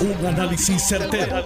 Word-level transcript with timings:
Un 0.00 0.26
análisis 0.26 0.82
certero, 0.88 1.44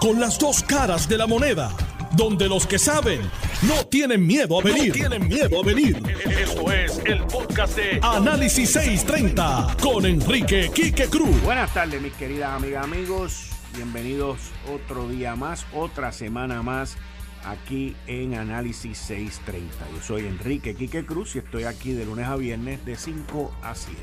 Con 0.00 0.18
las 0.18 0.36
dos 0.36 0.64
caras 0.64 1.08
de 1.08 1.16
la 1.16 1.28
moneda. 1.28 1.70
Donde 2.16 2.48
los 2.48 2.66
que 2.66 2.76
saben 2.76 3.20
no 3.62 3.86
tienen 3.86 4.26
miedo 4.26 4.58
a 4.58 4.64
venir. 4.64 4.92
tienen 4.92 5.28
miedo 5.28 5.60
a 5.62 5.64
venir. 5.64 6.02
Esto 6.26 6.72
es 6.72 7.00
el 7.04 7.22
podcast 7.22 7.76
de 7.76 8.00
Análisis 8.02 8.72
630 8.72 9.76
con 9.80 10.04
Enrique 10.06 10.72
Quique 10.74 11.06
Cruz. 11.06 11.40
Buenas 11.44 11.72
tardes, 11.72 12.02
mis 12.02 12.12
queridas 12.14 12.50
amigas, 12.50 12.82
amigos. 12.82 13.50
Bienvenidos 13.76 14.40
otro 14.68 15.08
día 15.08 15.36
más, 15.36 15.64
otra 15.72 16.10
semana 16.10 16.62
más 16.62 16.96
aquí 17.44 17.94
en 18.08 18.34
Análisis 18.34 18.98
630. 18.98 19.72
Yo 19.94 20.02
soy 20.02 20.26
Enrique 20.26 20.74
Quique 20.74 21.06
Cruz 21.06 21.36
y 21.36 21.38
estoy 21.38 21.62
aquí 21.62 21.92
de 21.92 22.06
lunes 22.06 22.26
a 22.26 22.34
viernes 22.34 22.84
de 22.84 22.96
5 22.96 23.54
a 23.62 23.76
7. 23.76 24.00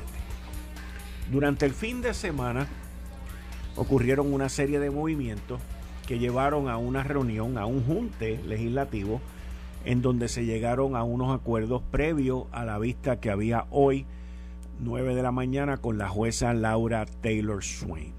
Durante 1.30 1.66
el 1.66 1.74
fin 1.74 2.00
de 2.00 2.14
semana 2.14 2.66
ocurrieron 3.80 4.34
una 4.34 4.50
serie 4.50 4.78
de 4.78 4.90
movimientos 4.90 5.58
que 6.06 6.18
llevaron 6.18 6.68
a 6.68 6.76
una 6.76 7.02
reunión, 7.02 7.56
a 7.56 7.64
un 7.64 7.82
junte 7.82 8.38
legislativo, 8.46 9.22
en 9.86 10.02
donde 10.02 10.28
se 10.28 10.44
llegaron 10.44 10.96
a 10.96 11.02
unos 11.02 11.34
acuerdos 11.34 11.80
previos 11.90 12.44
a 12.52 12.66
la 12.66 12.78
vista 12.78 13.20
que 13.20 13.30
había 13.30 13.64
hoy, 13.70 14.04
9 14.80 15.14
de 15.14 15.22
la 15.22 15.32
mañana, 15.32 15.78
con 15.78 15.96
la 15.96 16.10
jueza 16.10 16.52
Laura 16.52 17.06
Taylor 17.22 17.64
Swain. 17.64 18.12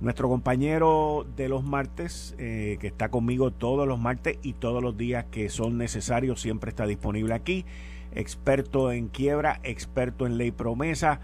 Nuestro 0.00 0.28
compañero 0.28 1.24
de 1.36 1.48
los 1.48 1.62
martes, 1.62 2.34
eh, 2.38 2.76
que 2.80 2.88
está 2.88 3.10
conmigo 3.10 3.52
todos 3.52 3.86
los 3.86 4.00
martes 4.00 4.38
y 4.42 4.54
todos 4.54 4.82
los 4.82 4.96
días 4.96 5.24
que 5.30 5.50
son 5.50 5.78
necesarios, 5.78 6.40
siempre 6.40 6.70
está 6.70 6.84
disponible 6.84 7.32
aquí. 7.32 7.64
Experto 8.12 8.90
en 8.90 9.06
quiebra, 9.06 9.60
experto 9.62 10.26
en 10.26 10.36
ley 10.36 10.50
promesa, 10.50 11.20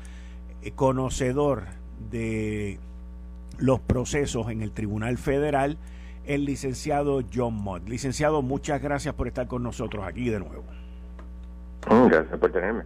eh, 0.63 0.71
conocedor 0.71 1.65
de 2.13 2.79
los 3.59 3.81
procesos 3.81 4.51
en 4.51 4.63
el 4.63 4.73
Tribunal 4.73 5.19
Federal, 5.19 5.77
el 6.25 6.45
licenciado 6.45 7.23
John 7.33 7.55
Mott. 7.55 7.89
Licenciado, 7.89 8.43
muchas 8.43 8.81
gracias 8.83 9.15
por 9.15 9.29
estar 9.29 9.47
con 9.47 9.63
nosotros 9.63 10.05
aquí 10.07 10.29
de 10.29 10.39
nuevo. 10.41 10.65
Mm, 11.91 12.09
gracias 12.09 12.39
por 12.39 12.53
tenerme. 12.53 12.85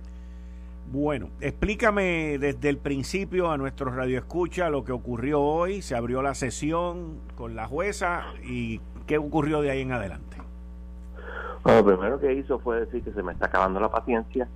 Bueno, 0.92 1.30
explícame 1.40 2.38
desde 2.38 2.68
el 2.68 2.78
principio 2.78 3.50
a 3.50 3.56
nuestro 3.56 3.90
radio 3.90 4.18
escucha 4.18 4.70
lo 4.70 4.84
que 4.84 4.92
ocurrió 4.92 5.40
hoy. 5.40 5.82
Se 5.82 5.96
abrió 5.96 6.22
la 6.22 6.34
sesión 6.34 7.18
con 7.36 7.56
la 7.56 7.66
jueza 7.66 8.22
y 8.44 8.80
qué 9.06 9.18
ocurrió 9.18 9.60
de 9.60 9.70
ahí 9.70 9.80
en 9.80 9.92
adelante. 9.92 10.36
Bueno, 11.64 11.80
lo 11.80 11.86
primero 11.86 12.20
que 12.20 12.34
hizo 12.34 12.58
fue 12.58 12.80
decir 12.80 13.02
que 13.02 13.12
se 13.12 13.22
me 13.22 13.32
está 13.32 13.46
acabando 13.46 13.80
la 13.80 13.90
paciencia. 13.90 14.46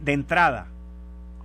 De 0.00 0.12
entrada 0.12 0.66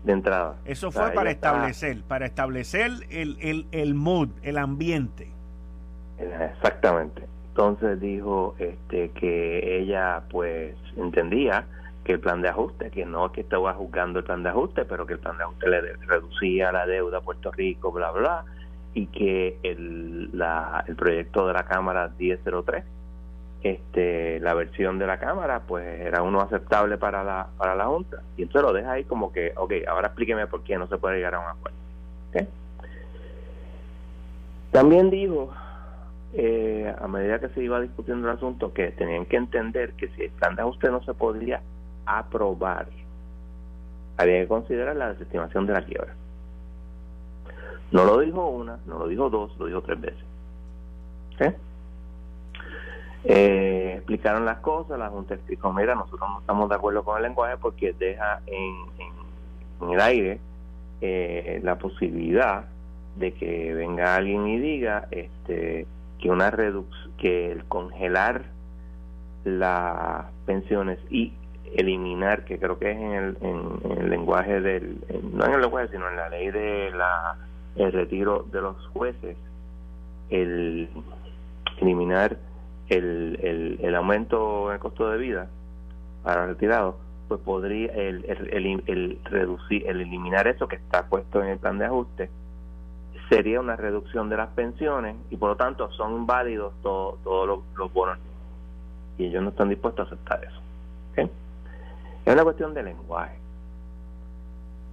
de 0.04 0.14
entrada. 0.14 0.56
Eso 0.66 0.92
fue 0.92 1.12
para 1.12 1.32
establecer, 1.32 2.04
para 2.04 2.26
establecer 2.26 2.92
el, 3.10 3.38
el, 3.40 3.68
el 3.72 3.94
mood, 3.94 4.30
el 4.42 4.58
ambiente. 4.58 5.30
Exactamente. 6.18 7.24
Entonces 7.50 8.00
dijo 8.00 8.56
este 8.60 9.10
que 9.12 9.80
ella 9.80 10.24
pues 10.30 10.76
entendía 10.98 11.66
que 12.04 12.14
el 12.14 12.20
plan 12.20 12.42
de 12.42 12.50
ajuste, 12.50 12.90
que 12.90 13.06
no 13.06 13.32
que 13.32 13.42
estaba 13.42 13.74
juzgando 13.74 14.20
el 14.20 14.26
plan 14.26 14.44
de 14.44 14.50
ajuste, 14.50 14.86
pero 14.86 15.06
que 15.06 15.14
el 15.14 15.20
plan 15.20 15.38
de 15.38 15.44
ajuste 15.44 15.70
le 15.70 15.82
reducía 16.08 16.72
la 16.72 16.86
deuda 16.86 17.20
a 17.20 17.22
Puerto 17.22 17.52
Rico, 17.52 17.92
bla, 17.92 18.12
bla, 18.12 18.44
y 18.94 19.08
que 19.08 19.58
el, 19.64 20.38
la, 20.38 20.84
el 20.88 20.96
proyecto 20.96 21.48
de 21.48 21.54
la 21.54 21.64
Cámara 21.64 22.12
1003 22.18 22.84
este, 23.64 24.42
la 24.42 24.54
versión 24.54 25.00
de 25.00 25.08
la 25.08 25.20
Cámara 25.20 25.62
pues 25.66 26.02
era 26.02 26.22
uno 26.22 26.42
aceptable 26.42 26.98
para 26.98 27.24
la, 27.24 27.48
para 27.58 27.76
la 27.76 27.86
Junta. 27.86 28.22
Y 28.38 28.44
entonces 28.44 28.62
lo 28.70 28.74
deja 28.74 28.92
ahí 28.92 29.06
como 29.06 29.32
que, 29.32 29.54
ok, 29.56 29.74
ahora 29.88 30.08
explíqueme 30.08 30.48
por 30.48 30.64
qué 30.64 30.78
no 30.78 30.88
se 30.88 30.98
puede 30.98 31.16
llegar 31.16 31.36
a 31.36 31.40
un 31.40 31.48
acuerdo. 31.48 31.78
También 34.72 35.12
dijo, 35.12 35.54
eh, 36.34 36.94
a 37.00 37.08
medida 37.08 37.40
que 37.40 37.50
se 37.50 37.64
iba 37.64 37.80
discutiendo 37.80 38.28
el 38.28 38.36
asunto, 38.36 38.74
que 38.74 38.92
tenían 38.92 39.26
que 39.28 39.38
entender 39.38 39.94
que 39.94 40.08
si 40.10 40.24
el 40.24 40.32
plan 40.32 40.56
de 40.56 40.64
ajuste 40.64 40.90
no 40.90 41.04
se 41.04 41.14
podía 41.14 41.62
aprobar, 42.08 42.88
había 44.18 44.42
que 44.42 44.48
considerar 44.48 44.96
la 44.96 45.14
desestimación 45.14 45.68
de 45.68 45.74
la 45.74 45.86
quiebra. 45.86 46.16
No 47.92 48.04
lo 48.04 48.20
dijo 48.20 48.48
una, 48.48 48.80
no 48.88 48.98
lo 48.98 49.08
dijo 49.08 49.30
dos, 49.30 49.56
lo 49.60 49.68
dijo 49.68 49.82
tres 49.84 50.02
veces. 50.02 50.24
Eh, 53.26 53.94
explicaron 53.98 54.46
las 54.46 54.60
cosas, 54.60 55.00
la 55.00 55.10
Junta 55.10 55.36
explicó, 55.36 55.72
mira, 55.72 55.96
nosotros 55.96 56.30
no 56.30 56.40
estamos 56.42 56.68
de 56.70 56.76
acuerdo 56.76 57.04
con 57.04 57.18
el 57.18 57.24
lenguaje 57.24 57.56
porque 57.58 57.94
deja 57.94 58.42
en, 58.48 59.90
el 59.90 60.02
aire 60.02 60.40
eh, 61.02 61.60
la 61.64 61.78
posibilidad 61.78 62.66
de 63.16 63.34
que 63.34 63.74
venga 63.74 64.16
alguien 64.16 64.48
y 64.48 64.58
diga 64.60 65.08
este 65.12 65.86
que 66.20 66.30
una 66.30 66.52
reducción, 66.52 67.12
que 67.18 67.52
el 67.52 67.66
congelar 67.66 68.44
las 69.44 70.26
pensiones 70.46 71.00
y 71.10 71.34
eliminar, 71.76 72.46
que 72.46 72.58
creo 72.60 72.80
que 72.80 72.92
es 72.92 72.98
en 72.98 73.12
el, 73.12 73.38
en, 73.42 74.00
el 74.00 74.10
lenguaje 74.10 74.62
del, 74.62 74.98
no 75.34 75.46
en 75.46 75.54
el 75.54 75.62
lenguaje, 75.62 75.90
sino 75.90 76.10
en 76.10 76.16
la 76.16 76.30
ley 76.30 76.52
de 76.52 76.92
la 76.92 77.38
el 77.76 77.92
retiro 77.92 78.46
de 78.52 78.62
los 78.62 78.88
jueces, 78.88 79.36
el 80.30 80.90
eliminar 81.82 82.38
el, 82.98 83.40
el, 83.42 83.80
el 83.82 83.96
aumento 83.96 84.68
en 84.70 84.74
el 84.76 84.80
costo 84.80 85.10
de 85.10 85.18
vida 85.18 85.48
para 86.24 86.48
retirados, 86.48 86.96
pues 87.28 87.40
podría 87.42 87.92
el, 87.94 88.26
el, 88.26 88.84
el, 88.88 89.20
reducir, 89.26 89.88
el 89.88 90.02
eliminar 90.02 90.48
eso 90.48 90.68
que 90.68 90.76
está 90.76 91.08
puesto 91.08 91.42
en 91.42 91.50
el 91.50 91.58
plan 91.58 91.78
de 91.78 91.86
ajuste, 91.86 92.30
sería 93.30 93.60
una 93.60 93.76
reducción 93.76 94.30
de 94.30 94.38
las 94.38 94.50
pensiones 94.50 95.16
y 95.30 95.38
por 95.38 95.50
lo 95.50 95.56
tanto 95.56 95.92
son 95.92 96.26
válidos 96.26 96.74
todos 96.82 97.64
los, 97.76 97.94
bonos 97.94 98.18
y 99.18 99.26
ellos 99.26 99.44
no 99.44 99.50
están 99.50 99.70
dispuestos 99.70 100.06
a 100.06 100.14
aceptar 100.14 100.44
eso. 100.44 100.60
Es 102.26 102.34
una 102.34 102.44
cuestión 102.44 102.74
de 102.74 102.84
lenguaje. 102.84 103.36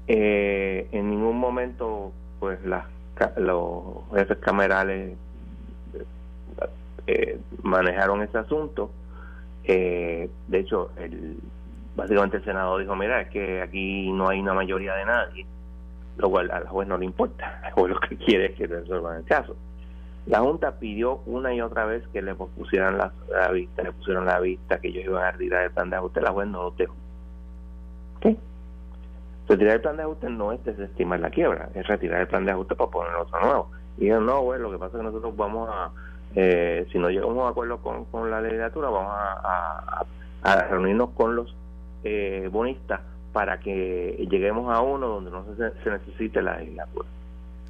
Eh, 0.09 0.89
en 0.91 1.11
ningún 1.11 1.39
momento, 1.39 2.11
pues 2.41 2.61
las, 2.65 2.87
los 3.37 3.73
jefes 4.13 4.39
camerales 4.39 5.17
eh, 7.07 7.39
manejaron 7.63 8.23
ese 8.23 8.39
asunto. 8.39 8.91
Eh, 9.65 10.29
de 10.49 10.59
hecho, 10.59 10.91
el, 10.97 11.37
básicamente 11.97 12.39
el 12.39 12.45
Senado 12.45 12.79
dijo, 12.79 12.97
mira, 12.97 13.21
es 13.21 13.29
que 13.31 13.61
aquí 13.61 14.11
no 14.13 14.29
hay 14.29 14.41
una 14.41 14.55
mayoría 14.55 14.95
de 14.95 15.05
nadie, 15.05 15.47
lo 16.17 16.31
cual 16.31 16.51
a 16.51 16.61
la 16.61 16.71
juez 16.71 16.89
no 16.89 16.99
le 16.99 17.05
importa, 17.05 17.61
juez 17.75 17.93
lo 17.93 18.01
que 18.01 18.17
quiere 18.17 18.47
es 18.47 18.57
que 18.57 18.67
resuelvan 18.67 19.19
el 19.19 19.25
caso. 19.25 19.57
La 20.27 20.41
Junta 20.41 20.79
pidió 20.79 21.23
una 21.27 21.53
y 21.55 21.61
otra 21.61 21.87
vez 21.87 22.07
que 22.09 22.23
le 22.23 22.35
pusieran 22.35 22.99
la, 22.99 23.13
vista, 23.51 23.83
le 23.83 23.93
pusieron 23.93 24.27
la 24.27 24.39
vista 24.39 24.79
que 24.79 24.89
ellos 24.89 25.05
iban 25.05 25.25
a 25.25 25.31
retirar 25.33 25.65
el 25.65 25.71
plan 25.71 25.91
de 25.91 25.97
ajuste, 25.97 26.21
la 26.21 26.31
juez 26.31 26.47
no 26.49 26.63
lo 26.65 26.71
dejó. 26.73 26.95
¿Qué? 28.21 28.37
Retirar 29.49 29.77
el 29.77 29.81
plan 29.81 29.97
de 29.97 30.03
ajuste 30.03 30.31
no 30.31 30.53
es 30.53 30.63
desestimar 30.65 31.21
la 31.21 31.31
quiebra, 31.31 31.71
es 31.75 31.87
retirar 31.87 32.21
el 32.21 32.29
plan 32.29 32.45
de 32.45 32.53
ajuste 32.53 32.77
para 32.77 32.91
poner 32.91 33.15
otro 33.15 33.41
nuevo. 33.41 33.71
Y 33.97 34.03
dijeron, 34.03 34.27
no, 34.27 34.43
bueno, 34.43 34.65
lo 34.65 34.73
que 34.73 34.79
pasa 34.79 34.97
es 34.97 35.01
que 35.01 35.07
nosotros 35.07 35.37
vamos 35.37 35.69
a, 35.73 35.91
eh, 36.35 36.87
si 36.93 36.99
no 36.99 37.09
llegamos 37.11 37.37
a 37.39 37.43
un 37.43 37.49
acuerdo 37.49 37.79
con, 37.79 38.05
con 38.07 38.31
la 38.31 38.41
legislatura, 38.41 38.89
vamos 38.89 39.13
a, 39.13 40.05
reunirnos 40.71 41.11
con 41.11 41.37
los 41.37 41.55
eh, 42.03 42.49
bonistas 42.51 43.01
para 43.33 43.61
que 43.61 44.27
lleguemos 44.31 44.75
a 44.75 44.81
uno 44.81 45.07
donde 45.07 45.31
no 45.31 45.45
se, 45.57 45.83
se 45.83 45.91
necesite 45.91 46.41
la 46.41 46.59
legislatura. 46.59 47.09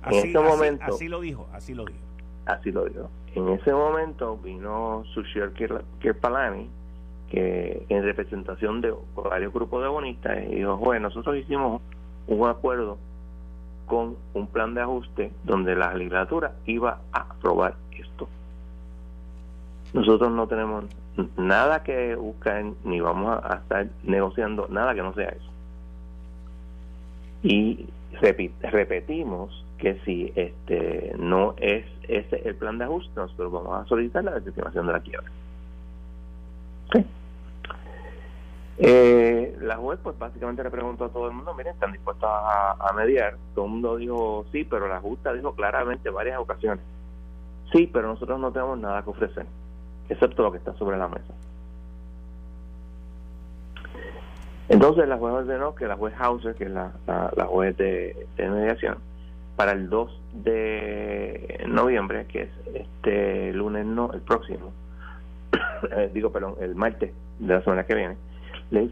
en 0.07 0.15
ese 0.15 0.39
momento, 0.39 0.85
así 0.85 1.09
lo 1.09 1.21
dijo, 1.21 1.49
así 1.53 1.75
lo 1.75 1.85
dijo. 1.85 1.99
Así 2.47 2.71
lo 2.73 2.85
dijo. 2.85 3.11
En 3.35 3.49
ese 3.51 3.73
momento 3.73 4.37
vino 4.39 5.05
Sushir 5.15 5.53
Kirpalani, 6.01 6.69
que 7.31 7.85
en 7.89 8.03
representación 8.03 8.81
de 8.81 8.93
varios 9.15 9.53
grupos 9.53 9.83
de 9.83 9.89
bonistas, 9.89 10.39
y 10.49 10.57
dijo, 10.57 10.77
bueno, 10.77 11.09
nosotros 11.09 11.37
hicimos 11.37 11.81
un 12.27 12.49
acuerdo 12.49 12.99
con 13.87 14.17
un 14.35 14.47
plan 14.47 14.75
de 14.75 14.83
ajuste 14.83 15.33
donde 15.45 15.75
la 15.75 15.95
legislatura 15.95 16.53
iba 16.67 17.01
a 17.13 17.21
aprobar. 17.21 17.75
Nosotros 19.93 20.31
no 20.31 20.47
tenemos 20.47 20.85
nada 21.37 21.83
que 21.83 22.15
buscar 22.15 22.65
ni 22.85 23.01
vamos 23.01 23.41
a, 23.43 23.57
estar 23.57 23.89
negociando 24.05 24.69
nada 24.69 24.95
que 24.95 25.03
no 25.03 25.13
sea 25.15 25.29
eso. 25.29 25.51
Y 27.43 27.87
repetimos 28.21 29.65
que 29.79 29.99
si 30.05 30.33
este 30.37 31.15
no 31.19 31.55
es 31.57 31.87
ese 32.07 32.49
el 32.49 32.55
plan 32.55 32.79
de 32.79 32.85
ajuste, 32.85 33.13
nosotros 33.17 33.51
vamos 33.51 33.81
a 33.81 33.89
solicitar 33.89 34.23
la 34.23 34.33
desestimación 34.33 34.87
de 34.87 34.93
la 34.93 35.01
quiebra. 35.01 35.31
Eh, 38.83 39.59
la 39.61 39.77
juez 39.77 39.99
pues 40.03 40.19
básicamente 40.19 40.63
le 40.63 40.71
preguntó 40.71 41.05
a 41.05 41.09
todo 41.11 41.29
el 41.29 41.35
mundo, 41.35 41.53
miren, 41.55 41.75
están 41.75 41.93
dispuestos 41.93 42.29
a, 42.31 42.77
a 42.79 42.93
mediar. 42.95 43.37
Todo 43.55 43.67
el 43.67 43.73
mundo 43.73 43.97
dijo 43.97 44.47
sí, 44.53 44.65
pero 44.65 44.87
la 44.89 45.01
justa 45.01 45.33
dijo 45.33 45.55
claramente 45.55 46.09
varias 46.11 46.39
ocasiones, 46.39 46.85
sí, 47.73 47.91
pero 47.93 48.09
nosotros 48.09 48.39
no 48.39 48.53
tenemos 48.53 48.79
nada 48.79 49.03
que 49.03 49.11
ofrecer 49.11 49.47
excepto 50.11 50.43
lo 50.43 50.53
que 50.53 50.59
está 50.59 50.75
sobre 50.75 50.99
la 50.99 51.09
mesa. 51.09 51.33
Entonces 54.69 55.09
la 55.09 55.17
juez 55.17 55.35
ordenó 55.35 55.75
que 55.75 55.87
la 55.87 55.97
juez 55.97 56.15
Hauser, 56.19 56.55
que 56.55 56.65
es 56.65 56.71
la, 56.71 56.93
la, 57.07 57.47
juez 57.47 57.77
de, 57.77 58.29
mediación, 58.39 58.99
para 59.57 59.73
el 59.73 59.89
2 59.89 60.21
de 60.45 61.31
de 61.61 61.67
noviembre, 61.67 62.27
que 62.27 62.43
es 62.43 62.51
este 62.75 63.53
lunes, 63.53 63.85
no, 63.85 64.13
el 64.13 64.21
próximo, 64.21 64.73
eh, 65.91 66.11
digo, 66.13 66.31
perdón, 66.31 66.55
el 66.61 66.75
martes 66.75 67.13
de 67.39 67.55
la 67.55 67.63
semana 67.63 67.85
que 67.85 67.95
viene, 67.95 68.17
le, 68.71 68.91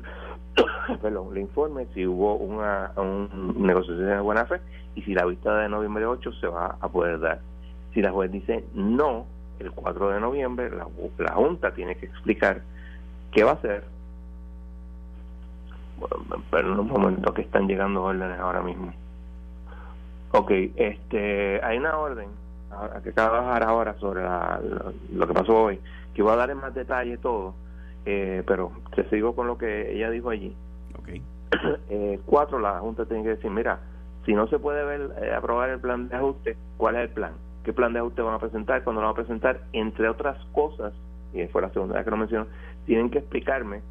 perdón, 1.02 1.34
le 1.34 1.40
informe 1.40 1.86
si 1.94 2.06
hubo 2.06 2.34
una, 2.36 2.92
un 2.96 3.54
negociación 3.58 4.06
de 4.08 4.20
buena 4.20 4.46
fe 4.46 4.60
y 4.94 5.02
si 5.02 5.14
la 5.14 5.24
vista 5.26 5.56
de 5.58 5.68
noviembre 5.68 6.06
8 6.06 6.32
se 6.40 6.46
va 6.48 6.76
a 6.80 6.88
poder 6.88 7.20
dar. 7.20 7.40
Si 7.94 8.02
la 8.02 8.10
juez 8.10 8.30
dice 8.30 8.64
no, 8.74 9.26
el 9.60 9.72
4 9.72 10.10
de 10.10 10.20
noviembre 10.20 10.70
la, 10.70 10.87
la 11.19 11.32
Junta 11.34 11.72
tiene 11.72 11.96
que 11.96 12.06
explicar 12.06 12.62
qué 13.32 13.44
va 13.44 13.52
a 13.52 13.55
hacer. 13.55 13.84
pero 16.50 16.72
en 16.72 16.78
un 16.78 16.88
momento 16.88 17.34
que 17.34 17.43
están 17.43 17.66
llegando 17.66 18.02
órdenes 18.02 18.38
ahora 18.38 18.62
mismo. 18.62 18.93
Ok, 20.32 20.50
este, 20.76 21.60
hay 21.64 21.78
una 21.78 21.96
orden 21.96 22.28
que 23.02 23.10
acaba 23.10 23.38
de 23.38 23.46
bajar 23.46 23.62
ahora 23.62 23.94
sobre 23.94 24.22
lo, 25.14 25.26
que 25.26 25.34
pasó 25.34 25.56
hoy, 25.56 25.81
que 26.14 26.22
voy 26.22 26.32
a 26.32 26.37
dar 26.37 26.50
en 26.50 26.58
más 26.58 26.75
detalle 26.75 27.16
todo, 27.16 27.54
eh, 28.04 28.43
pero 28.46 28.72
te 28.94 29.08
sigo 29.08 29.34
con 29.34 29.46
lo 29.46 29.56
que 29.56 29.94
ella 29.94 30.11
dijo 30.11 30.31
allí. 30.31 30.54
Okay. 31.00 31.22
eh, 31.88 32.20
cuatro, 32.26 32.58
la 32.58 32.78
Junta 32.81 33.06
tiene 33.06 33.22
que 33.22 33.31
decir, 33.31 33.50
mira, 33.50 33.81
si 34.26 34.34
no 34.34 34.46
se 34.49 34.58
puede 34.58 34.84
ver 34.84 35.11
eh, 35.22 35.34
aprobar 35.34 35.70
el 35.70 35.81
plan 35.81 36.08
de 36.08 36.16
ajuste, 36.16 36.56
¿cuál 36.76 36.96
es 36.96 37.02
el 37.02 37.11
plan? 37.11 37.32
¿Qué 37.68 37.74
plan 37.74 37.92
de 37.92 37.98
ajuste 37.98 38.22
van 38.22 38.32
a 38.32 38.38
presentar? 38.38 38.82
Cuando 38.82 39.02
lo 39.02 39.08
van 39.08 39.12
a 39.12 39.16
presentar, 39.16 39.60
entre 39.74 40.08
otras 40.08 40.42
cosas, 40.52 40.94
y 41.34 41.46
fue 41.48 41.60
la 41.60 41.68
segunda 41.68 41.96
vez 41.96 42.04
que 42.06 42.10
lo 42.10 42.16
menciono, 42.16 42.46
tienen 42.86 43.10
que 43.10 43.18
explicarme 43.18 43.82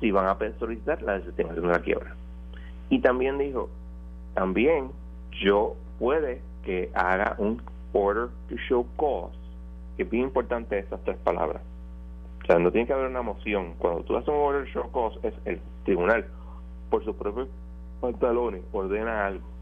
si 0.00 0.10
van 0.10 0.26
a 0.26 0.38
solicitar 0.58 1.02
la 1.02 1.18
desestimación 1.18 1.66
de 1.66 1.72
la 1.74 1.80
quiebra. 1.80 2.16
Y 2.88 3.00
también 3.00 3.36
dijo, 3.36 3.68
también 4.32 4.90
yo 5.32 5.76
puede 5.98 6.40
que 6.64 6.90
haga 6.94 7.34
un 7.36 7.60
order 7.92 8.28
to 8.48 8.56
show 8.70 8.86
cause, 8.96 9.36
que 9.98 10.04
es 10.04 10.10
bien 10.10 10.24
importante 10.24 10.78
esas 10.78 10.98
tres 11.04 11.18
palabras. 11.18 11.60
O 12.42 12.46
sea, 12.46 12.58
no 12.58 12.72
tiene 12.72 12.86
que 12.86 12.94
haber 12.94 13.10
una 13.10 13.20
moción. 13.20 13.74
Cuando 13.76 14.02
tú 14.04 14.16
haces 14.16 14.30
un 14.30 14.36
order 14.36 14.64
to 14.64 14.80
show 14.80 14.90
cause, 14.90 15.18
es 15.22 15.34
el 15.44 15.60
tribunal, 15.84 16.24
por 16.88 17.04
sus 17.04 17.14
propios 17.16 17.48
pantalones, 18.00 18.62
ordena 18.72 19.26
algo. 19.26 19.53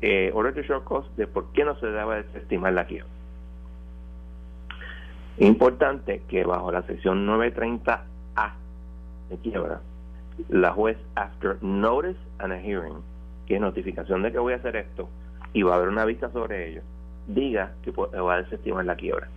Eh, 0.00 0.32
show 0.66 0.84
cause 0.84 1.08
de 1.16 1.26
por 1.26 1.52
qué 1.52 1.64
no 1.64 1.78
se 1.80 1.86
debe 1.86 2.22
desestimar 2.24 2.72
la 2.72 2.86
quiebra. 2.86 3.08
Importante 5.38 6.22
que 6.28 6.44
bajo 6.44 6.70
la 6.70 6.82
sección 6.82 7.26
930A 7.26 8.52
de 9.30 9.36
quiebra, 9.38 9.80
la 10.48 10.72
juez, 10.72 10.98
after 11.14 11.56
notice 11.62 12.18
and 12.38 12.52
a 12.52 12.60
hearing, 12.60 12.98
que 13.46 13.56
es 13.56 13.60
notificación 13.60 14.22
de 14.22 14.32
que 14.32 14.38
voy 14.38 14.52
a 14.52 14.56
hacer 14.56 14.76
esto 14.76 15.08
y 15.52 15.62
va 15.62 15.72
a 15.72 15.76
haber 15.76 15.88
una 15.88 16.04
vista 16.04 16.30
sobre 16.30 16.70
ello, 16.70 16.82
diga 17.26 17.72
que 17.82 17.90
va 17.90 18.34
a 18.34 18.42
desestimar 18.42 18.84
la 18.84 18.96
quiebra. 18.96 19.28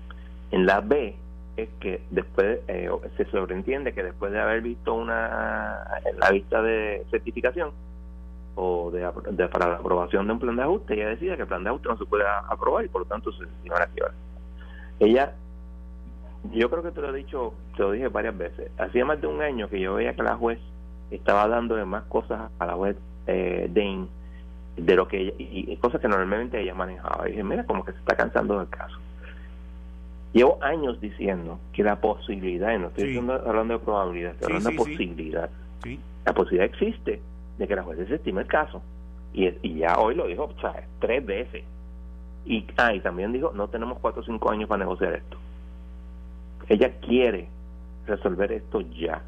En 0.51 0.65
la 0.65 0.81
B 0.81 1.15
es 1.57 1.69
que 1.79 2.01
después 2.11 2.59
eh, 2.67 2.89
se 3.17 3.25
sobreentiende 3.25 3.93
que 3.93 4.03
después 4.03 4.31
de 4.31 4.39
haber 4.39 4.61
visto 4.61 4.93
una 4.93 5.83
la 6.17 6.31
vista 6.31 6.61
de 6.61 7.05
certificación 7.09 7.71
o 8.59 8.89
de, 8.91 9.47
para 9.49 9.67
la 9.67 9.75
aprobación 9.75 10.25
de 10.25 10.33
un 10.33 10.39
plan 10.39 10.55
de 10.55 10.63
ajuste, 10.63 10.95
ella 10.95 11.09
decide 11.09 11.35
que 11.35 11.43
el 11.43 11.47
plan 11.47 11.63
de 11.63 11.69
ajuste 11.69 11.89
no 11.89 11.97
se 11.97 12.05
puede 12.05 12.23
aprobar 12.49 12.83
y 12.83 12.89
por 12.89 13.01
lo 13.01 13.07
tanto 13.07 13.31
se 13.31 13.45
desestima 13.45 13.79
la 13.79 13.87
quiebra. 13.87 14.13
Ella 14.99 15.33
yo 16.53 16.69
creo 16.69 16.83
que 16.83 16.91
te 16.91 17.01
lo 17.01 17.13
he 17.13 17.17
dicho, 17.17 17.53
te 17.75 17.83
lo 17.83 17.91
dije 17.91 18.07
varias 18.07 18.37
veces. 18.37 18.71
Hacía 18.77 19.05
más 19.05 19.19
de 19.21 19.27
un 19.27 19.41
año 19.41 19.69
que 19.69 19.79
yo 19.79 19.95
veía 19.95 20.15
que 20.15 20.23
la 20.23 20.35
juez 20.35 20.59
estaba 21.11 21.47
dando 21.47 21.83
más 21.85 22.03
cosas 22.05 22.51
a 22.57 22.65
la 22.65 22.73
juez 22.73 22.97
eh, 23.27 23.69
de 24.77 24.95
lo 24.95 25.07
que 25.07 25.21
ella, 25.21 25.33
y, 25.37 25.75
cosas 25.77 26.01
que 26.01 26.07
normalmente 26.07 26.59
ella 26.59 26.73
manejaba. 26.73 27.27
Y 27.27 27.31
dije, 27.31 27.43
mira, 27.43 27.65
como 27.65 27.83
que 27.83 27.91
se 27.91 27.99
está 27.99 28.15
cansando 28.15 28.59
del 28.59 28.69
caso. 28.69 28.97
Llevo 30.33 30.57
años 30.61 30.99
diciendo 30.99 31.59
que 31.73 31.83
la 31.83 31.99
posibilidad, 31.99 32.73
y 32.73 32.79
no 32.79 32.87
estoy 32.87 33.17
hablando 33.17 33.73
de 33.73 33.79
probabilidad, 33.79 34.31
estoy 34.33 34.47
hablando 34.47 34.69
de 34.69 34.75
posibilidad. 34.75 35.49
La 36.25 36.33
posibilidad 36.33 36.65
existe 36.65 37.21
de 37.57 37.67
que 37.67 37.75
la 37.75 37.83
juez 37.83 37.97
desestime 37.97 38.41
el 38.41 38.47
caso. 38.47 38.81
Y, 39.33 39.47
y 39.61 39.77
ya 39.79 39.97
hoy 39.99 40.15
lo 40.15 40.27
dijo 40.27 40.45
o 40.55 40.61
sea, 40.61 40.85
tres 40.99 41.25
veces. 41.25 41.63
Y, 42.45 42.65
ah, 42.77 42.93
y 42.93 43.01
también 43.01 43.33
dijo, 43.33 43.51
no 43.53 43.67
tenemos 43.67 43.99
cuatro 43.99 44.21
o 44.21 44.25
cinco 44.25 44.49
años 44.49 44.69
para 44.69 44.79
negociar 44.79 45.13
esto. 45.13 45.37
Ella 46.69 46.91
quiere 46.99 47.47
resolver 48.05 48.51
esto 48.51 48.81
ya. 48.81 49.21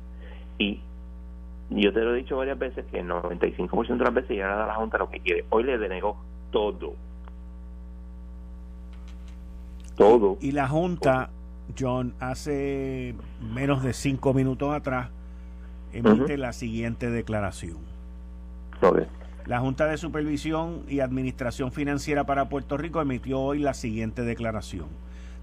Y 0.58 0.80
yo 1.70 1.94
te 1.94 2.02
lo 2.02 2.16
he 2.16 2.18
dicho 2.18 2.38
varias 2.38 2.58
veces 2.58 2.86
que 2.86 3.00
el 3.00 3.08
95% 3.08 3.98
de 3.98 4.04
las 4.04 4.14
veces 4.14 4.38
ya 4.38 4.48
le 4.48 4.56
da 4.56 4.64
a 4.64 4.68
la 4.68 4.76
Junta 4.76 4.98
lo 4.98 5.10
que 5.10 5.20
quiere. 5.20 5.46
Hoy 5.50 5.64
le 5.64 5.78
denegó 5.78 6.18
todo. 6.52 6.94
Todo. 9.96 10.38
Y 10.42 10.54
la 10.54 10.68
Junta, 10.68 11.30
John, 11.78 12.14
hace 12.20 13.16
menos 13.42 13.84
de 13.84 13.94
cinco 13.94 14.34
minutos 14.34 14.74
atrás, 14.74 15.10
emite 15.92 16.38
la 16.38 16.54
siguiente 16.54 17.10
declaración. 17.10 17.78
La 19.46 19.60
Junta 19.60 19.88
de 19.88 19.98
Supervisión 19.98 20.84
y 20.88 21.00
Administración 21.00 21.72
Financiera 21.72 22.26
para 22.26 22.50
Puerto 22.50 22.78
Rico 22.78 23.02
emitió 23.02 23.40
hoy 23.40 23.60
la 23.60 23.74
siguiente 23.74 24.24
declaración 24.24 24.88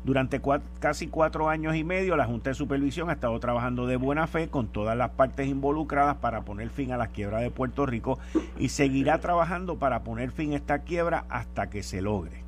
durante 0.06 0.40
casi 0.78 1.08
cuatro 1.08 1.48
años 1.48 1.74
y 1.74 1.82
medio, 1.82 2.16
la 2.16 2.26
Junta 2.26 2.50
de 2.50 2.54
Supervisión 2.54 3.10
ha 3.10 3.14
estado 3.14 3.38
trabajando 3.40 3.88
de 3.88 3.96
buena 3.96 4.28
fe 4.28 4.48
con 4.48 4.68
todas 4.68 4.96
las 4.96 5.10
partes 5.10 5.48
involucradas 5.48 6.18
para 6.18 6.42
poner 6.42 6.70
fin 6.70 6.92
a 6.92 6.96
la 6.96 7.08
quiebra 7.08 7.40
de 7.40 7.50
Puerto 7.50 7.86
Rico 7.86 8.20
y 8.56 8.68
seguirá 8.68 9.18
trabajando 9.18 9.78
para 9.78 10.04
poner 10.04 10.30
fin 10.30 10.52
a 10.52 10.56
esta 10.56 10.78
quiebra 10.82 11.24
hasta 11.28 11.70
que 11.70 11.82
se 11.82 12.02
logre. 12.02 12.44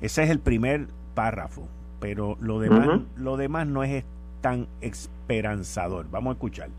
Ese 0.00 0.24
es 0.24 0.30
el 0.30 0.40
primer 0.40 0.88
párrafo, 1.14 1.68
pero 2.00 2.36
lo 2.40 2.58
demás, 2.58 3.02
lo 3.16 3.36
demás 3.36 3.68
no 3.68 3.84
es 3.84 4.04
tan 4.40 4.66
esperanzador. 4.80 6.10
Vamos 6.10 6.32
a 6.32 6.34
escuchar. 6.34 6.70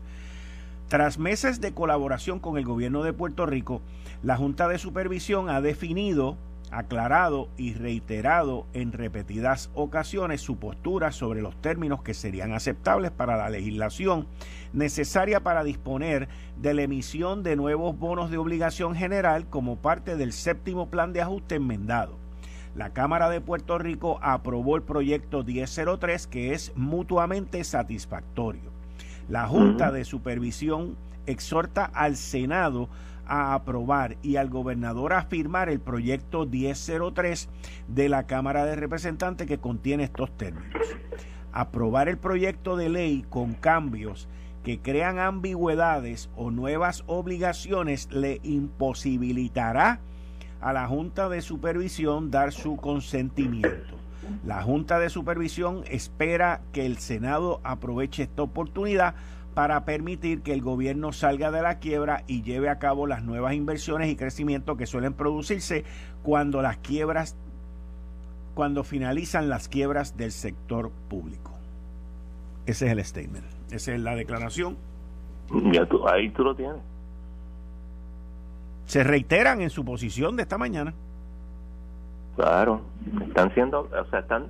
Tras 0.88 1.18
meses 1.18 1.60
de 1.60 1.74
colaboración 1.74 2.40
con 2.40 2.56
el 2.56 2.64
gobierno 2.64 3.02
de 3.02 3.12
Puerto 3.12 3.44
Rico, 3.44 3.82
la 4.22 4.38
Junta 4.38 4.68
de 4.68 4.78
Supervisión 4.78 5.50
ha 5.50 5.60
definido 5.60 6.38
aclarado 6.70 7.50
y 7.58 7.74
reiterado 7.74 8.66
en 8.72 8.92
repetidas 8.92 9.70
ocasiones 9.74 10.40
su 10.40 10.56
postura 10.56 11.12
sobre 11.12 11.42
los 11.42 11.60
términos 11.60 12.02
que 12.02 12.14
serían 12.14 12.54
aceptables 12.54 13.10
para 13.10 13.36
la 13.36 13.50
legislación 13.50 14.26
necesaria 14.72 15.40
para 15.40 15.62
disponer 15.62 16.28
de 16.56 16.72
la 16.72 16.82
emisión 16.82 17.42
de 17.42 17.56
nuevos 17.56 17.98
bonos 17.98 18.30
de 18.30 18.38
obligación 18.38 18.94
general 18.94 19.46
como 19.50 19.76
parte 19.76 20.16
del 20.16 20.32
séptimo 20.32 20.88
plan 20.88 21.12
de 21.12 21.20
ajuste 21.20 21.56
enmendado. 21.56 22.16
La 22.74 22.94
Cámara 22.94 23.28
de 23.28 23.42
Puerto 23.42 23.76
Rico 23.76 24.18
aprobó 24.22 24.76
el 24.76 24.82
proyecto 24.82 25.44
1003 25.44 26.26
que 26.26 26.54
es 26.54 26.72
mutuamente 26.76 27.62
satisfactorio. 27.62 28.77
La 29.28 29.46
Junta 29.46 29.92
de 29.92 30.06
Supervisión 30.06 30.96
exhorta 31.26 31.84
al 31.84 32.16
Senado 32.16 32.88
a 33.26 33.52
aprobar 33.52 34.16
y 34.22 34.36
al 34.36 34.48
gobernador 34.48 35.12
a 35.12 35.24
firmar 35.24 35.68
el 35.68 35.80
proyecto 35.80 36.46
1003 36.46 37.50
de 37.88 38.08
la 38.08 38.26
Cámara 38.26 38.64
de 38.64 38.74
Representantes 38.76 39.46
que 39.46 39.58
contiene 39.58 40.04
estos 40.04 40.34
términos. 40.38 40.82
Aprobar 41.52 42.08
el 42.08 42.16
proyecto 42.16 42.76
de 42.76 42.88
ley 42.88 43.26
con 43.28 43.52
cambios 43.52 44.28
que 44.64 44.80
crean 44.80 45.18
ambigüedades 45.18 46.30
o 46.34 46.50
nuevas 46.50 47.04
obligaciones 47.06 48.08
le 48.10 48.40
imposibilitará 48.42 50.00
a 50.62 50.72
la 50.72 50.86
Junta 50.86 51.28
de 51.28 51.42
Supervisión 51.42 52.30
dar 52.30 52.52
su 52.52 52.76
consentimiento. 52.76 53.97
La 54.44 54.62
Junta 54.62 54.98
de 54.98 55.10
Supervisión 55.10 55.84
espera 55.88 56.60
que 56.72 56.86
el 56.86 56.98
Senado 56.98 57.60
aproveche 57.64 58.24
esta 58.24 58.42
oportunidad 58.42 59.14
para 59.54 59.84
permitir 59.84 60.42
que 60.42 60.52
el 60.52 60.62
gobierno 60.62 61.12
salga 61.12 61.50
de 61.50 61.62
la 61.62 61.78
quiebra 61.78 62.22
y 62.26 62.42
lleve 62.42 62.68
a 62.68 62.78
cabo 62.78 63.06
las 63.06 63.24
nuevas 63.24 63.54
inversiones 63.54 64.08
y 64.08 64.16
crecimiento 64.16 64.76
que 64.76 64.86
suelen 64.86 65.14
producirse 65.14 65.84
cuando 66.22 66.62
las 66.62 66.78
quiebras 66.78 67.36
cuando 68.54 68.82
finalizan 68.82 69.48
las 69.48 69.68
quiebras 69.68 70.16
del 70.16 70.32
sector 70.32 70.90
público. 71.08 71.52
Ese 72.66 72.86
es 72.86 72.92
el 72.92 73.04
statement, 73.04 73.46
esa 73.70 73.94
es 73.94 74.00
la 74.00 74.16
declaración. 74.16 74.76
Ya 75.72 75.86
tú, 75.86 76.06
ahí 76.08 76.28
tú 76.30 76.42
lo 76.42 76.54
tienes. 76.56 76.76
Se 78.86 79.04
reiteran 79.04 79.60
en 79.60 79.70
su 79.70 79.84
posición 79.84 80.36
de 80.36 80.42
esta 80.42 80.58
mañana. 80.58 80.92
Claro, 82.38 82.82
están 83.26 83.52
siendo, 83.52 83.80
o 83.80 84.04
sea, 84.10 84.20
están 84.20 84.46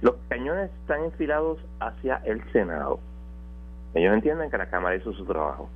los 0.00 0.16
cañones 0.28 0.72
están 0.80 1.04
enfilados 1.04 1.60
hacia 1.78 2.16
el 2.24 2.42
Senado. 2.50 2.98
Ellos 3.94 4.12
entienden 4.12 4.50
que 4.50 4.58
la 4.58 4.68
Cámara 4.68 4.96
hizo 4.96 5.12
su 5.12 5.24
trabajo. 5.24 5.70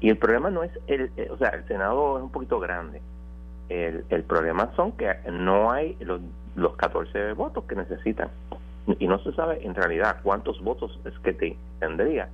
Y 0.00 0.08
el 0.08 0.16
problema 0.16 0.48
no 0.48 0.62
es, 0.62 0.70
el, 0.86 1.10
eh, 1.18 1.28
o 1.30 1.36
sea, 1.36 1.50
el 1.50 1.68
Senado 1.68 2.16
es 2.16 2.24
un 2.24 2.30
poquito 2.30 2.58
grande. 2.60 3.02
El, 3.68 4.06
el 4.08 4.22
problema 4.22 4.70
son 4.74 4.92
que 4.92 5.14
no 5.30 5.70
hay 5.70 5.98
los, 6.00 6.22
los 6.54 6.74
14 6.76 7.34
votos 7.34 7.64
que 7.64 7.74
necesitan. 7.74 8.30
Y 8.98 9.06
no 9.06 9.18
se 9.18 9.32
sabe 9.32 9.66
en 9.66 9.74
realidad 9.74 10.20
cuántos 10.22 10.62
votos 10.62 10.98
es 11.04 11.18
que 11.18 11.34
te, 11.34 11.58
tendría 11.78 12.30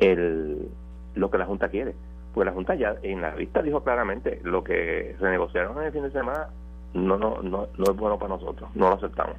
el, 0.00 0.68
lo 1.14 1.30
que 1.30 1.38
la 1.38 1.46
Junta 1.46 1.70
quiere. 1.70 1.94
Porque 2.34 2.44
la 2.44 2.52
Junta 2.52 2.74
ya 2.74 2.96
en 3.02 3.22
la 3.22 3.30
vista 3.30 3.62
dijo 3.62 3.82
claramente 3.82 4.38
lo 4.44 4.62
que 4.64 5.16
se 5.18 5.24
negociaron 5.24 5.78
en 5.78 5.84
el 5.84 5.92
fin 5.92 6.02
de 6.02 6.10
semana 6.10 6.48
no, 6.94 7.16
no, 7.16 7.42
no, 7.42 7.68
no 7.76 7.84
es 7.84 7.96
bueno 7.96 8.18
para 8.18 8.34
nosotros, 8.34 8.68
no 8.74 8.88
lo 8.88 8.94
aceptamos. 8.94 9.36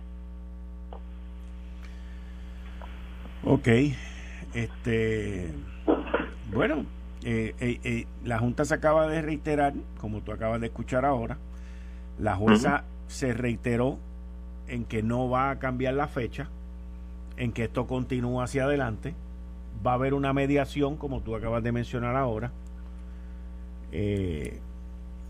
Ok, 3.43 3.67
este, 4.53 5.51
bueno, 6.53 6.85
eh, 7.23 7.55
eh, 7.59 7.79
eh, 7.83 8.05
la 8.23 8.39
Junta 8.39 8.65
se 8.65 8.75
acaba 8.75 9.07
de 9.07 9.21
reiterar, 9.21 9.73
como 9.99 10.21
tú 10.21 10.31
acabas 10.31 10.61
de 10.61 10.67
escuchar 10.67 11.05
ahora, 11.05 11.37
la 12.19 12.35
jueza 12.35 12.83
se 13.07 13.33
reiteró 13.33 13.97
en 14.67 14.85
que 14.85 15.01
no 15.01 15.29
va 15.29 15.49
a 15.49 15.59
cambiar 15.59 15.95
la 15.95 16.07
fecha, 16.07 16.49
en 17.37 17.51
que 17.51 17.63
esto 17.63 17.87
continúa 17.87 18.43
hacia 18.43 18.65
adelante, 18.65 19.15
va 19.85 19.91
a 19.91 19.95
haber 19.95 20.13
una 20.13 20.33
mediación, 20.33 20.95
como 20.95 21.21
tú 21.21 21.35
acabas 21.35 21.63
de 21.63 21.71
mencionar 21.71 22.15
ahora, 22.15 22.51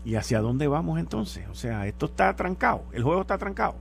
¿y 0.04 0.16
hacia 0.16 0.40
dónde 0.40 0.68
vamos 0.68 0.98
entonces? 0.98 1.48
O 1.48 1.54
sea, 1.54 1.86
esto 1.86 2.06
está 2.06 2.34
trancado, 2.34 2.82
el 2.92 3.02
juego 3.02 3.20
está 3.20 3.38
trancado. 3.38 3.74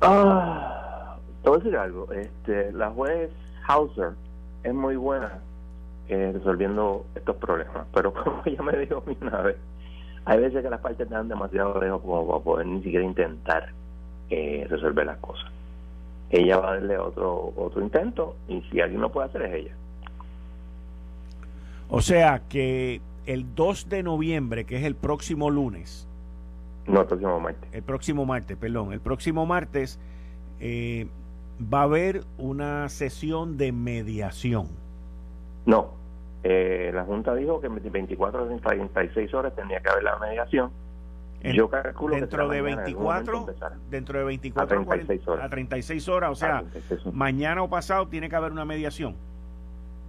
Ah, 0.00 1.16
te 1.42 1.48
voy 1.48 1.60
a 1.60 1.62
decir 1.62 1.76
algo, 1.76 2.12
este, 2.12 2.72
la 2.72 2.90
juez 2.90 3.30
Hauser 3.66 4.12
es 4.62 4.74
muy 4.74 4.96
buena 4.96 5.40
eh, 6.08 6.30
resolviendo 6.32 7.04
estos 7.14 7.36
problemas. 7.36 7.86
Pero 7.92 8.12
como 8.24 8.42
ella 8.44 8.62
me 8.62 8.76
dijo 8.78 9.02
una 9.20 9.42
vez, 9.42 9.56
hay 10.24 10.40
veces 10.40 10.62
que 10.62 10.70
las 10.70 10.80
partes 10.80 11.00
están 11.00 11.28
demasiado 11.28 11.80
lejos 11.80 12.00
como 12.02 12.26
para 12.26 12.44
poder 12.44 12.66
ni 12.66 12.82
siquiera 12.82 13.04
intentar 13.04 13.70
eh, 14.30 14.66
resolver 14.68 15.06
las 15.06 15.18
cosas. 15.18 15.50
Ella 16.30 16.58
va 16.58 16.70
a 16.70 16.74
darle 16.74 16.98
otro 16.98 17.52
otro 17.56 17.80
intento 17.80 18.36
y 18.48 18.60
si 18.70 18.80
alguien 18.80 19.00
lo 19.00 19.10
puede 19.10 19.28
hacer 19.28 19.42
es 19.42 19.54
ella. 19.54 19.74
O 21.88 22.02
sea 22.02 22.42
que 22.48 23.00
el 23.28 23.54
2 23.54 23.90
de 23.90 24.02
noviembre, 24.02 24.64
que 24.64 24.78
es 24.78 24.84
el 24.84 24.96
próximo 24.96 25.50
lunes. 25.50 26.08
No, 26.86 27.02
el 27.02 27.06
próximo 27.06 27.38
martes. 27.38 27.74
El 27.74 27.82
próximo 27.82 28.24
martes, 28.24 28.56
perdón. 28.56 28.92
El 28.94 29.00
próximo 29.00 29.44
martes 29.44 30.00
eh, 30.60 31.06
va 31.62 31.80
a 31.80 31.82
haber 31.82 32.22
una 32.38 32.88
sesión 32.88 33.58
de 33.58 33.70
mediación. 33.72 34.68
No, 35.66 35.90
eh, 36.42 36.90
la 36.94 37.04
Junta 37.04 37.34
dijo 37.34 37.60
que 37.60 37.66
en 37.66 37.92
24 37.92 38.44
a 38.44 38.70
36 38.70 39.34
horas 39.34 39.54
tendría 39.54 39.80
que 39.80 39.90
haber 39.90 40.04
la 40.04 40.18
mediación. 40.18 40.70
Yo 41.42 41.68
calculo 41.68 42.16
dentro 42.16 42.48
de 42.48 42.62
24 42.62 43.46
dentro 43.90 44.18
de 44.18 44.24
24 44.24 44.80
a 44.80 44.84
36 44.84 45.28
horas. 45.28 45.44
A 45.44 45.48
36 45.50 46.08
horas, 46.08 46.30
o 46.30 46.34
sea, 46.34 46.64
mañana 47.12 47.62
o 47.62 47.68
pasado 47.68 48.08
tiene 48.08 48.30
que 48.30 48.36
haber 48.36 48.52
una 48.52 48.64
mediación. 48.64 49.14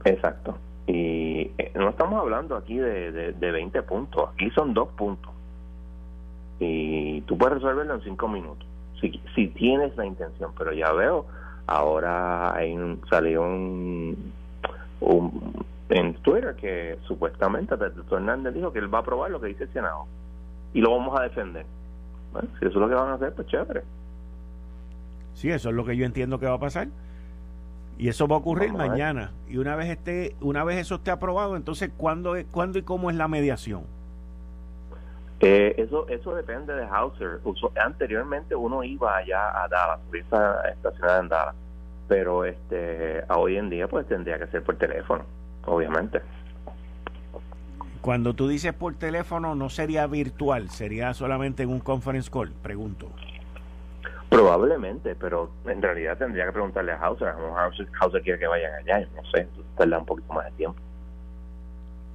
Exacto. 0.05 0.57
Y 0.87 1.28
eh, 1.57 1.71
no 1.75 1.89
estamos 1.89 2.19
hablando 2.19 2.55
aquí 2.55 2.77
de, 2.77 3.33
de, 3.33 3.51
20 3.51 3.81
puntos, 3.83 4.29
aquí 4.33 4.49
son 4.51 4.73
dos 4.73 4.89
puntos. 4.89 5.31
Y 6.59 7.21
tú 7.21 7.37
puedes 7.37 7.55
resolverlo 7.55 7.95
en 7.95 8.01
5 8.01 8.27
minutos, 8.27 8.67
si, 8.99 9.21
si 9.35 9.47
tienes 9.47 9.95
la 9.95 10.05
intención, 10.05 10.51
pero 10.57 10.73
ya 10.73 10.91
veo, 10.91 11.25
ahora 11.67 12.53
hay 12.53 12.73
un, 12.73 13.01
salió 13.09 13.43
un, 13.43 14.33
un 14.99 15.65
en 15.89 16.13
Twitter 16.15 16.55
que 16.55 16.99
supuestamente 17.07 17.75
Pedro 17.75 18.03
Hernández 18.11 18.53
dijo 18.53 18.71
que 18.71 18.79
él 18.79 18.93
va 18.93 18.99
a 18.99 19.01
aprobar 19.01 19.31
lo 19.31 19.41
que 19.41 19.47
dice 19.47 19.63
el 19.63 19.73
Senado 19.73 20.05
y 20.73 20.81
lo 20.81 20.91
vamos 20.91 21.19
a 21.19 21.23
defender. 21.23 21.65
Si 22.59 22.65
eso 22.65 22.67
es 22.67 22.75
lo 22.75 22.87
que 22.87 22.93
van 22.93 23.09
a 23.09 23.13
hacer, 23.15 23.33
pues 23.33 23.47
chévere. 23.47 23.81
Sí, 25.33 25.49
eso 25.49 25.69
es 25.69 25.75
lo 25.75 25.83
que 25.83 25.97
yo 25.97 26.05
entiendo 26.05 26.39
que 26.39 26.45
va 26.45 26.55
a 26.55 26.59
pasar. 26.59 26.89
Y 27.99 28.07
eso 28.07 28.27
va 28.29 28.37
a 28.37 28.39
ocurrir 28.39 28.71
mañana. 28.71 29.33
Y 29.49 29.57
una 29.57 29.75
vez 29.75 29.89
esté, 29.89 30.33
una 30.39 30.63
vez 30.63 30.77
eso 30.77 30.95
esté 30.95 31.11
aprobado, 31.11 31.57
entonces 31.57 31.91
¿cuándo, 31.97 32.33
¿cuándo 32.49 32.79
y 32.79 32.83
cómo 32.83 33.09
es 33.09 33.17
la 33.17 33.27
mediación? 33.27 33.83
Eh, 35.41 35.75
eso 35.77 36.07
eso 36.07 36.33
depende 36.33 36.73
de 36.73 36.85
Hauser. 36.85 37.39
anteriormente 37.75 38.55
uno 38.55 38.83
iba 38.85 39.17
allá 39.17 39.63
a 39.63 39.67
Dallas, 39.67 39.99
esa 40.13 40.69
estacionada 40.69 41.19
en 41.19 41.27
Dallas, 41.27 41.55
pero 42.07 42.45
este 42.45 43.23
hoy 43.29 43.57
en 43.57 43.69
día 43.69 43.87
pues 43.87 44.07
tendría 44.07 44.39
que 44.39 44.47
ser 44.47 44.63
por 44.63 44.77
teléfono 44.77 45.23
obviamente. 45.65 46.21
Cuando 48.01 48.33
tú 48.33 48.47
dices 48.47 48.73
por 48.73 48.95
teléfono, 48.95 49.55
no 49.55 49.69
sería 49.69 50.07
virtual, 50.07 50.69
sería 50.69 51.13
solamente 51.13 51.63
en 51.63 51.69
un 51.69 51.79
conference 51.81 52.31
call, 52.31 52.51
pregunto. 52.63 53.09
Probablemente, 54.29 55.15
pero 55.15 55.51
en 55.65 55.81
realidad 55.81 56.17
tendría 56.17 56.45
que 56.45 56.51
preguntarle 56.51 56.91
a 56.91 56.97
Hauser. 56.97 57.29
Hauser, 57.29 57.87
Hauser 57.99 58.21
quiere 58.21 58.39
que 58.39 58.47
vayan 58.47 58.73
allá, 58.73 59.07
no 59.15 59.23
sé, 59.31 59.47
tarda 59.75 59.97
un 59.97 60.05
poquito 60.05 60.31
más 60.33 60.45
de 60.45 60.51
tiempo. 60.51 60.79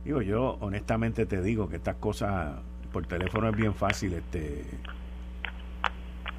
Digo, 0.05 0.23
yo 0.23 0.57
honestamente 0.61 1.27
te 1.27 1.43
digo 1.43 1.69
que 1.69 1.77
estas 1.77 1.97
cosas 1.97 2.57
por 2.93 3.07
teléfono 3.07 3.49
es 3.49 3.57
bien 3.57 3.75
fácil 3.75 4.13
este 4.13 4.65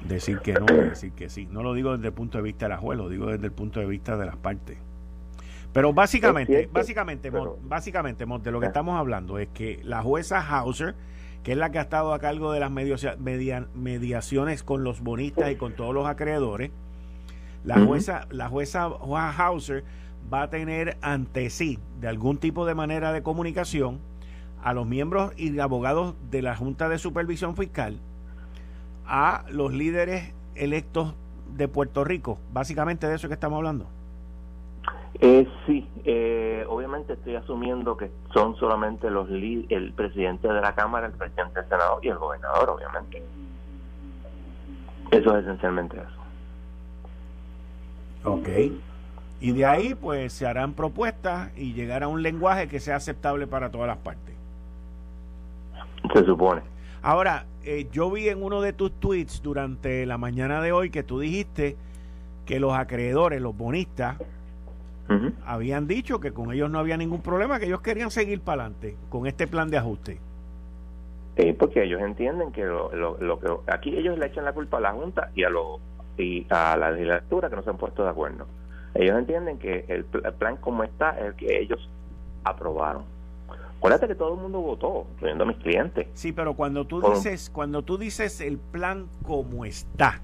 decir 0.06 0.38
que 0.38 0.54
no, 0.54 0.66
decir 0.66 1.12
que 1.12 1.28
sí. 1.28 1.46
No 1.50 1.62
lo 1.62 1.74
digo 1.74 1.96
desde 1.96 2.08
el 2.08 2.14
punto 2.14 2.38
de 2.38 2.44
vista 2.44 2.66
de 2.66 2.70
la 2.70 2.78
juez, 2.78 2.98
lo 2.98 3.08
digo 3.08 3.26
desde 3.26 3.46
el 3.46 3.52
punto 3.52 3.80
de 3.80 3.86
vista 3.86 4.16
de 4.16 4.24
las 4.24 4.36
partes. 4.36 4.78
Pero 5.72 5.92
básicamente, 5.92 6.70
básicamente, 6.72 7.30
básicamente, 7.62 8.24
de 8.24 8.50
lo 8.50 8.60
que 8.60 8.66
estamos 8.66 8.98
hablando 8.98 9.38
es 9.38 9.48
que 9.48 9.80
la 9.84 10.00
jueza 10.00 10.40
Hauser, 10.40 10.94
que 11.46 11.52
es 11.52 11.58
la 11.58 11.70
que 11.70 11.78
ha 11.78 11.82
estado 11.82 12.12
a 12.12 12.18
cargo 12.18 12.50
de 12.50 12.58
las 12.58 12.72
mediaciones 12.72 14.64
con 14.64 14.82
los 14.82 15.00
bonistas 15.00 15.52
y 15.52 15.54
con 15.54 15.76
todos 15.76 15.94
los 15.94 16.04
acreedores, 16.04 16.72
la 17.62 17.78
jueza, 17.86 18.26
la 18.32 18.48
jueza 18.48 18.86
Hauser 18.86 19.84
va 20.32 20.42
a 20.42 20.50
tener 20.50 20.96
ante 21.02 21.48
sí, 21.50 21.78
de 22.00 22.08
algún 22.08 22.38
tipo 22.38 22.66
de 22.66 22.74
manera 22.74 23.12
de 23.12 23.22
comunicación, 23.22 24.00
a 24.60 24.74
los 24.74 24.88
miembros 24.88 25.34
y 25.36 25.56
abogados 25.60 26.16
de 26.32 26.42
la 26.42 26.56
Junta 26.56 26.88
de 26.88 26.98
Supervisión 26.98 27.54
Fiscal, 27.54 28.00
a 29.06 29.44
los 29.48 29.72
líderes 29.72 30.32
electos 30.56 31.14
de 31.56 31.68
Puerto 31.68 32.02
Rico. 32.02 32.40
Básicamente 32.52 33.06
de 33.06 33.14
eso 33.14 33.28
que 33.28 33.34
estamos 33.34 33.58
hablando. 33.58 33.86
Eh, 35.20 35.48
sí, 35.66 35.88
eh, 36.04 36.64
obviamente 36.68 37.14
estoy 37.14 37.36
asumiendo 37.36 37.96
que 37.96 38.10
son 38.34 38.54
solamente 38.56 39.10
los 39.10 39.28
el 39.30 39.92
presidente 39.94 40.46
de 40.48 40.60
la 40.60 40.74
Cámara, 40.74 41.06
el 41.06 41.12
presidente 41.12 41.60
del 41.60 41.68
Senado 41.68 42.00
y 42.02 42.08
el 42.08 42.18
gobernador, 42.18 42.70
obviamente. 42.70 43.22
Eso 45.10 45.36
es 45.36 45.44
esencialmente 45.44 45.96
eso. 45.96 46.26
Ok. 48.30 48.48
Y 49.40 49.52
de 49.52 49.64
ahí, 49.64 49.94
pues, 49.94 50.32
se 50.32 50.46
harán 50.46 50.72
propuestas 50.72 51.50
y 51.56 51.72
llegar 51.72 52.02
a 52.02 52.08
un 52.08 52.22
lenguaje 52.22 52.68
que 52.68 52.80
sea 52.80 52.96
aceptable 52.96 53.46
para 53.46 53.70
todas 53.70 53.86
las 53.86 53.98
partes. 53.98 54.34
Se 56.12 56.24
supone. 56.24 56.62
Ahora, 57.02 57.46
eh, 57.62 57.88
yo 57.92 58.10
vi 58.10 58.28
en 58.28 58.42
uno 58.42 58.60
de 58.60 58.72
tus 58.72 58.92
tweets 58.92 59.42
durante 59.42 60.04
la 60.06 60.18
mañana 60.18 60.60
de 60.60 60.72
hoy 60.72 60.90
que 60.90 61.02
tú 61.02 61.20
dijiste 61.20 61.76
que 62.46 62.60
los 62.60 62.72
acreedores, 62.74 63.40
los 63.40 63.56
bonistas, 63.56 64.16
habían 65.44 65.86
dicho 65.86 66.20
que 66.20 66.32
con 66.32 66.52
ellos 66.52 66.70
no 66.70 66.78
había 66.78 66.96
ningún 66.96 67.22
problema, 67.22 67.58
que 67.58 67.66
ellos 67.66 67.80
querían 67.80 68.10
seguir 68.10 68.40
para 68.40 68.64
adelante 68.64 68.96
con 69.08 69.26
este 69.26 69.46
plan 69.46 69.70
de 69.70 69.78
ajuste. 69.78 70.20
Sí, 71.36 71.52
porque 71.52 71.84
ellos 71.84 72.00
entienden 72.00 72.50
que 72.50 72.64
lo, 72.64 72.90
lo, 72.92 73.38
que 73.38 73.70
aquí 73.70 73.96
ellos 73.96 74.18
le 74.18 74.26
echan 74.26 74.44
la 74.44 74.52
culpa 74.52 74.78
a 74.78 74.80
la 74.80 74.92
Junta 74.92 75.30
y 75.34 75.44
a 75.44 75.50
lo 75.50 75.80
y 76.16 76.46
a 76.48 76.76
la 76.78 76.90
legislatura 76.92 77.50
que 77.50 77.56
no 77.56 77.62
se 77.62 77.70
han 77.70 77.76
puesto 77.76 78.02
de 78.02 78.08
acuerdo. 78.08 78.46
Ellos 78.94 79.18
entienden 79.18 79.58
que 79.58 79.84
el, 79.88 80.04
plan 80.04 80.56
como 80.56 80.82
está 80.82 81.10
es 81.18 81.26
el 81.26 81.34
que 81.34 81.60
ellos 81.60 81.90
aprobaron. 82.44 83.04
Acuérdate 83.76 84.08
que 84.08 84.14
todo 84.14 84.34
el 84.34 84.40
mundo 84.40 84.60
votó, 84.60 85.06
incluyendo 85.14 85.44
a 85.44 85.46
mis 85.46 85.58
clientes. 85.58 86.06
Sí, 86.14 86.32
pero 86.32 86.54
cuando 86.54 86.86
tú 86.86 87.02
dices, 87.02 87.50
cuando 87.50 87.82
tú 87.82 87.98
dices 87.98 88.40
el 88.40 88.56
plan 88.56 89.06
como 89.22 89.66
está, 89.66 90.20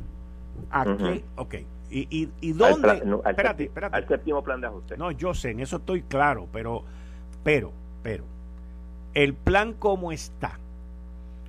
aquí, 0.70 1.22
ok, 1.36 1.56
¿Y, 1.94 2.30
y, 2.40 2.52
dónde? 2.52 2.88
Al 2.90 3.30
espérate, 3.30 3.64
espérate. 3.64 3.96
Al 3.96 4.08
séptimo 4.08 4.42
plan 4.42 4.62
de 4.62 4.66
ajuste. 4.66 4.96
No, 4.96 5.10
yo 5.10 5.34
sé, 5.34 5.50
en 5.50 5.60
eso 5.60 5.76
estoy 5.76 6.00
claro, 6.00 6.48
pero, 6.50 6.84
pero, 7.44 7.70
pero, 8.02 8.24
el 9.12 9.34
plan 9.34 9.74
como 9.74 10.10
está. 10.10 10.58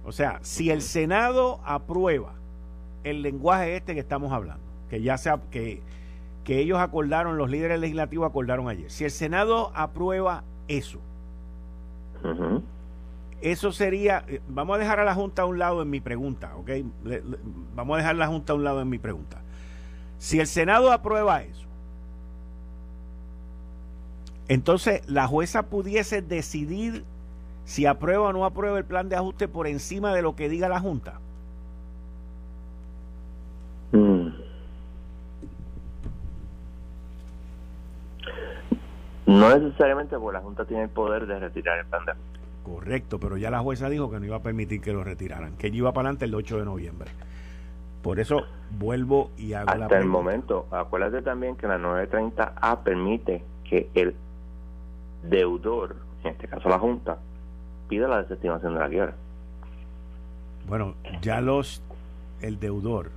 O 0.04 0.12
sea, 0.12 0.40
si 0.42 0.70
el 0.70 0.82
Senado 0.82 1.62
aprueba 1.64 2.34
el 3.06 3.22
lenguaje 3.22 3.78
este 3.78 3.94
que 3.94 4.02
estamos 4.02 4.34
hablando, 4.34 4.62
que 4.90 5.02
ya 5.02 5.18
sea 5.18 5.40
que, 5.50 5.82
que 6.44 6.60
ellos 6.60 6.78
acordaron, 6.80 7.38
los 7.38 7.50
líderes 7.50 7.80
legislativos 7.80 8.30
acordaron 8.30 8.68
ayer, 8.68 8.92
si 8.92 9.06
el 9.06 9.12
Senado 9.12 9.72
aprueba 9.76 10.44
eso, 10.68 11.00
eso 13.40 13.72
sería, 13.72 14.26
eh, 14.28 14.42
vamos 14.50 14.76
a 14.76 14.80
dejar 14.80 15.00
a 15.00 15.06
la 15.06 15.16
Junta 15.16 15.44
a 15.44 15.46
un 15.46 15.58
lado 15.58 15.82
en 15.82 15.90
mi 15.90 16.02
pregunta, 16.02 16.54
¿ok? 16.58 16.70
vamos 17.76 17.96
a 17.96 17.98
dejar 17.98 18.16
la 18.18 18.28
Junta 18.28 18.52
a 18.52 18.56
un 18.58 18.66
lado 18.66 18.82
en 18.82 18.90
mi 18.90 19.00
pregunta. 19.00 19.43
Si 20.24 20.40
el 20.40 20.48
Senado 20.48 20.94
aprueba 20.94 21.44
eso, 21.44 21.68
entonces 24.48 25.02
la 25.06 25.28
jueza 25.28 25.64
pudiese 25.64 26.22
decidir 26.22 27.04
si 27.66 27.86
aprueba 27.86 28.30
o 28.30 28.32
no 28.32 28.46
aprueba 28.46 28.78
el 28.78 28.86
plan 28.86 29.10
de 29.10 29.18
ajuste 29.18 29.50
por 29.50 29.68
encima 29.68 30.16
de 30.16 30.22
lo 30.22 30.34
que 30.34 30.48
diga 30.48 30.70
la 30.70 30.80
Junta. 30.80 31.20
Mm. 33.92 34.30
No 39.26 39.60
necesariamente 39.60 40.18
porque 40.18 40.38
la 40.38 40.42
Junta 40.42 40.64
tiene 40.64 40.84
el 40.84 40.90
poder 40.90 41.28
de 41.28 41.38
retirar 41.38 41.80
el 41.80 41.86
plan 41.88 42.06
de 42.06 42.12
ajuste. 42.14 42.40
Correcto, 42.64 43.20
pero 43.20 43.36
ya 43.36 43.52
la 43.52 43.60
jueza 43.60 43.90
dijo 43.90 44.10
que 44.10 44.22
no 44.22 44.26
iba 44.26 44.38
a 44.38 44.42
permitir 44.42 44.80
que 44.80 44.94
lo 44.94 45.04
retiraran, 45.04 45.58
que 45.58 45.68
iba 45.68 45.92
para 45.92 46.08
adelante 46.08 46.24
el 46.24 46.34
8 46.34 46.60
de 46.60 46.64
noviembre. 46.64 47.12
Por 48.04 48.20
eso 48.20 48.44
vuelvo 48.78 49.32
y 49.38 49.54
hago 49.54 49.70
Hasta 49.70 49.98
el 49.98 50.06
momento, 50.06 50.68
acuérdate 50.72 51.22
también 51.22 51.56
que 51.56 51.68
la 51.68 51.80
930A 51.80 52.84
permite 52.84 53.42
que 53.64 53.90
el 53.96 54.14
deudor, 55.24 55.96
en 56.24 56.32
este 56.32 56.50
caso 56.50 56.68
la 56.68 56.80
Junta, 56.80 57.18
pida 57.88 58.10
la 58.10 58.22
desestimación 58.22 58.74
de 58.74 58.80
la 58.82 58.90
quiebra. 58.90 59.16
Bueno, 60.68 60.96
ya 61.22 61.40
los, 61.40 61.82
el 62.42 62.60
deudor, 62.60 63.12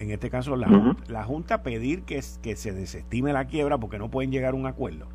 en 0.00 0.10
este 0.10 0.28
caso 0.28 0.56
la, 0.56 0.96
la 1.06 1.22
Junta 1.22 1.62
pedir 1.62 2.02
que, 2.02 2.20
que 2.42 2.56
se 2.56 2.72
desestime 2.72 3.32
la 3.32 3.46
quiebra 3.46 3.78
porque 3.78 3.98
no 3.98 4.10
pueden 4.10 4.32
llegar 4.32 4.54
a 4.54 4.56
un 4.56 4.66
acuerdo. 4.66 5.06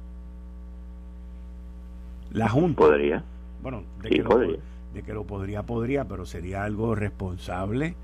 La 2.31 2.47
Junta. 2.47 2.77
Podría. 2.77 3.23
Bueno, 3.61 3.83
de, 4.01 4.09
que 4.09 4.23
Lo, 4.23 4.37
de 4.37 5.03
que 5.03 5.13
lo 5.13 5.25
podría, 5.25 5.63
podría, 5.63 6.05
pero 6.05 6.25
sería 6.25 6.63
algo 6.63 6.95
responsable. 6.95 7.95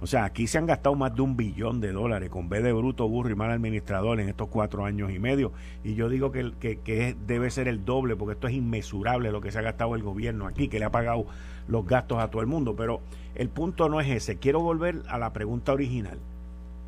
O 0.00 0.06
sea, 0.06 0.24
aquí 0.24 0.46
se 0.46 0.58
han 0.58 0.66
gastado 0.66 0.94
más 0.94 1.14
de 1.14 1.22
un 1.22 1.36
billón 1.36 1.80
de 1.80 1.90
dólares 1.90 2.28
con 2.28 2.50
B 2.50 2.60
de 2.60 2.72
bruto, 2.72 3.08
burro 3.08 3.30
y 3.30 3.34
mal 3.34 3.50
administrador 3.50 4.20
en 4.20 4.28
estos 4.28 4.48
cuatro 4.48 4.84
años 4.84 5.10
y 5.10 5.18
medio. 5.18 5.52
Y 5.84 5.94
yo 5.94 6.10
digo 6.10 6.30
que, 6.32 6.52
que, 6.60 6.80
que, 6.80 7.16
debe 7.26 7.50
ser 7.50 7.66
el 7.66 7.84
doble, 7.84 8.14
porque 8.14 8.34
esto 8.34 8.46
es 8.46 8.54
inmesurable 8.54 9.32
lo 9.32 9.40
que 9.40 9.50
se 9.50 9.58
ha 9.58 9.62
gastado 9.62 9.94
el 9.94 10.02
gobierno 10.02 10.46
aquí, 10.46 10.68
que 10.68 10.78
le 10.78 10.84
ha 10.84 10.90
pagado 10.90 11.24
los 11.66 11.86
gastos 11.86 12.18
a 12.18 12.28
todo 12.28 12.42
el 12.42 12.46
mundo. 12.46 12.76
Pero 12.76 13.00
el 13.34 13.48
punto 13.48 13.88
no 13.88 14.00
es 14.00 14.08
ese. 14.08 14.36
Quiero 14.36 14.60
volver 14.60 15.02
a 15.08 15.18
la 15.18 15.32
pregunta 15.32 15.72
original. 15.72 16.18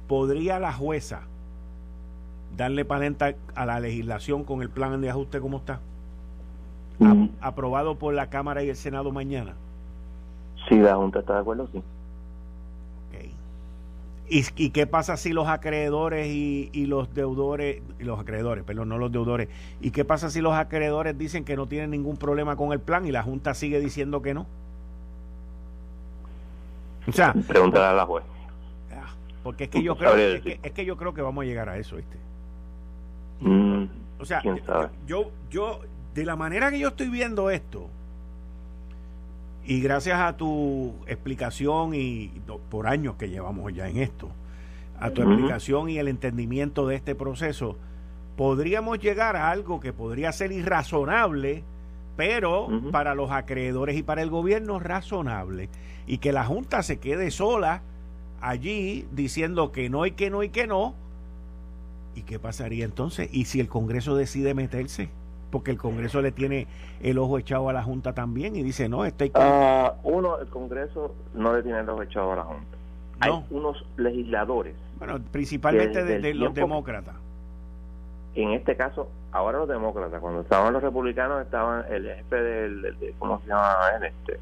¿Podría 0.06 0.58
la 0.58 0.72
jueza 0.72 1.22
darle 2.56 2.84
palenta 2.84 3.34
a 3.54 3.66
la 3.66 3.80
legislación 3.80 4.44
con 4.44 4.60
el 4.60 4.68
plan 4.68 5.00
de 5.00 5.08
ajuste 5.10 5.40
como 5.40 5.58
está? 5.58 5.80
Mm. 6.98 7.28
aprobado 7.40 7.94
por 7.96 8.12
la 8.12 8.28
Cámara 8.28 8.64
y 8.64 8.70
el 8.70 8.76
Senado 8.76 9.12
mañana? 9.12 9.54
Si 10.68 10.76
la 10.76 10.96
Junta 10.96 11.20
está 11.20 11.34
de 11.34 11.40
acuerdo, 11.40 11.68
sí. 11.72 11.80
¿Y, 14.30 14.44
¿Y, 14.56 14.70
qué 14.70 14.86
pasa 14.86 15.16
si 15.16 15.32
los 15.32 15.48
acreedores 15.48 16.26
y, 16.26 16.68
y, 16.72 16.86
los 16.86 17.14
deudores, 17.14 17.82
y 17.98 18.04
los 18.04 18.20
acreedores, 18.20 18.62
perdón, 18.64 18.90
no 18.90 18.98
los 18.98 19.10
deudores, 19.10 19.48
¿y 19.80 19.90
qué 19.90 20.04
pasa 20.04 20.28
si 20.28 20.40
los 20.40 20.52
acreedores 20.54 21.16
dicen 21.16 21.44
que 21.44 21.56
no 21.56 21.66
tienen 21.66 21.90
ningún 21.90 22.16
problema 22.16 22.54
con 22.56 22.72
el 22.72 22.80
plan 22.80 23.06
y 23.06 23.12
la 23.12 23.22
Junta 23.22 23.54
sigue 23.54 23.80
diciendo 23.80 24.20
que 24.20 24.34
no? 24.34 24.46
O 27.06 27.12
sea, 27.12 27.32
pregúntale 27.46 27.86
a 27.86 27.92
la 27.94 28.04
juez. 28.04 28.24
Ah, 28.92 29.14
porque 29.42 29.64
es 29.64 29.70
que 29.70 29.82
yo 29.82 29.96
creo, 29.96 30.14
es 30.14 30.42
que, 30.42 30.60
es 30.62 30.72
que, 30.72 30.84
yo 30.84 30.96
creo 30.98 31.14
que 31.14 31.22
vamos 31.22 31.42
a 31.42 31.46
llegar 31.46 31.70
a 31.70 31.78
eso, 31.78 31.96
¿viste? 31.96 32.18
Mm, 33.40 33.84
o 34.20 34.24
sea, 34.24 34.42
yo, 35.06 35.30
yo, 35.50 35.80
de 36.14 36.24
la 36.26 36.36
manera 36.36 36.70
que 36.70 36.78
yo 36.78 36.88
estoy 36.88 37.08
viendo 37.08 37.50
esto, 37.50 37.88
y 39.68 39.80
gracias 39.82 40.18
a 40.18 40.34
tu 40.34 40.94
explicación 41.06 41.94
y 41.94 42.32
por 42.70 42.86
años 42.86 43.16
que 43.16 43.28
llevamos 43.28 43.70
ya 43.74 43.86
en 43.86 43.98
esto, 43.98 44.30
a 44.98 45.10
tu 45.10 45.20
explicación 45.20 45.90
y 45.90 45.98
el 45.98 46.08
entendimiento 46.08 46.88
de 46.88 46.96
este 46.96 47.14
proceso, 47.14 47.76
podríamos 48.38 48.98
llegar 48.98 49.36
a 49.36 49.50
algo 49.50 49.78
que 49.78 49.92
podría 49.92 50.32
ser 50.32 50.52
irrazonable, 50.52 51.64
pero 52.16 52.68
para 52.90 53.14
los 53.14 53.30
acreedores 53.30 53.94
y 53.98 54.02
para 54.02 54.22
el 54.22 54.30
gobierno 54.30 54.78
razonable, 54.78 55.68
y 56.06 56.16
que 56.16 56.32
la 56.32 56.46
Junta 56.46 56.82
se 56.82 56.96
quede 56.98 57.30
sola 57.30 57.82
allí 58.40 59.06
diciendo 59.12 59.70
que 59.70 59.90
no 59.90 60.06
y 60.06 60.12
que 60.12 60.30
no 60.30 60.42
y 60.42 60.48
que 60.48 60.66
no. 60.66 60.94
¿Y 62.14 62.22
qué 62.22 62.38
pasaría 62.38 62.86
entonces? 62.86 63.28
¿Y 63.32 63.44
si 63.44 63.60
el 63.60 63.68
Congreso 63.68 64.16
decide 64.16 64.54
meterse? 64.54 65.10
Porque 65.50 65.70
el 65.70 65.78
Congreso 65.78 66.20
le 66.22 66.32
tiene 66.32 66.66
el 67.00 67.18
ojo 67.18 67.38
echado 67.38 67.68
a 67.68 67.72
la 67.72 67.82
Junta 67.82 68.12
también 68.12 68.56
y 68.56 68.62
dice, 68.62 68.88
no. 68.88 68.98
Uh, 69.00 69.90
uno, 70.02 70.38
el 70.38 70.48
Congreso 70.48 71.14
no 71.34 71.54
le 71.54 71.62
tiene 71.62 71.80
el 71.80 71.88
ojo 71.88 72.02
echado 72.02 72.32
a 72.32 72.36
la 72.36 72.44
Junta. 72.44 72.76
Hay 73.20 73.32
unos 73.50 73.84
legisladores. 73.96 74.74
Bueno, 74.98 75.18
principalmente 75.32 76.04
de, 76.04 76.34
los 76.34 76.54
demócratas. 76.54 77.14
En 78.34 78.50
este 78.52 78.76
caso, 78.76 79.08
ahora 79.32 79.58
los 79.58 79.68
demócratas, 79.68 80.20
cuando 80.20 80.42
estaban 80.42 80.72
los 80.72 80.82
republicanos, 80.82 81.42
estaban 81.42 81.84
el 81.90 82.06
jefe 82.06 82.36
del, 82.36 83.14
¿cómo 83.18 83.40
se 83.40 83.48
llama 83.48 83.74
él? 83.96 84.04
Este, 84.04 84.38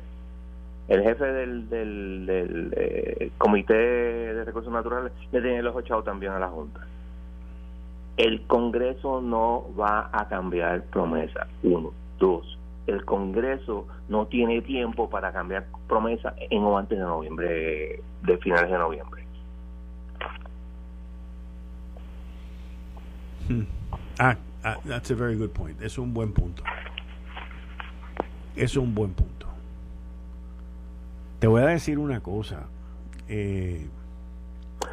el 0.89 1.03
jefe 1.03 1.25
del, 1.25 1.69
del, 1.71 2.75
eh, 2.77 3.31
Comité 3.39 3.75
de 3.75 4.45
Recursos 4.45 4.73
Naturales 4.73 5.13
le 5.33 5.41
tiene 5.41 5.59
el 5.59 5.67
ojo 5.67 5.81
echado 5.81 6.03
también 6.03 6.33
a 6.33 6.39
la 6.39 6.49
Junta 6.49 6.81
el 8.17 8.47
Congreso 8.47 9.21
no 9.21 9.67
va 9.79 10.09
a 10.13 10.29
cambiar 10.29 10.85
promesa. 10.85 11.47
Uno. 11.63 11.93
Dos. 12.19 12.59
El 12.87 13.05
Congreso 13.05 13.87
no 14.09 14.27
tiene 14.27 14.63
tiempo 14.63 15.11
para 15.11 15.33
cambiar 15.33 15.67
promesa 15.89 16.35
en 16.39 16.63
o 16.63 16.79
antes 16.79 16.99
de 16.99 17.05
noviembre, 17.05 18.01
de 18.23 18.39
finales 18.39 18.71
de 18.71 18.79
noviembre. 18.79 19.25
Hmm. 23.49 23.63
Ah, 24.19 24.37
ah, 24.65 24.77
that's 24.87 25.11
a 25.11 25.15
very 25.15 25.37
good 25.37 25.51
point. 25.51 25.81
Es 25.83 25.99
un 25.99 26.15
buen 26.15 26.33
punto. 26.33 26.63
Es 28.55 28.77
un 28.77 28.95
buen 28.95 29.13
punto. 29.13 29.47
Te 31.39 31.47
voy 31.47 31.63
a 31.63 31.67
decir 31.67 31.99
una 31.99 32.21
cosa. 32.21 32.67
Eh, 33.29 33.87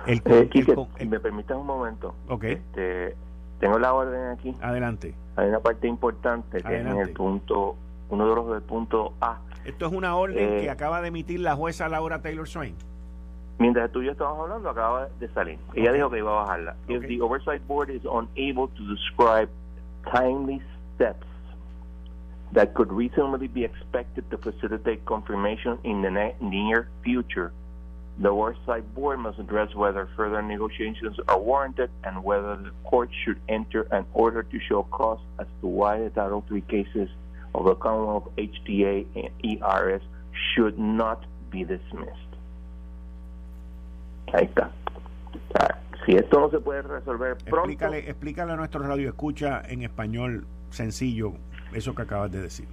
el, 0.07 0.21
eh, 0.25 0.49
si 0.97 1.05
me 1.07 1.19
permites 1.19 1.55
un 1.55 1.65
momento. 1.65 2.15
Okay. 2.27 2.53
Este, 2.53 3.15
tengo 3.59 3.79
la 3.79 3.93
orden 3.93 4.29
aquí. 4.29 4.55
Adelante. 4.61 5.15
Hay 5.35 5.49
una 5.49 5.59
parte 5.59 5.87
importante 5.87 6.61
que 6.61 6.79
es 6.79 6.85
en 6.85 6.97
el 6.97 7.11
punto, 7.11 7.75
uno 8.09 8.27
de 8.27 8.35
los 8.35 8.49
del 8.51 8.61
punto 8.61 9.13
A. 9.21 9.39
Esto 9.65 9.85
es 9.85 9.93
una 9.93 10.15
orden 10.15 10.59
que 10.59 10.65
eh, 10.65 10.69
acaba 10.69 11.01
de 11.01 11.07
emitir 11.07 11.39
la 11.39 11.55
jueza 11.55 11.87
Laura 11.87 12.21
Taylor 12.21 12.47
Swain. 12.47 12.75
Mientras 13.59 13.91
tú 13.91 14.01
y 14.01 14.05
yo 14.07 14.11
estábamos 14.11 14.41
hablando, 14.41 14.69
acaba 14.69 15.07
de 15.19 15.29
salir. 15.29 15.59
Ella 15.73 15.93
dijo 15.93 16.09
que 16.09 16.17
iba 16.17 16.31
a 16.31 16.43
bajarla. 16.43 16.75
If 16.87 17.07
the 17.07 17.21
Oversight 17.21 17.65
Board 17.65 17.89
is 17.89 18.03
unable 18.03 18.67
to 18.67 18.83
describe 18.93 19.49
timely 20.11 20.61
steps 20.95 21.25
that 22.53 22.73
could 22.73 22.91
reasonably 22.91 23.47
be 23.47 23.63
expected 23.63 24.23
to 24.29 24.37
facilitate 24.37 25.05
confirmation 25.05 25.77
in 25.83 26.01
the 26.01 26.09
near 26.41 26.89
future, 27.03 27.51
The 28.19 28.29
Oversight 28.29 28.93
Board 28.93 29.19
must 29.19 29.39
address 29.39 29.73
whether 29.73 30.07
further 30.15 30.41
negotiations 30.41 31.17
are 31.27 31.39
warranted 31.39 31.89
and 32.03 32.23
whether 32.23 32.55
the 32.55 32.71
court 32.83 33.09
should 33.23 33.39
enter 33.49 33.87
an 33.91 34.05
order 34.13 34.43
to 34.43 34.59
show 34.59 34.83
cause 34.83 35.19
as 35.39 35.47
to 35.61 35.67
why 35.67 35.99
the 35.99 36.09
Title 36.11 36.43
III 36.51 36.61
cases 36.61 37.09
of 37.55 37.65
the 37.65 37.75
Commonwealth 37.75 38.29
HTA 38.37 39.05
and 39.15 39.61
ERS 39.61 40.01
should 40.53 40.77
not 40.77 41.25
be 41.49 41.63
dismissed. 41.63 42.19
Ahí 44.27 44.45
está. 44.45 44.71
Si 46.05 46.15
esto 46.15 46.39
no 46.39 46.49
se 46.49 46.59
puede 46.59 46.81
resolver 46.81 47.37
pronto. 47.37 47.69
Explícale, 47.69 48.09
explícale 48.09 48.51
a 48.53 48.55
nuestro 48.55 48.81
radio 48.83 49.09
escucha 49.09 49.61
en 49.67 49.83
español 49.83 50.45
sencillo 50.69 51.33
eso 51.73 51.95
que 51.95 52.01
acabas 52.01 52.31
de 52.31 52.41
decir. 52.41 52.67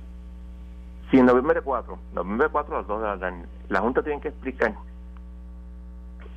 Si 1.11 1.19
en 1.19 1.27
noviembre 1.27 1.61
4, 1.61 1.99
noviembre 2.15 2.49
4 2.51 2.75
a 2.75 2.79
las 2.79 2.89
2 2.89 3.01
de 3.01 3.07
la 3.07 3.19
tarde, 3.19 3.45
la 3.69 3.81
Junta 3.81 4.03
tiene 4.03 4.21
que 4.21 4.29
explicar 4.29 4.75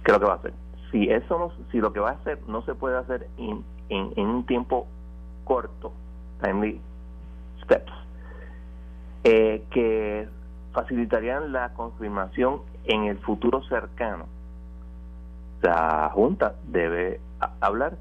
¿qué 0.03 0.11
lo 0.11 0.19
que 0.19 0.25
va 0.25 0.33
a 0.33 0.37
hacer? 0.37 0.53
Si 0.91 1.09
eso 1.09 1.39
no, 1.39 1.51
si 1.71 1.79
lo 1.79 1.91
que 1.93 1.99
va 1.99 2.11
a 2.11 2.13
hacer 2.13 2.39
no 2.47 2.61
se 2.63 2.75
puede 2.75 2.97
hacer 2.97 3.27
en, 3.37 3.63
en, 3.89 4.27
un 4.27 4.45
tiempo 4.45 4.87
corto, 5.43 5.91
timely 6.41 6.79
steps, 7.63 7.91
eh, 9.23 9.63
que 9.71 10.27
facilitarían 10.71 11.51
la 11.51 11.73
confirmación 11.73 12.61
en 12.85 13.05
el 13.05 13.17
futuro 13.19 13.63
cercano, 13.63 14.27
la 15.61 16.11
Junta 16.13 16.55
debe 16.67 17.21
hablar 17.61 17.93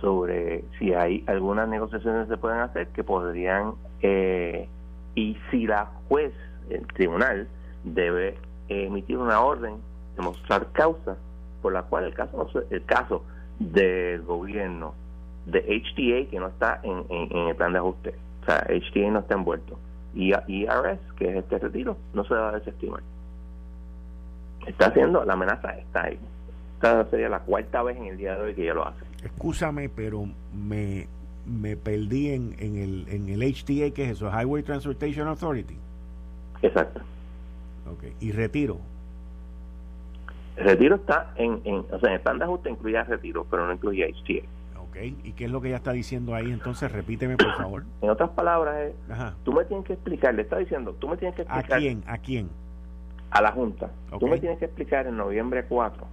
sobre 0.00 0.64
si 0.78 0.94
hay 0.94 1.24
algunas 1.26 1.68
negociaciones 1.68 2.24
que 2.26 2.34
se 2.34 2.38
pueden 2.38 2.60
hacer 2.60 2.88
que 2.88 3.04
podrían 3.04 3.74
eh, 4.00 4.68
y 5.14 5.36
si 5.50 5.66
la 5.66 5.90
juez, 6.08 6.32
el 6.70 6.86
tribunal, 6.86 7.48
debe 7.84 8.38
emitir 8.68 9.18
una 9.18 9.40
orden 9.40 9.76
demostrar 10.20 10.68
causa 10.72 11.16
por 11.62 11.72
la 11.72 11.82
cual 11.82 12.04
el 12.04 12.14
caso 12.14 12.48
el 12.70 12.84
caso 12.84 13.24
del 13.58 14.22
gobierno 14.22 14.94
de 15.46 15.60
HTA 15.60 16.30
que 16.30 16.38
no 16.38 16.48
está 16.48 16.80
en, 16.82 17.04
el 17.10 17.56
plan 17.56 17.72
de 17.72 17.78
ajuste. 17.78 18.14
O 18.42 18.44
sea 18.46 18.66
HTA 18.68 19.10
no 19.10 19.20
está 19.20 19.34
envuelto. 19.34 19.78
Y 20.14 20.32
IRS 20.32 21.00
que 21.16 21.30
es 21.30 21.36
este 21.36 21.58
retiro 21.58 21.96
no 22.14 22.24
se 22.24 22.34
va 22.34 22.50
a 22.50 22.58
desestimar. 22.58 23.02
Está 24.66 24.86
haciendo 24.86 25.24
la 25.24 25.34
amenaza 25.34 25.70
está 25.70 26.04
ahí. 26.04 26.18
Esta 26.74 27.04
sería 27.10 27.28
la 27.28 27.40
cuarta 27.40 27.82
vez 27.82 27.96
en 27.96 28.06
el 28.06 28.16
día 28.16 28.36
de 28.36 28.42
hoy 28.42 28.54
que 28.54 28.62
ella 28.62 28.74
lo 28.74 28.86
hace. 28.86 29.04
Escúchame 29.22 29.88
pero 29.88 30.24
me 30.54 31.06
me 31.46 31.76
perdí 31.76 32.30
en, 32.30 32.54
en 32.58 32.76
el 32.76 33.08
en 33.08 33.28
el 33.28 33.40
HTA 33.40 33.94
que 33.94 34.04
es 34.04 34.10
eso 34.12 34.30
Highway 34.30 34.62
Transportation 34.62 35.28
Authority. 35.28 35.76
Exacto. 36.62 37.00
Okay. 37.92 38.14
y 38.20 38.30
retiro 38.30 38.78
el 40.60 40.66
retiro 40.66 40.96
está 40.96 41.32
en, 41.36 41.60
en, 41.64 41.86
o 41.90 41.98
sea, 41.98 42.10
en 42.10 42.14
el 42.16 42.20
plan 42.20 42.38
de 42.38 42.44
ajuste 42.44 42.70
incluye 42.70 43.02
retiro, 43.04 43.46
pero 43.50 43.66
no 43.66 43.72
incluye 43.72 44.06
HTA. 44.06 44.46
Ok, 44.80 44.96
¿y 45.24 45.32
qué 45.32 45.46
es 45.46 45.50
lo 45.50 45.60
que 45.60 45.68
ella 45.68 45.78
está 45.78 45.92
diciendo 45.92 46.34
ahí? 46.34 46.50
Entonces 46.50 46.92
repíteme, 46.92 47.36
por 47.36 47.56
favor. 47.56 47.84
En 48.02 48.10
otras 48.10 48.30
palabras, 48.30 48.92
tú 49.44 49.52
me 49.52 49.64
tienes 49.64 49.86
que 49.86 49.94
explicar, 49.94 50.34
le 50.34 50.42
está 50.42 50.58
diciendo, 50.58 50.94
tú 50.98 51.08
me 51.08 51.16
tienes 51.16 51.34
que 51.34 51.42
explicar. 51.42 51.72
¿A 51.72 51.78
quién? 51.78 52.04
¿A 52.06 52.18
quién? 52.18 52.50
A 53.30 53.40
la 53.40 53.52
Junta. 53.52 53.90
Tú 54.18 54.26
me 54.26 54.38
tienes 54.38 54.58
que 54.58 54.66
explicar 54.66 55.06
en 55.06 55.16
noviembre 55.16 55.64
4. 55.64 56.04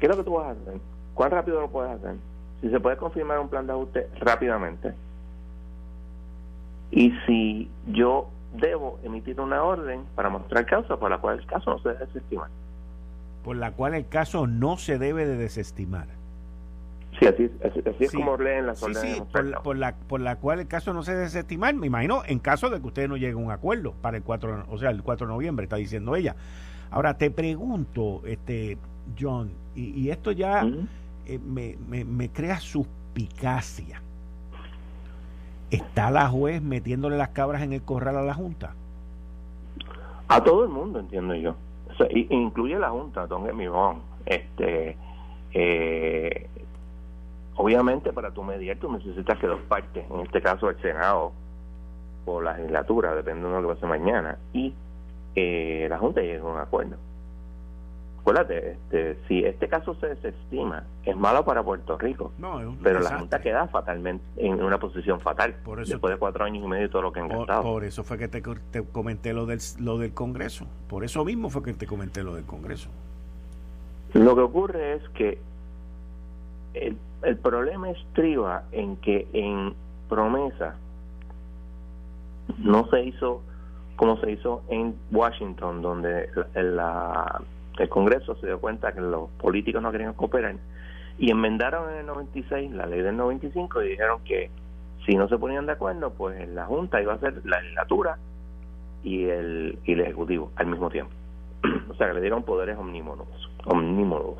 ¿Qué 0.00 0.06
es 0.06 0.10
lo 0.10 0.16
que 0.16 0.24
tú 0.24 0.34
vas 0.34 0.46
a 0.46 0.50
hacer? 0.50 0.80
¿Cuán 1.14 1.30
rápido 1.30 1.60
lo 1.60 1.70
puedes 1.70 1.92
hacer? 1.92 2.16
Si 2.60 2.70
se 2.70 2.80
puede 2.80 2.96
confirmar 2.96 3.38
un 3.38 3.48
plan 3.48 3.66
de 3.66 3.72
ajuste 3.74 4.08
rápidamente. 4.18 4.94
Y 6.90 7.12
si 7.26 7.70
yo 7.86 8.28
debo 8.54 8.98
emitir 9.04 9.40
una 9.40 9.62
orden 9.62 10.04
para 10.14 10.28
mostrar 10.28 10.66
causa 10.66 10.96
por 10.96 11.10
la 11.10 11.18
cual 11.18 11.38
el 11.38 11.46
caso 11.46 11.70
no 11.70 11.78
se 11.78 11.90
debe 11.90 12.06
desestimar. 12.06 12.48
Por 13.44 13.56
la 13.56 13.72
cual 13.72 13.94
el 13.94 14.08
caso 14.08 14.46
no 14.46 14.76
se 14.76 14.98
debe 14.98 15.26
de 15.26 15.36
desestimar. 15.36 16.06
Sí, 17.18 17.26
así, 17.26 17.50
es 18.00 18.12
como 18.12 18.36
leen 18.36 18.66
las 18.66 18.82
órdenes. 18.82 19.16
Sí, 19.16 19.22
por, 19.32 19.62
por, 19.62 19.76
la, 19.76 19.94
por 19.94 20.20
la 20.20 20.36
cual 20.36 20.60
el 20.60 20.66
caso 20.66 20.94
no 20.94 21.02
se 21.02 21.12
debe 21.12 21.24
desestimar, 21.24 21.74
me 21.74 21.86
imagino, 21.86 22.22
en 22.26 22.38
caso 22.38 22.70
de 22.70 22.80
que 22.80 22.86
usted 22.86 23.08
no 23.08 23.16
llegue 23.16 23.32
a 23.32 23.36
un 23.36 23.50
acuerdo 23.50 23.92
para 24.00 24.16
el 24.16 24.22
4, 24.22 24.66
o 24.68 24.78
sea, 24.78 24.90
el 24.90 25.02
4 25.02 25.26
de 25.26 25.32
noviembre, 25.32 25.64
está 25.64 25.76
diciendo 25.76 26.16
ella. 26.16 26.36
Ahora, 26.90 27.18
te 27.18 27.30
pregunto, 27.30 28.22
este 28.24 28.78
John, 29.20 29.52
y, 29.74 30.08
esto 30.08 30.32
ya 30.32 30.66
eh, 31.26 31.38
me, 31.38 31.76
me, 31.88 32.04
me 32.04 32.28
crea 32.30 32.60
suspicacia 32.60 34.02
¿Está 35.72 36.10
la 36.10 36.28
juez 36.28 36.60
metiéndole 36.60 37.16
las 37.16 37.30
cabras 37.30 37.62
en 37.62 37.72
el 37.72 37.80
corral 37.80 38.18
a 38.18 38.22
la 38.22 38.34
Junta? 38.34 38.74
A 40.28 40.44
todo 40.44 40.64
el 40.64 40.68
mundo, 40.68 41.00
entiendo 41.00 41.34
yo. 41.34 41.56
Incluye 42.30 42.78
la 42.78 42.90
Junta, 42.90 43.26
don 43.26 43.48
Emibón. 43.48 44.02
Este, 44.24 44.96
eh, 45.52 46.48
obviamente, 47.56 48.12
para 48.12 48.30
tu 48.30 48.42
mediar, 48.42 48.76
tú 48.78 48.92
necesitas 48.92 49.38
que 49.38 49.46
dos 49.46 49.60
partes, 49.62 50.04
en 50.10 50.20
este 50.20 50.40
caso 50.40 50.68
el 50.70 50.80
Senado 50.80 51.32
o 52.24 52.40
la 52.40 52.56
legislatura, 52.56 53.14
dependiendo 53.14 53.56
de 53.56 53.62
lo 53.62 53.68
que 53.68 53.74
pase 53.74 53.86
mañana, 53.86 54.38
y 54.52 54.74
eh, 55.34 55.86
la 55.88 55.98
Junta 55.98 56.20
llegue 56.20 56.38
a 56.38 56.44
un 56.44 56.58
acuerdo 56.58 56.96
acuérdate, 58.22 58.72
este, 58.72 59.18
si 59.26 59.44
este 59.44 59.68
caso 59.68 59.94
se 59.96 60.08
desestima, 60.08 60.84
es 61.04 61.16
malo 61.16 61.44
para 61.44 61.62
Puerto 61.62 61.98
Rico. 61.98 62.32
pero 62.82 63.00
la 63.00 63.18
Junta 63.18 63.40
queda 63.40 63.66
fatalmente 63.66 64.24
en 64.36 64.62
una 64.62 64.78
posición 64.78 65.20
fatal 65.20 65.54
por 65.64 65.80
eso 65.80 65.92
después 65.92 66.14
de 66.14 66.18
cuatro 66.18 66.44
años 66.44 66.64
y 66.64 66.68
medio 66.68 66.86
y 66.86 66.88
todo 66.88 67.02
lo 67.02 67.12
que 67.12 67.20
han 67.20 67.28
gastado. 67.28 67.62
Por 67.62 67.84
eso 67.84 68.04
fue 68.04 68.18
que 68.18 68.28
te, 68.28 68.42
comenté 68.92 69.32
lo 69.32 69.46
del, 69.46 69.58
lo 69.80 69.98
del 69.98 70.14
Congreso. 70.14 70.66
Por 70.88 71.04
eso 71.04 71.24
mismo 71.24 71.50
fue 71.50 71.62
que 71.62 71.74
te 71.74 71.86
comenté 71.86 72.22
lo 72.22 72.34
del 72.34 72.44
Congreso. 72.44 72.90
Lo 74.14 74.34
que 74.36 74.42
ocurre 74.42 74.94
es 74.94 75.08
que 75.10 75.38
el, 76.74 76.96
el 77.22 77.36
problema 77.38 77.90
estriba 77.90 78.64
en 78.70 78.96
que 78.96 79.26
en 79.32 79.74
promesa 80.08 80.76
no 82.58 82.88
se 82.88 83.04
hizo 83.04 83.42
como 83.96 84.16
se 84.18 84.32
hizo 84.32 84.62
en 84.68 84.96
Washington, 85.12 85.80
donde 85.82 86.28
la 86.54 87.40
el 87.78 87.88
Congreso 87.88 88.36
se 88.36 88.46
dio 88.46 88.60
cuenta 88.60 88.92
que 88.92 89.00
los 89.00 89.30
políticos 89.30 89.82
no 89.82 89.92
querían 89.92 90.14
cooperar 90.14 90.56
y 91.18 91.30
enmendaron 91.30 91.90
en 91.90 92.00
el 92.00 92.06
96 92.06 92.72
la 92.72 92.86
ley 92.86 93.02
del 93.02 93.16
95 93.16 93.82
y 93.82 93.90
dijeron 93.90 94.20
que 94.24 94.50
si 95.06 95.16
no 95.16 95.28
se 95.28 95.38
ponían 95.38 95.66
de 95.66 95.72
acuerdo, 95.72 96.12
pues 96.12 96.48
la 96.48 96.66
Junta 96.66 97.02
iba 97.02 97.14
a 97.14 97.18
ser 97.18 97.44
la 97.44 97.60
legislatura 97.60 98.18
y 99.02 99.24
el, 99.24 99.78
y 99.84 99.92
el 99.92 100.00
Ejecutivo 100.00 100.50
al 100.56 100.66
mismo 100.66 100.90
tiempo. 100.90 101.12
o 101.90 101.94
sea, 101.94 102.08
que 102.08 102.14
le 102.14 102.20
dieron 102.20 102.42
poderes 102.44 102.78
omnímodos. 102.78 103.28
omnímodos. 103.64 104.38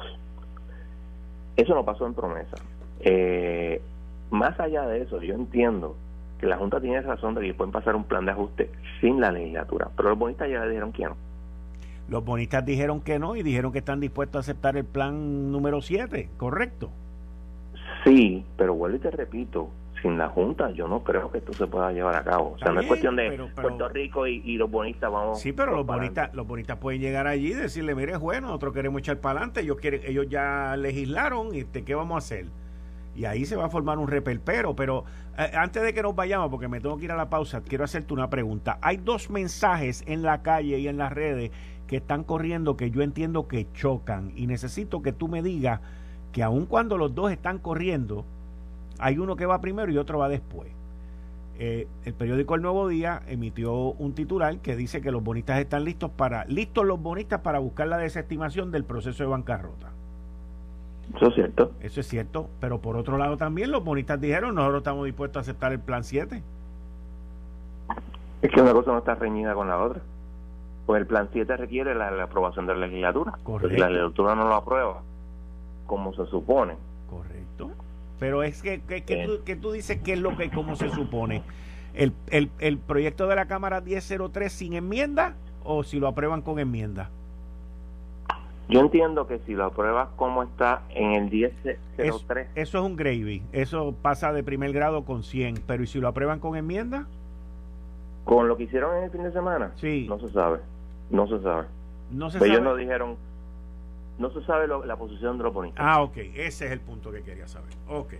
Eso 1.56 1.74
no 1.74 1.84
pasó 1.84 2.06
en 2.06 2.14
promesa. 2.14 2.56
Eh, 3.00 3.82
más 4.30 4.58
allá 4.58 4.86
de 4.86 5.02
eso, 5.02 5.20
yo 5.20 5.34
entiendo 5.34 5.96
que 6.38 6.46
la 6.46 6.56
Junta 6.56 6.80
tiene 6.80 7.00
razón 7.02 7.34
de 7.34 7.42
que 7.42 7.54
pueden 7.54 7.72
pasar 7.72 7.94
un 7.94 8.04
plan 8.04 8.24
de 8.24 8.32
ajuste 8.32 8.70
sin 9.00 9.20
la 9.20 9.30
legislatura, 9.30 9.90
pero 9.96 10.10
los 10.10 10.18
bonistas 10.18 10.48
ya 10.48 10.60
le 10.60 10.70
dijeron 10.70 10.92
que 10.92 11.04
no. 11.04 11.16
Los 12.08 12.24
bonistas 12.24 12.64
dijeron 12.64 13.00
que 13.00 13.18
no 13.18 13.36
y 13.36 13.42
dijeron 13.42 13.72
que 13.72 13.78
están 13.78 14.00
dispuestos 14.00 14.36
a 14.36 14.40
aceptar 14.40 14.76
el 14.76 14.84
plan 14.84 15.50
número 15.50 15.80
7, 15.80 16.28
¿correcto? 16.36 16.90
Sí, 18.04 18.44
pero 18.56 18.74
vuelvo 18.74 18.96
y 18.96 19.00
te 19.00 19.10
repito, 19.10 19.70
sin 20.02 20.18
la 20.18 20.28
Junta 20.28 20.70
yo 20.70 20.88
no 20.88 21.04
creo 21.04 21.30
que 21.30 21.38
esto 21.38 21.52
se 21.52 21.66
pueda 21.66 21.92
llevar 21.92 22.16
a 22.16 22.24
cabo. 22.24 22.52
O 22.54 22.58
sea, 22.58 22.72
no 22.72 22.80
es 22.80 22.86
cuestión 22.86 23.16
de 23.16 23.48
Puerto 23.54 23.88
Rico 23.88 24.26
y, 24.26 24.56
los 24.56 24.70
bonistas 24.70 25.10
vamos... 25.10 25.40
Sí, 25.40 25.52
pero 25.52 25.72
los 25.72 25.86
bonistas, 25.86 26.34
los 26.34 26.46
bonistas 26.46 26.78
pueden 26.78 27.00
llegar 27.00 27.26
allí 27.26 27.52
y 27.52 27.54
decirle, 27.54 27.94
mire, 27.94 28.16
bueno, 28.16 28.48
nosotros 28.48 28.74
queremos 28.74 29.00
echar 29.00 29.18
para 29.18 29.38
adelante, 29.38 29.60
ellos, 29.60 29.78
quieren, 29.78 30.02
ellos 30.04 30.26
ya 30.28 30.76
legislaron, 30.76 31.54
este, 31.54 31.84
¿qué 31.84 31.94
vamos 31.94 32.16
a 32.16 32.18
hacer? 32.18 32.46
Y 33.14 33.26
ahí 33.26 33.44
se 33.44 33.56
va 33.56 33.66
a 33.66 33.68
formar 33.68 33.98
un 33.98 34.08
repelpero. 34.08 34.74
Pero 34.74 35.04
eh, 35.38 35.50
antes 35.54 35.82
de 35.82 35.92
que 35.94 36.02
nos 36.02 36.14
vayamos, 36.14 36.50
porque 36.50 36.68
me 36.68 36.80
tengo 36.80 36.96
que 36.96 37.04
ir 37.04 37.12
a 37.12 37.16
la 37.16 37.28
pausa, 37.28 37.62
quiero 37.62 37.84
hacerte 37.84 38.14
una 38.14 38.30
pregunta. 38.30 38.78
Hay 38.80 38.96
dos 38.96 39.30
mensajes 39.30 40.02
en 40.06 40.22
la 40.22 40.42
calle 40.42 40.78
y 40.78 40.88
en 40.88 40.96
las 40.96 41.12
redes 41.12 41.50
que 41.92 41.98
están 41.98 42.24
corriendo 42.24 42.74
que 42.74 42.90
yo 42.90 43.02
entiendo 43.02 43.46
que 43.48 43.66
chocan 43.74 44.32
y 44.34 44.46
necesito 44.46 45.02
que 45.02 45.12
tú 45.12 45.28
me 45.28 45.42
digas 45.42 45.80
que 46.32 46.42
aun 46.42 46.64
cuando 46.64 46.96
los 46.96 47.14
dos 47.14 47.30
están 47.30 47.58
corriendo, 47.58 48.24
hay 48.98 49.18
uno 49.18 49.36
que 49.36 49.44
va 49.44 49.60
primero 49.60 49.92
y 49.92 49.98
otro 49.98 50.18
va 50.18 50.30
después. 50.30 50.70
Eh, 51.58 51.86
el 52.06 52.14
periódico 52.14 52.54
El 52.54 52.62
Nuevo 52.62 52.88
Día 52.88 53.20
emitió 53.28 53.74
un 53.74 54.14
titular 54.14 54.56
que 54.60 54.74
dice 54.74 55.02
que 55.02 55.10
los 55.10 55.22
bonistas 55.22 55.58
están 55.60 55.84
listos 55.84 56.10
para 56.10 56.46
listos 56.46 56.86
los 56.86 56.98
bonistas 56.98 57.42
para 57.42 57.58
buscar 57.58 57.88
la 57.88 57.98
desestimación 57.98 58.70
del 58.70 58.84
proceso 58.84 59.22
de 59.22 59.28
bancarrota. 59.28 59.90
Eso 61.14 61.26
es 61.26 61.34
cierto. 61.34 61.72
Eso 61.82 62.00
es 62.00 62.08
cierto, 62.08 62.48
pero 62.58 62.80
por 62.80 62.96
otro 62.96 63.18
lado 63.18 63.36
también 63.36 63.70
los 63.70 63.84
bonistas 63.84 64.18
dijeron, 64.18 64.54
nosotros 64.54 64.80
estamos 64.80 65.04
dispuestos 65.04 65.36
a 65.36 65.40
aceptar 65.42 65.72
el 65.72 65.80
plan 65.80 66.04
7. 66.04 66.42
Es 68.40 68.50
que 68.50 68.62
una 68.62 68.72
cosa 68.72 68.92
no 68.92 68.98
está 69.00 69.14
reñida 69.14 69.52
con 69.52 69.68
la 69.68 69.76
otra. 69.76 70.00
Pues 70.92 71.00
el 71.00 71.06
plan 71.06 71.30
7 71.32 71.56
requiere 71.56 71.94
la, 71.94 72.22
aprobación 72.22 72.66
de 72.66 72.74
la 72.74 72.86
legislatura. 72.86 73.32
Correcto. 73.44 73.74
Si 73.74 73.80
la 73.80 73.88
legislatura 73.88 74.34
no 74.34 74.46
lo 74.46 74.56
aprueba, 74.56 75.00
como 75.86 76.12
se 76.12 76.26
supone. 76.26 76.74
Correcto. 77.08 77.70
Pero 78.20 78.42
es 78.42 78.60
que, 78.60 78.82
que, 78.82 79.02
que, 79.02 79.24
tú, 79.24 79.42
que 79.42 79.56
tú, 79.56 79.72
dices 79.72 80.02
que 80.02 80.12
es 80.12 80.18
lo 80.18 80.36
que 80.36 80.50
como 80.50 80.76
se 80.76 80.90
supone. 80.90 81.44
El, 81.94 82.12
el, 82.26 82.50
¿El 82.58 82.76
proyecto 82.76 83.26
de 83.26 83.36
la 83.36 83.46
Cámara 83.46 83.80
1003 83.80 84.52
sin 84.52 84.74
enmienda 84.74 85.34
o 85.64 85.82
si 85.82 85.98
lo 85.98 86.08
aprueban 86.08 86.42
con 86.42 86.58
enmienda? 86.58 87.08
Yo 88.68 88.80
entiendo 88.80 89.26
que 89.26 89.38
si 89.46 89.54
lo 89.54 89.64
apruebas 89.64 90.10
como 90.16 90.42
está 90.42 90.82
en 90.90 91.12
el 91.12 91.30
1003. 91.30 92.48
eso 92.54 92.78
es 92.78 92.84
un 92.84 92.96
gravy. 92.96 93.42
Eso 93.52 93.94
pasa 94.02 94.34
de 94.34 94.42
primer 94.42 94.74
grado 94.74 95.06
con 95.06 95.22
100. 95.22 95.62
Pero 95.66 95.84
¿y 95.84 95.86
si 95.86 96.00
lo 96.00 96.08
aprueban 96.08 96.38
con 96.38 96.54
enmienda? 96.54 97.06
Con 98.24 98.46
lo 98.46 98.58
que 98.58 98.64
hicieron 98.64 98.98
en 98.98 99.04
el 99.04 99.10
fin 99.10 99.22
de 99.22 99.32
semana. 99.32 99.72
Sí. 99.76 100.04
No 100.06 100.20
se 100.20 100.30
sabe. 100.32 100.58
No 101.12 101.28
se 101.28 101.40
sabe. 101.40 101.66
No 102.10 102.30
se 102.30 102.44
Ellos 102.44 102.62
no 102.62 102.74
dijeron, 102.74 103.16
no 104.18 104.30
se 104.30 104.42
sabe 104.44 104.66
la 104.66 104.96
posición 104.96 105.38
de 105.38 105.44
los 105.44 105.54
bonistas. 105.54 105.84
Ah, 105.86 106.02
ok, 106.02 106.16
ese 106.16 106.66
es 106.66 106.72
el 106.72 106.80
punto 106.80 107.12
que 107.12 107.22
quería 107.22 107.46
saber. 107.46 107.70
Ok. 107.88 108.14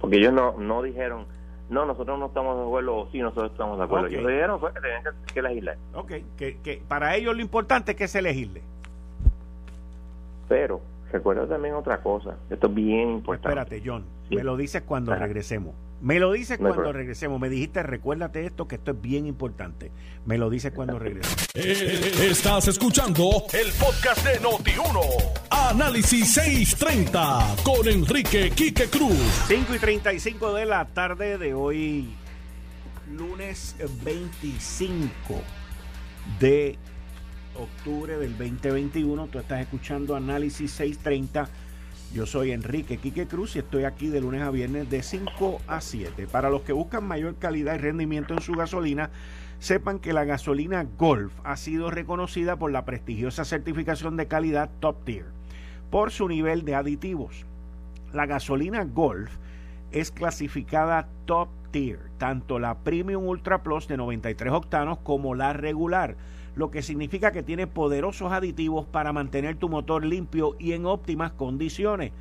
Porque 0.00 0.18
ellos 0.18 0.32
no, 0.32 0.52
no 0.58 0.82
dijeron, 0.82 1.26
no, 1.70 1.86
nosotros 1.86 2.18
no 2.18 2.26
estamos 2.26 2.58
de 2.58 2.64
acuerdo, 2.64 2.96
o 2.96 3.10
sí, 3.10 3.18
nosotros 3.20 3.52
estamos 3.52 3.78
de 3.78 3.84
acuerdo. 3.84 4.06
Ellos 4.08 4.26
dijeron 4.26 4.60
fue 4.60 4.72
que 4.72 4.80
tenían 4.80 5.02
que, 5.32 5.42
legislar. 5.42 5.76
Ok, 5.94 6.12
que, 6.36 6.58
que 6.58 6.82
para 6.86 7.16
ellos 7.16 7.34
lo 7.34 7.40
importante 7.40 7.92
es 7.92 7.96
que 7.96 8.08
se 8.08 8.20
legisle. 8.20 8.62
Pero 10.48 10.80
recuerda 11.10 11.46
también 11.46 11.74
otra 11.74 12.02
cosa, 12.02 12.36
esto 12.50 12.66
es 12.66 12.74
bien 12.74 13.10
importante. 13.10 13.48
Espérate, 13.60 13.82
John, 13.84 14.04
me 14.30 14.44
lo 14.44 14.56
dices 14.56 14.82
cuando 14.82 15.14
regresemos. 15.14 15.74
Me 16.00 16.18
lo 16.20 16.32
dices 16.32 16.58
cuando 16.58 16.92
regresemos. 16.92 17.40
Me 17.40 17.48
dijiste, 17.48 17.82
recuérdate 17.82 18.44
esto, 18.44 18.68
que 18.68 18.76
esto 18.76 18.90
es 18.92 19.00
bien 19.00 19.26
importante. 19.26 19.90
Me 20.26 20.38
lo 20.38 20.50
dices 20.50 20.72
cuando 20.72 20.98
regresemos. 20.98 21.48
Eh, 21.56 22.30
estás 22.30 22.66
escuchando 22.66 23.44
el 23.52 23.70
podcast 23.74 24.26
de 24.26 24.40
Noti1. 24.40 25.00
Análisis 25.50 26.34
630 26.34 27.56
con 27.62 27.86
Enrique 27.86 28.50
Quique 28.50 28.86
Cruz. 28.88 29.16
5 29.46 29.74
y 29.76 29.78
35 29.78 30.52
de 30.54 30.66
la 30.66 30.84
tarde 30.86 31.38
de 31.38 31.54
hoy, 31.54 32.12
lunes 33.08 33.76
25 34.04 35.40
de 36.40 36.76
octubre 37.54 38.18
del 38.18 38.36
2021. 38.36 39.28
Tú 39.28 39.38
estás 39.38 39.60
escuchando 39.60 40.16
Análisis 40.16 40.72
630 40.72 41.48
yo 42.14 42.26
soy 42.26 42.52
Enrique 42.52 42.98
Quique 42.98 43.26
Cruz 43.26 43.56
y 43.56 43.58
estoy 43.58 43.82
aquí 43.82 44.06
de 44.06 44.20
lunes 44.20 44.40
a 44.42 44.50
viernes 44.50 44.88
de 44.88 45.02
5 45.02 45.60
a 45.66 45.80
7. 45.80 46.28
Para 46.28 46.48
los 46.48 46.62
que 46.62 46.72
buscan 46.72 47.04
mayor 47.04 47.34
calidad 47.36 47.74
y 47.74 47.78
rendimiento 47.78 48.34
en 48.34 48.40
su 48.40 48.52
gasolina, 48.52 49.10
sepan 49.58 49.98
que 49.98 50.12
la 50.12 50.24
gasolina 50.24 50.86
Golf 50.96 51.32
ha 51.42 51.56
sido 51.56 51.90
reconocida 51.90 52.54
por 52.54 52.70
la 52.70 52.84
prestigiosa 52.84 53.44
certificación 53.44 54.16
de 54.16 54.28
calidad 54.28 54.70
Top 54.78 55.04
Tier 55.04 55.26
por 55.90 56.12
su 56.12 56.28
nivel 56.28 56.64
de 56.64 56.76
aditivos. 56.76 57.46
La 58.12 58.26
gasolina 58.26 58.84
Golf 58.84 59.32
es 59.90 60.12
clasificada 60.12 61.08
Top 61.24 61.48
Tier, 61.72 61.98
tanto 62.18 62.60
la 62.60 62.78
Premium 62.78 63.26
Ultra 63.26 63.64
Plus 63.64 63.88
de 63.88 63.96
93 63.96 64.52
octanos 64.52 64.98
como 64.98 65.34
la 65.34 65.52
regular 65.52 66.14
lo 66.56 66.70
que 66.70 66.82
significa 66.82 67.32
que 67.32 67.42
tiene 67.42 67.66
poderosos 67.66 68.32
aditivos 68.32 68.86
para 68.86 69.12
mantener 69.12 69.56
tu 69.56 69.68
motor 69.68 70.04
limpio 70.04 70.56
y 70.58 70.72
en 70.72 70.86
óptimas 70.86 71.32
condiciones. 71.32 72.12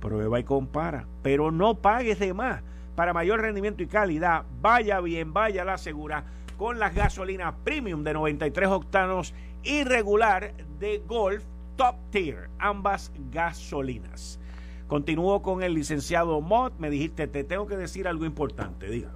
Prueba 0.00 0.40
y 0.40 0.44
compara. 0.44 1.06
Pero 1.22 1.50
no 1.50 1.74
pagues 1.74 2.18
de 2.18 2.34
más. 2.34 2.62
Para 2.94 3.12
mayor 3.12 3.40
rendimiento 3.40 3.82
y 3.82 3.86
calidad, 3.86 4.44
vaya 4.60 5.00
bien, 5.00 5.32
vaya 5.32 5.64
la 5.64 5.78
segura 5.78 6.24
con 6.58 6.78
las 6.78 6.94
gasolinas 6.94 7.54
premium 7.64 8.04
de 8.04 8.12
93 8.12 8.68
octanos 8.68 9.34
y 9.64 9.84
regular 9.84 10.52
de 10.78 11.02
Golf 11.06 11.42
Top 11.76 11.96
Tier, 12.10 12.50
ambas 12.58 13.10
gasolinas. 13.32 14.38
Continúo 14.86 15.42
con 15.42 15.62
el 15.62 15.74
licenciado 15.74 16.40
Mott. 16.40 16.74
Me 16.78 16.90
dijiste, 16.90 17.26
te 17.26 17.44
tengo 17.44 17.66
que 17.66 17.76
decir 17.76 18.06
algo 18.06 18.26
importante, 18.26 18.88
diga. 18.90 19.10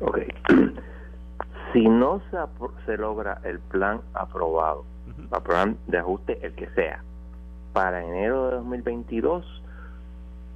Ok. 0.00 0.18
Si 1.72 1.86
no 1.86 2.20
se, 2.30 2.38
se 2.86 2.96
logra 2.96 3.40
el 3.44 3.58
plan 3.58 4.00
aprobado, 4.14 4.84
el 5.06 5.42
plan 5.42 5.76
de 5.86 5.98
ajuste, 5.98 6.38
el 6.42 6.54
que 6.54 6.68
sea, 6.70 7.02
para 7.72 8.04
enero 8.04 8.46
de 8.46 8.56
2022, 8.56 9.62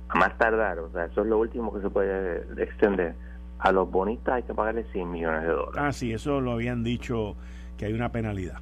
a 0.09 0.19
más 0.19 0.37
tardar, 0.39 0.79
o 0.79 0.91
sea, 0.91 1.07
eso 1.07 1.23
es 1.23 1.27
lo 1.27 1.39
último 1.39 1.73
que 1.73 1.81
se 1.81 1.91
puede 1.91 2.63
extender. 2.63 3.15
A 3.59 3.73
los 3.73 3.91
bonistas 3.91 4.35
hay 4.35 4.43
que 4.43 4.55
pagarle 4.55 4.85
100 4.93 5.11
millones 5.11 5.43
de 5.43 5.49
dólares. 5.49 5.77
Ah, 5.79 5.93
sí, 5.93 6.13
eso 6.13 6.41
lo 6.41 6.53
habían 6.53 6.83
dicho 6.83 7.37
que 7.77 7.87
hay 7.87 7.93
una 7.93 8.11
penalidad. 8.11 8.59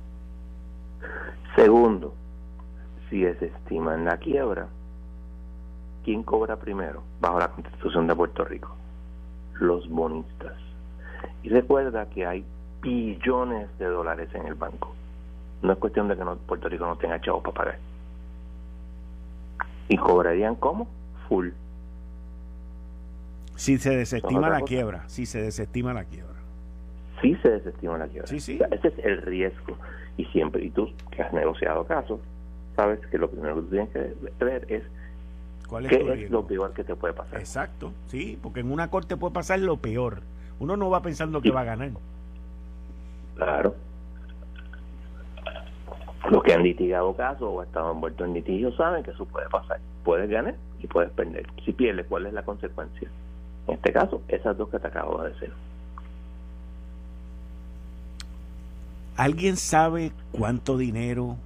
Segundo, 1.56 2.14
si 3.08 3.22
se 3.22 3.46
estima 3.46 3.94
en 3.94 4.04
la 4.04 4.18
quiebra, 4.18 4.68
¿quién 6.04 6.22
cobra 6.22 6.56
primero 6.56 7.02
bajo 7.20 7.38
la 7.38 7.48
Constitución 7.48 8.06
de 8.06 8.14
Puerto 8.14 8.44
Rico? 8.44 8.76
Los 9.54 9.88
bonistas. 9.88 10.54
Y 11.42 11.48
recuerda 11.48 12.06
que 12.06 12.26
hay 12.26 12.44
billones 12.82 13.68
de 13.78 13.86
dólares 13.86 14.28
en 14.34 14.46
el 14.46 14.54
banco. 14.54 14.94
No 15.62 15.72
es 15.72 15.78
cuestión 15.78 16.08
de 16.08 16.16
que 16.16 16.24
Puerto 16.46 16.68
Rico 16.68 16.86
no 16.86 16.96
tenga 16.96 17.20
chavos 17.20 17.42
para 17.42 17.54
pagar. 17.54 17.78
¿Y 19.88 19.96
cobrarían 19.96 20.54
cómo? 20.54 20.88
Full. 21.28 21.48
Si 23.56 23.76
se 23.78 23.96
desestima 23.96 24.48
la 24.48 24.62
quiebra, 24.62 25.04
si 25.08 25.26
se 25.26 25.42
desestima 25.42 25.92
la 25.92 26.04
quiebra. 26.04 26.30
Si 27.20 27.34
se 27.36 27.50
desestima 27.50 27.98
la 27.98 28.06
quiebra. 28.06 28.26
Sí, 28.26 28.40
sí. 28.40 28.58
ese 28.70 28.88
es 28.88 28.98
el 29.04 29.20
riesgo. 29.20 29.76
Y 30.16 30.24
siempre, 30.26 30.64
y 30.64 30.70
tú 30.70 30.90
que 31.10 31.22
has 31.22 31.32
negociado 31.32 31.84
casos, 31.84 32.20
sabes 32.74 33.00
que 33.08 33.18
lo 33.18 33.28
primero 33.30 33.56
que 33.56 33.70
tienes 33.70 33.88
que 33.90 34.44
ver 34.44 34.64
es 34.68 34.82
¿Cuál 35.68 35.86
es 35.86 35.92
qué 35.92 36.24
es 36.24 36.30
lo 36.30 36.46
peor 36.46 36.72
que 36.72 36.82
te 36.82 36.94
puede 36.94 37.14
pasar. 37.14 37.38
Exacto, 37.38 37.92
sí, 38.06 38.38
porque 38.42 38.60
en 38.60 38.72
una 38.72 38.90
corte 38.90 39.16
puede 39.16 39.34
pasar 39.34 39.60
lo 39.60 39.76
peor. 39.76 40.22
Uno 40.60 40.76
no 40.76 40.90
va 40.90 41.00
pensando 41.00 41.40
que 41.40 41.50
va 41.50 41.62
a 41.62 41.64
ganar. 41.64 41.90
Claro. 43.34 43.74
Los 46.30 46.42
que 46.42 46.52
han 46.52 46.62
litigado 46.62 47.16
casos 47.16 47.48
o 47.50 47.62
estado 47.62 47.92
envueltos 47.92 48.28
en 48.28 48.34
litigio 48.34 48.70
saben 48.76 49.02
que 49.02 49.10
eso 49.10 49.24
puede 49.24 49.48
pasar. 49.48 49.80
Puedes 50.04 50.28
ganar 50.28 50.54
y 50.82 50.86
puedes 50.86 51.10
perder. 51.12 51.46
Si 51.64 51.72
pierdes, 51.72 52.06
¿cuál 52.06 52.26
es 52.26 52.34
la 52.34 52.42
consecuencia? 52.42 53.08
En 53.66 53.74
este 53.74 53.92
caso, 53.92 54.22
esas 54.28 54.56
dos 54.58 54.68
que 54.68 54.78
te 54.78 54.86
acabo 54.86 55.22
de 55.22 55.30
decir. 55.30 55.52
¿Alguien 59.16 59.56
sabe 59.56 60.12
cuánto 60.32 60.76
dinero 60.76 61.36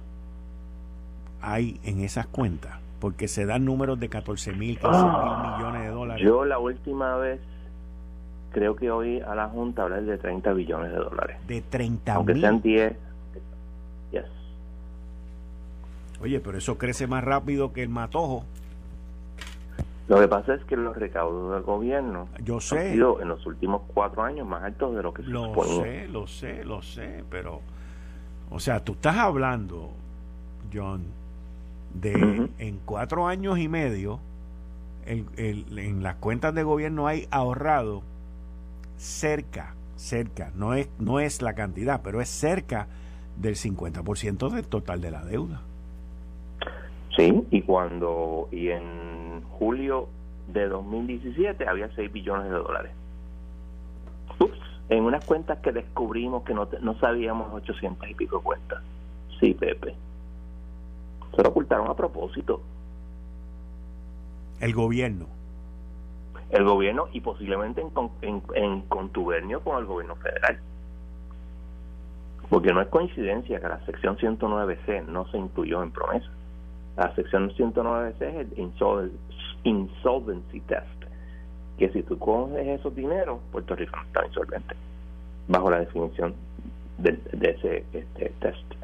hay 1.41 1.79
en 1.85 2.01
esas 2.01 2.27
cuentas? 2.27 2.79
Porque 2.99 3.29
se 3.29 3.45
dan 3.45 3.63
números 3.63 3.99
de 3.99 4.09
14 4.09 4.51
mil, 4.53 4.77
15 4.79 4.87
mil 4.87 4.91
ah, 4.93 5.55
millones 5.57 5.81
de 5.83 5.89
dólares. 5.89 6.25
Yo 6.25 6.43
la 6.43 6.59
última 6.59 7.15
vez 7.17 7.39
creo 8.55 8.73
que 8.77 8.89
hoy 8.89 9.19
a 9.19 9.35
la 9.35 9.49
Junta 9.49 9.83
hablar 9.83 10.03
de 10.03 10.17
30 10.17 10.53
billones 10.53 10.89
de 10.89 10.97
dólares. 10.97 11.37
De 11.45 11.61
30 11.61 12.13
Aunque 12.13 12.39
sean 12.39 12.61
10. 12.61 12.95
Yes. 14.11 14.23
Oye, 16.21 16.39
pero 16.39 16.57
eso 16.57 16.77
crece 16.77 17.05
más 17.05 17.21
rápido 17.21 17.73
que 17.73 17.83
el 17.83 17.89
matojo. 17.89 18.45
Lo 20.07 20.21
que 20.21 20.29
pasa 20.29 20.53
es 20.53 20.63
que 20.63 20.77
los 20.77 20.95
recaudos 20.95 21.53
del 21.53 21.63
gobierno 21.63 22.29
Yo 22.41 22.61
sé. 22.61 22.79
han 22.79 22.93
sido 22.93 23.21
en 23.21 23.27
los 23.27 23.45
últimos 23.45 23.81
cuatro 23.93 24.23
años 24.23 24.47
más 24.47 24.63
altos 24.63 24.95
de 24.95 25.03
lo 25.03 25.13
que 25.13 25.23
se 25.23 25.29
Lo 25.29 25.53
sé, 25.63 26.07
lo 26.07 26.25
sé, 26.25 26.63
lo 26.63 26.81
sé, 26.81 27.25
pero... 27.29 27.59
O 28.51 28.59
sea, 28.59 28.79
tú 28.85 28.93
estás 28.93 29.17
hablando, 29.17 29.89
John, 30.73 31.03
de 31.93 32.13
en 32.57 32.79
cuatro 32.85 33.27
años 33.27 33.59
y 33.59 33.67
medio, 33.67 34.19
el, 35.05 35.25
el, 35.35 35.77
en 35.77 36.03
las 36.03 36.15
cuentas 36.15 36.55
de 36.55 36.63
gobierno 36.63 37.07
hay 37.07 37.27
ahorrado 37.31 38.03
cerca, 38.97 39.75
cerca, 39.95 40.51
no 40.55 40.73
es, 40.73 40.89
no 40.99 41.19
es 41.19 41.41
la 41.41 41.53
cantidad, 41.53 42.01
pero 42.03 42.21
es 42.21 42.29
cerca 42.29 42.87
del 43.37 43.55
50% 43.55 44.49
del 44.49 44.67
total 44.67 45.01
de 45.01 45.11
la 45.11 45.23
deuda. 45.23 45.61
Sí, 47.15 47.45
y 47.49 47.61
cuando, 47.61 48.49
y 48.51 48.69
en 48.69 49.41
julio 49.51 50.09
de 50.47 50.67
2017 50.67 51.67
había 51.67 51.89
6 51.95 52.11
billones 52.11 52.51
de 52.51 52.57
dólares. 52.57 52.91
Ups, 54.39 54.59
en 54.89 55.03
unas 55.03 55.23
cuentas 55.25 55.59
que 55.59 55.71
descubrimos 55.71 56.43
que 56.43 56.53
no, 56.53 56.67
no 56.81 56.99
sabíamos 56.99 57.53
800 57.53 58.09
y 58.09 58.13
pico 58.15 58.41
cuentas. 58.41 58.81
Sí, 59.39 59.53
Pepe. 59.53 59.95
Se 61.35 61.43
lo 61.43 61.49
ocultaron 61.49 61.89
a 61.89 61.95
propósito. 61.95 62.61
El 64.59 64.73
gobierno 64.73 65.34
el 66.51 66.63
gobierno 66.63 67.07
y 67.11 67.21
posiblemente 67.21 67.81
en, 68.21 68.41
en, 68.53 68.81
contubernio 68.81 69.61
con 69.61 69.79
el 69.79 69.85
gobierno 69.85 70.15
federal. 70.15 70.59
Porque 72.49 72.71
no 72.73 72.81
es 72.81 72.87
coincidencia 72.89 73.59
que 73.59 73.67
la 73.67 73.83
sección 73.85 74.17
109C 74.17 75.05
no 75.05 75.27
se 75.31 75.37
incluyó 75.37 75.81
en 75.81 75.91
promesa. 75.91 76.29
La 76.95 77.13
sección 77.15 77.49
109C 77.51 78.21
es 78.21 78.35
el 78.35 79.09
insolvency 79.63 80.59
test, 80.61 81.03
que 81.77 81.89
si 81.89 82.03
tú 82.03 82.17
coges 82.17 82.67
esos 82.67 82.95
dineros, 82.95 83.39
Puerto 83.51 83.75
Rico 83.75 83.95
no 83.97 84.03
está 84.03 84.25
insolvente, 84.25 84.75
bajo 85.47 85.69
la 85.69 85.79
definición 85.79 86.33
de, 86.97 87.19
de 87.33 87.49
ese 87.49 87.85
este, 87.91 88.31
test. 88.39 88.75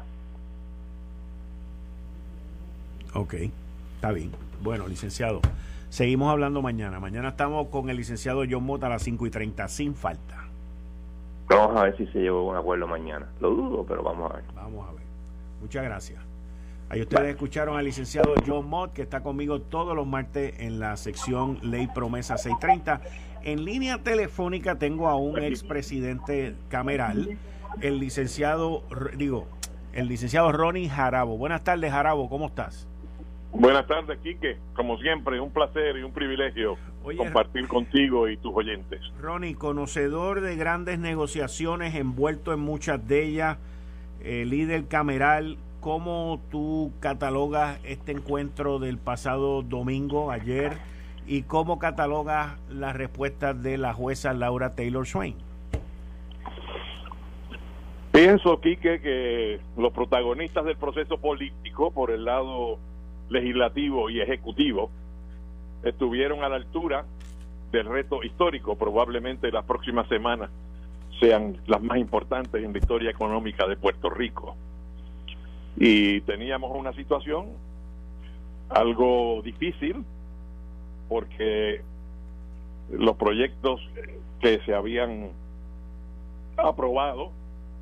Ok, 3.14 3.34
está 3.96 4.12
bien. 4.12 4.32
Bueno, 4.62 4.86
licenciado. 4.88 5.40
Seguimos 5.92 6.32
hablando 6.32 6.62
mañana. 6.62 7.00
Mañana 7.00 7.28
estamos 7.28 7.68
con 7.68 7.90
el 7.90 7.98
licenciado 7.98 8.44
John 8.50 8.64
Mota 8.64 8.86
a 8.86 8.88
las 8.88 9.02
5 9.02 9.26
y 9.26 9.30
30, 9.30 9.68
sin 9.68 9.94
falta. 9.94 10.46
Vamos 11.50 11.76
a 11.76 11.82
ver 11.82 11.96
si 11.98 12.06
se 12.06 12.20
llevó 12.20 12.48
un 12.48 12.56
acuerdo 12.56 12.86
mañana. 12.86 13.26
Lo 13.40 13.50
dudo, 13.50 13.84
pero 13.86 14.02
vamos 14.02 14.30
a 14.30 14.36
ver. 14.36 14.44
Vamos 14.54 14.88
a 14.88 14.92
ver. 14.92 15.02
Muchas 15.60 15.84
gracias. 15.84 16.18
Ahí 16.88 17.02
ustedes 17.02 17.28
escucharon 17.28 17.76
al 17.76 17.84
licenciado 17.84 18.32
John 18.46 18.70
Mott, 18.70 18.94
que 18.94 19.02
está 19.02 19.22
conmigo 19.22 19.60
todos 19.60 19.94
los 19.94 20.06
martes 20.06 20.54
en 20.60 20.80
la 20.80 20.96
sección 20.96 21.58
Ley 21.60 21.88
Promesa 21.88 22.38
630. 22.38 23.02
En 23.42 23.66
línea 23.66 23.98
telefónica 23.98 24.76
tengo 24.76 25.10
a 25.10 25.16
un 25.16 25.40
expresidente 25.40 26.54
cameral, 26.70 27.36
el 27.82 27.98
licenciado, 27.98 28.82
digo, 29.18 29.46
el 29.92 30.08
licenciado 30.08 30.52
Ronnie 30.52 30.88
Jarabo. 30.88 31.36
Buenas 31.36 31.64
tardes, 31.64 31.92
Jarabo, 31.92 32.30
¿cómo 32.30 32.46
estás? 32.46 32.88
Buenas 33.52 33.86
tardes, 33.86 34.18
Quique. 34.20 34.56
Como 34.74 34.98
siempre, 34.98 35.38
un 35.38 35.50
placer 35.50 35.96
y 35.98 36.02
un 36.02 36.12
privilegio 36.12 36.78
compartir 37.16 37.68
contigo 37.68 38.28
y 38.28 38.36
tus 38.38 38.52
oyentes. 38.54 39.00
Ronnie, 39.20 39.54
conocedor 39.54 40.40
de 40.40 40.56
grandes 40.56 40.98
negociaciones, 40.98 41.94
envuelto 41.94 42.52
en 42.52 42.60
muchas 42.60 43.06
de 43.06 43.24
ellas, 43.24 43.58
eh, 44.22 44.44
líder 44.46 44.86
cameral, 44.86 45.58
¿cómo 45.80 46.40
tú 46.50 46.92
catalogas 47.00 47.78
este 47.84 48.12
encuentro 48.12 48.78
del 48.78 48.98
pasado 48.98 49.62
domingo, 49.62 50.30
ayer, 50.30 50.78
y 51.26 51.42
cómo 51.42 51.78
catalogas 51.78 52.58
las 52.70 52.96
respuestas 52.96 53.62
de 53.62 53.78
la 53.78 53.92
jueza 53.92 54.32
Laura 54.32 54.74
Taylor 54.74 55.06
Swain? 55.06 55.36
Pienso, 58.12 58.60
Quique, 58.60 59.00
que 59.00 59.60
los 59.76 59.92
protagonistas 59.92 60.64
del 60.64 60.76
proceso 60.76 61.18
político, 61.18 61.90
por 61.90 62.10
el 62.10 62.24
lado 62.24 62.78
legislativo 63.32 64.10
y 64.10 64.20
ejecutivo 64.20 64.90
estuvieron 65.82 66.44
a 66.44 66.48
la 66.48 66.56
altura 66.56 67.04
del 67.72 67.86
reto 67.86 68.22
histórico. 68.22 68.76
Probablemente 68.76 69.50
las 69.50 69.64
próximas 69.64 70.06
semanas 70.08 70.50
sean 71.18 71.56
las 71.66 71.82
más 71.82 71.98
importantes 71.98 72.62
en 72.62 72.72
la 72.72 72.78
historia 72.78 73.10
económica 73.10 73.66
de 73.66 73.76
Puerto 73.76 74.10
Rico. 74.10 74.56
Y 75.76 76.20
teníamos 76.22 76.70
una 76.76 76.92
situación 76.92 77.46
algo 78.68 79.40
difícil 79.42 80.04
porque 81.08 81.82
los 82.90 83.16
proyectos 83.16 83.80
que 84.40 84.60
se 84.64 84.74
habían 84.74 85.30
aprobado 86.56 87.30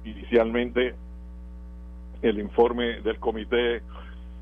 inicialmente 0.05 0.95
el 2.23 2.39
informe 2.39 3.01
del 3.01 3.19
comité 3.19 3.83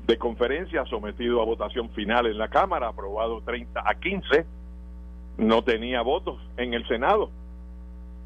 de 0.09 0.17
conferencia 0.17 0.83
sometido 0.85 1.39
a 1.39 1.45
votación 1.45 1.91
final 1.91 2.25
en 2.25 2.39
la 2.39 2.47
Cámara, 2.47 2.87
aprobado 2.87 3.41
30 3.41 3.83
a 3.85 3.93
15, 3.93 4.43
no 5.37 5.63
tenía 5.63 6.01
votos 6.01 6.41
en 6.57 6.73
el 6.73 6.87
Senado, 6.87 7.29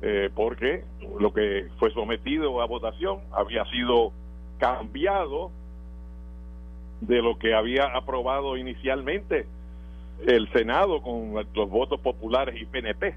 eh, 0.01 0.29
porque 0.33 0.85
lo 1.19 1.33
que 1.33 1.67
fue 1.79 1.91
sometido 1.91 2.61
a 2.61 2.67
votación 2.67 3.19
había 3.33 3.65
sido 3.65 4.13
cambiado 4.59 5.51
de 7.01 7.21
lo 7.21 7.37
que 7.37 7.53
había 7.53 7.87
aprobado 7.87 8.55
inicialmente 8.55 9.45
el 10.25 10.49
Senado 10.53 11.01
con 11.01 11.33
los 11.53 11.69
votos 11.69 11.99
populares 11.99 12.61
y 12.61 12.65
PNP. 12.65 13.13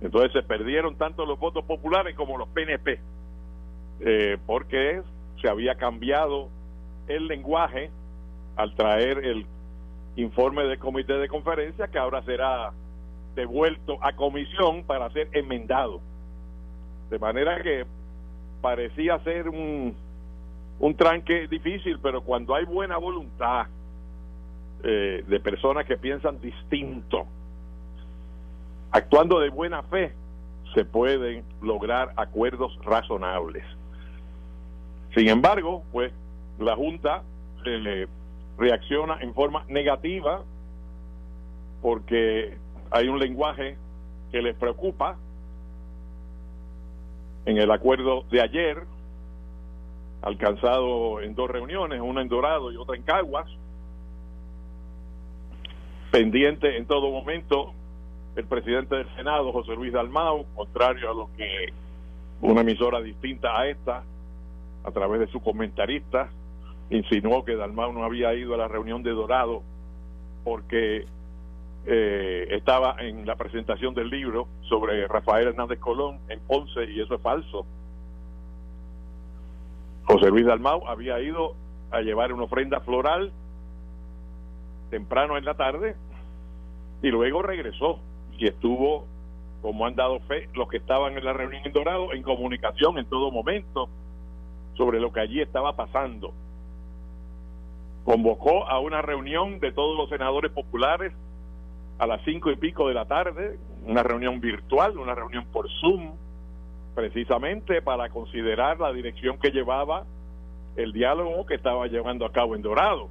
Entonces 0.00 0.32
se 0.32 0.42
perdieron 0.42 0.96
tanto 0.96 1.26
los 1.26 1.38
votos 1.38 1.62
populares 1.66 2.16
como 2.16 2.38
los 2.38 2.48
PNP, 2.48 3.00
eh, 4.00 4.38
porque 4.46 5.02
se 5.42 5.48
había 5.50 5.74
cambiado 5.74 6.48
el 7.08 7.26
lenguaje 7.26 7.90
al 8.56 8.74
traer 8.74 9.18
el 9.24 9.46
informe 10.16 10.64
del 10.64 10.78
comité 10.78 11.14
de 11.14 11.28
conferencia 11.28 11.88
que 11.88 11.98
ahora 11.98 12.22
será 12.22 12.72
devuelto 13.34 13.98
a 14.00 14.14
comisión 14.14 14.84
para 14.84 15.10
ser 15.10 15.28
enmendado. 15.32 16.00
De 17.10 17.18
manera 17.18 17.60
que 17.62 17.84
parecía 18.60 19.18
ser 19.20 19.48
un, 19.48 19.94
un 20.78 20.96
tranque 20.96 21.48
difícil, 21.48 21.98
pero 22.00 22.22
cuando 22.22 22.54
hay 22.54 22.64
buena 22.64 22.96
voluntad 22.96 23.66
eh, 24.82 25.24
de 25.26 25.40
personas 25.40 25.86
que 25.86 25.96
piensan 25.96 26.40
distinto, 26.40 27.26
actuando 28.92 29.40
de 29.40 29.50
buena 29.50 29.82
fe, 29.82 30.12
se 30.74 30.84
pueden 30.84 31.44
lograr 31.62 32.12
acuerdos 32.16 32.76
razonables. 32.84 33.64
Sin 35.14 35.28
embargo, 35.28 35.82
pues 35.92 36.12
la 36.58 36.76
Junta 36.76 37.22
eh, 37.64 38.06
reacciona 38.58 39.18
en 39.20 39.34
forma 39.34 39.64
negativa 39.68 40.42
porque 41.82 42.56
hay 42.90 43.08
un 43.08 43.18
lenguaje 43.18 43.76
que 44.32 44.40
les 44.40 44.56
preocupa. 44.56 45.18
En 47.46 47.58
el 47.58 47.70
acuerdo 47.70 48.24
de 48.30 48.40
ayer, 48.40 48.84
alcanzado 50.22 51.20
en 51.20 51.34
dos 51.34 51.50
reuniones, 51.50 52.00
una 52.00 52.22
en 52.22 52.28
Dorado 52.28 52.72
y 52.72 52.76
otra 52.76 52.96
en 52.96 53.02
Caguas, 53.02 53.46
pendiente 56.10 56.78
en 56.78 56.86
todo 56.86 57.10
momento 57.10 57.74
el 58.36 58.46
presidente 58.46 58.96
del 58.96 59.14
Senado, 59.16 59.52
José 59.52 59.74
Luis 59.74 59.92
Dalmau, 59.92 60.46
contrario 60.54 61.10
a 61.10 61.14
lo 61.14 61.28
que 61.36 61.72
una 62.40 62.62
emisora 62.62 63.00
distinta 63.00 63.58
a 63.58 63.68
esta, 63.68 64.04
a 64.84 64.90
través 64.90 65.20
de 65.20 65.26
su 65.28 65.40
comentarista, 65.40 66.30
insinuó 66.90 67.44
que 67.44 67.56
Dalmau 67.56 67.92
no 67.92 68.04
había 68.04 68.34
ido 68.34 68.54
a 68.54 68.58
la 68.58 68.68
reunión 68.68 69.02
de 69.02 69.10
Dorado 69.10 69.62
porque 70.44 71.06
eh, 71.86 72.46
estaba 72.50 72.96
en 73.00 73.26
la 73.26 73.36
presentación 73.36 73.94
del 73.94 74.08
libro 74.08 74.48
sobre 74.62 75.06
Rafael 75.06 75.48
Hernández 75.48 75.78
Colón 75.80 76.18
en 76.28 76.40
Ponce 76.40 76.84
y 76.90 77.00
eso 77.00 77.14
es 77.14 77.20
falso. 77.20 77.66
José 80.04 80.28
Luis 80.28 80.46
Dalmau 80.46 80.86
había 80.86 81.20
ido 81.20 81.54
a 81.90 82.00
llevar 82.00 82.32
una 82.32 82.44
ofrenda 82.44 82.80
floral 82.80 83.32
temprano 84.90 85.36
en 85.36 85.44
la 85.44 85.54
tarde 85.54 85.96
y 87.02 87.08
luego 87.08 87.42
regresó 87.42 87.98
y 88.38 88.46
estuvo, 88.48 89.06
como 89.62 89.86
han 89.86 89.94
dado 89.94 90.20
fe 90.20 90.48
los 90.54 90.68
que 90.68 90.78
estaban 90.78 91.16
en 91.16 91.24
la 91.24 91.32
reunión 91.32 91.62
en 91.64 91.72
Dorado, 91.72 92.12
en 92.12 92.22
comunicación 92.22 92.98
en 92.98 93.06
todo 93.06 93.30
momento 93.30 93.88
sobre 94.74 95.00
lo 95.00 95.12
que 95.12 95.20
allí 95.20 95.40
estaba 95.40 95.74
pasando. 95.76 96.32
Convocó 98.04 98.68
a 98.68 98.80
una 98.80 99.02
reunión 99.02 99.60
de 99.60 99.72
todos 99.72 99.96
los 99.96 100.08
senadores 100.10 100.52
populares 100.52 101.12
a 101.98 102.06
las 102.06 102.22
cinco 102.24 102.50
y 102.50 102.56
pico 102.56 102.88
de 102.88 102.94
la 102.94 103.06
tarde, 103.06 103.58
una 103.86 104.02
reunión 104.02 104.40
virtual, 104.40 104.98
una 104.98 105.14
reunión 105.14 105.46
por 105.52 105.68
Zoom, 105.80 106.12
precisamente 106.94 107.82
para 107.82 108.08
considerar 108.10 108.78
la 108.80 108.92
dirección 108.92 109.38
que 109.38 109.50
llevaba 109.50 110.04
el 110.76 110.92
diálogo 110.92 111.46
que 111.46 111.54
estaba 111.54 111.86
llevando 111.86 112.26
a 112.26 112.32
cabo 112.32 112.54
en 112.54 112.62
Dorado. 112.62 113.08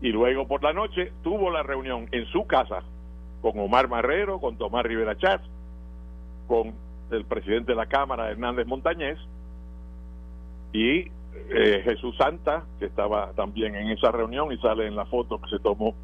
Y 0.00 0.10
luego 0.10 0.46
por 0.46 0.62
la 0.62 0.72
noche 0.72 1.12
tuvo 1.22 1.50
la 1.50 1.62
reunión 1.62 2.08
en 2.12 2.26
su 2.26 2.46
casa 2.46 2.82
con 3.40 3.58
Omar 3.58 3.88
Marrero, 3.88 4.40
con 4.40 4.56
Tomás 4.56 4.84
Rivera 4.84 5.16
Chávez, 5.16 5.46
con 6.46 6.74
el 7.10 7.24
presidente 7.24 7.72
de 7.72 7.76
la 7.76 7.86
Cámara, 7.86 8.30
Hernández 8.30 8.66
Montañez, 8.66 9.18
y 10.72 11.10
eh, 11.50 11.82
Jesús 11.84 12.16
Santa, 12.16 12.64
que 12.78 12.86
estaba 12.86 13.32
también 13.32 13.74
en 13.74 13.90
esa 13.90 14.10
reunión 14.10 14.52
y 14.52 14.58
sale 14.58 14.86
en 14.86 14.96
la 14.96 15.06
foto 15.06 15.40
que 15.40 15.48
se 15.50 15.58
tomó 15.58 15.94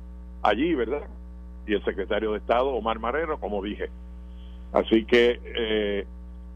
allí, 0.43 0.75
¿verdad? 0.75 1.03
Y 1.67 1.75
el 1.75 1.85
secretario 1.85 2.33
de 2.33 2.39
Estado, 2.39 2.69
Omar 2.69 2.99
Marrero, 2.99 3.39
como 3.39 3.63
dije. 3.63 3.91
Así 4.73 5.05
que 5.05 5.41
eh, 5.45 6.07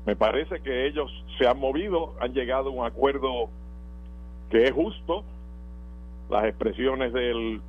me 0.07 0.17
parece 0.17 0.61
que 0.61 0.87
ellos 0.87 1.11
se 1.39 1.47
han 1.47 1.59
movido, 1.59 2.15
han 2.21 2.33
llegado 2.33 2.71
a 2.71 2.73
un 2.73 2.87
acuerdo 2.87 3.51
que 4.51 4.65
es 4.65 4.73
justo. 4.73 5.25
Las 6.31 6.45
expresiones 6.45 7.13
del 7.13 7.61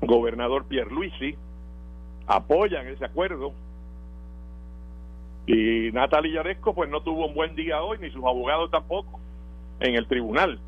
gobernador 0.00 0.66
Pierluisi 0.66 1.36
apoyan 2.26 2.86
ese 2.86 3.04
acuerdo. 3.04 3.52
Y 5.46 5.90
Natalia 5.92 6.34
Yaresco 6.34 6.74
pues 6.74 6.88
no 6.88 7.02
tuvo 7.02 7.26
un 7.26 7.34
buen 7.34 7.54
día 7.56 7.82
hoy, 7.82 7.98
ni 7.98 8.10
sus 8.10 8.24
abogados 8.24 8.70
tampoco, 8.70 9.20
en 9.82 9.96
el 9.96 10.06
tribunal 10.06 10.60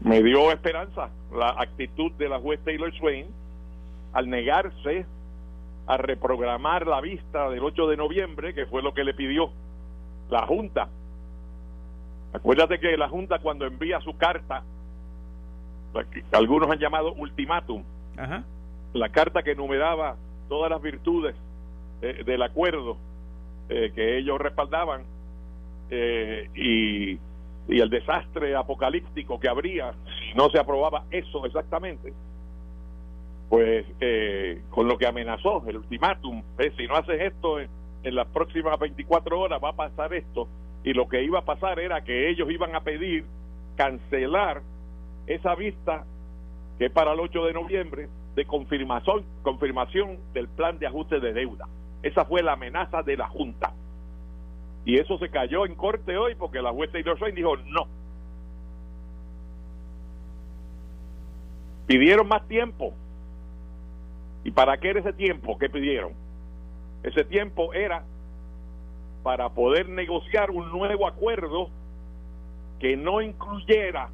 me 0.00 0.22
dio 0.22 0.50
esperanza 0.50 1.10
la 1.32 1.50
actitud 1.50 2.12
de 2.12 2.28
la 2.28 2.38
juez 2.38 2.60
Taylor 2.64 2.92
Swain 2.94 3.26
al 4.12 4.30
negarse 4.30 5.04
a 5.86 5.96
reprogramar 5.96 6.86
la 6.86 7.00
vista 7.00 7.50
del 7.50 7.62
8 7.62 7.88
de 7.88 7.96
noviembre, 7.96 8.54
que 8.54 8.66
fue 8.66 8.82
lo 8.82 8.94
que 8.94 9.04
le 9.04 9.12
pidió 9.12 9.50
la 10.30 10.46
Junta. 10.46 10.88
Acuérdate 12.32 12.78
que 12.78 12.96
la 12.96 13.08
Junta 13.08 13.40
cuando 13.40 13.66
envía 13.66 14.00
su 14.00 14.16
carta, 14.16 14.62
algunos 16.32 16.70
han 16.70 16.78
llamado 16.78 17.12
ultimátum, 17.14 17.82
la 18.92 19.08
carta 19.10 19.42
que 19.42 19.52
enumeraba 19.52 20.16
todas 20.48 20.70
las 20.70 20.80
virtudes 20.80 21.34
eh, 22.02 22.22
del 22.24 22.42
acuerdo 22.42 22.96
eh, 23.68 23.92
que 23.94 24.18
ellos 24.18 24.40
respaldaban 24.40 25.04
eh, 25.90 26.48
y 26.54 27.18
y 27.70 27.80
el 27.80 27.88
desastre 27.88 28.56
apocalíptico 28.56 29.38
que 29.38 29.48
habría 29.48 29.92
si 30.18 30.36
no 30.36 30.50
se 30.50 30.58
aprobaba 30.58 31.04
eso 31.10 31.46
exactamente, 31.46 32.12
pues 33.48 33.86
eh, 34.00 34.62
con 34.70 34.88
lo 34.88 34.98
que 34.98 35.06
amenazó 35.06 35.62
el 35.66 35.76
ultimátum, 35.76 36.42
si 36.76 36.86
no 36.86 36.96
haces 36.96 37.20
esto 37.20 37.60
en, 37.60 37.68
en, 38.02 38.14
las 38.14 38.26
próximas 38.28 38.78
24 38.78 39.38
horas 39.38 39.60
va 39.62 39.70
a 39.70 39.76
pasar 39.76 40.12
esto, 40.14 40.48
y 40.82 40.92
lo 40.92 41.08
que 41.08 41.22
iba 41.22 41.38
a 41.40 41.44
pasar 41.44 41.78
era 41.78 42.02
que 42.02 42.28
ellos 42.30 42.50
iban 42.50 42.74
a 42.74 42.80
pedir 42.80 43.24
cancelar 43.76 44.62
esa 45.26 45.54
vista 45.54 46.04
que 46.78 46.86
es 46.86 46.92
para 46.92 47.12
el 47.12 47.20
8 47.20 47.44
de 47.44 47.52
noviembre 47.52 48.08
de 48.34 48.44
confirmación, 48.46 49.24
confirmación 49.42 50.18
del 50.32 50.48
plan 50.48 50.78
de 50.78 50.86
ajuste 50.86 51.20
de 51.20 51.32
deuda. 51.32 51.68
Esa 52.02 52.24
fue 52.24 52.42
la 52.42 52.54
amenaza 52.54 53.02
de 53.02 53.16
la 53.16 53.28
Junta. 53.28 53.74
Y 54.84 54.98
eso 54.98 55.18
se 55.18 55.28
cayó 55.28 55.66
en 55.66 55.74
corte 55.74 56.16
hoy 56.16 56.34
porque 56.34 56.62
la 56.62 56.72
juez 56.72 56.90
Taylor 56.90 57.18
Swain 57.18 57.34
dijo 57.34 57.56
no. 57.56 57.86
Pidieron 61.86 62.28
más 62.28 62.46
tiempo. 62.48 62.94
¿Y 64.44 64.52
para 64.52 64.78
qué 64.78 64.90
era 64.90 65.00
ese 65.00 65.12
tiempo 65.12 65.58
que 65.58 65.68
pidieron? 65.68 66.12
Ese 67.02 67.24
tiempo 67.24 67.74
era 67.74 68.04
para 69.22 69.50
poder 69.50 69.88
negociar 69.88 70.50
un 70.50 70.70
nuevo 70.70 71.06
acuerdo 71.06 71.68
que 72.78 72.96
no 72.96 73.20
incluyera 73.20 74.08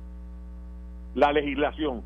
la 1.14 1.33
legislación, 1.33 2.02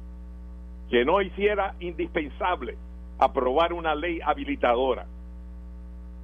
que 0.90 1.04
no 1.04 1.22
hiciera 1.22 1.74
indispensable 1.80 2.76
aprobar 3.18 3.72
una 3.72 3.94
ley 3.94 4.20
habilitadora. 4.24 5.06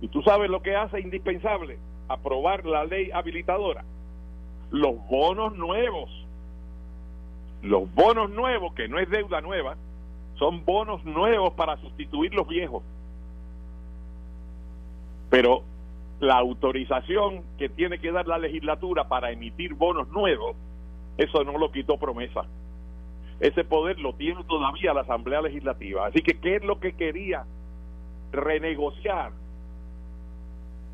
¿Y 0.01 0.09
tú 0.09 0.23
sabes 0.23 0.51
lo 0.51 0.61
que 0.63 0.77
hace 0.77 1.01
indispensable? 1.01 1.79
Aprobar 2.09 2.65
la 2.65 2.85
ley 2.85 3.11
habilitadora, 3.11 3.85
los 4.71 4.95
bonos 5.09 5.57
nuevos, 5.57 6.11
los 7.63 7.93
bonos 7.95 8.31
nuevos, 8.31 8.75
que 8.75 8.89
no 8.89 8.99
es 8.99 9.09
deuda 9.11 9.41
nueva, 9.41 9.77
son 10.39 10.65
bonos 10.65 11.05
nuevos 11.05 11.53
para 11.55 11.77
sustituir 11.79 12.35
los 12.35 12.47
viejos. 12.47 12.83
Pero 15.31 15.63
la 16.21 16.39
autorización 16.39 17.43
que 17.59 17.69
tiene 17.69 17.99
que 17.99 18.13
dar 18.13 18.27
la 18.27 18.39
legislatura 18.39 19.09
para 19.09 19.31
emitir 19.31 19.75
bonos 19.75 20.09
nuevos, 20.09 20.57
eso 21.19 21.45
no 21.45 21.59
lo 21.59 21.73
quitó 21.73 21.99
promesa. 21.99 22.43
Ese 23.41 23.65
poder 23.65 23.99
lo 23.99 24.15
tiene 24.15 24.43
todavía 24.45 24.95
la 24.95 25.03
Asamblea 25.03 25.43
Legislativa. 25.43 26.07
Así 26.07 26.23
que, 26.23 26.39
¿qué 26.39 26.57
es 26.57 26.65
lo 26.65 26.81
que 26.81 26.95
quería 26.95 27.45
renegociar 28.33 29.33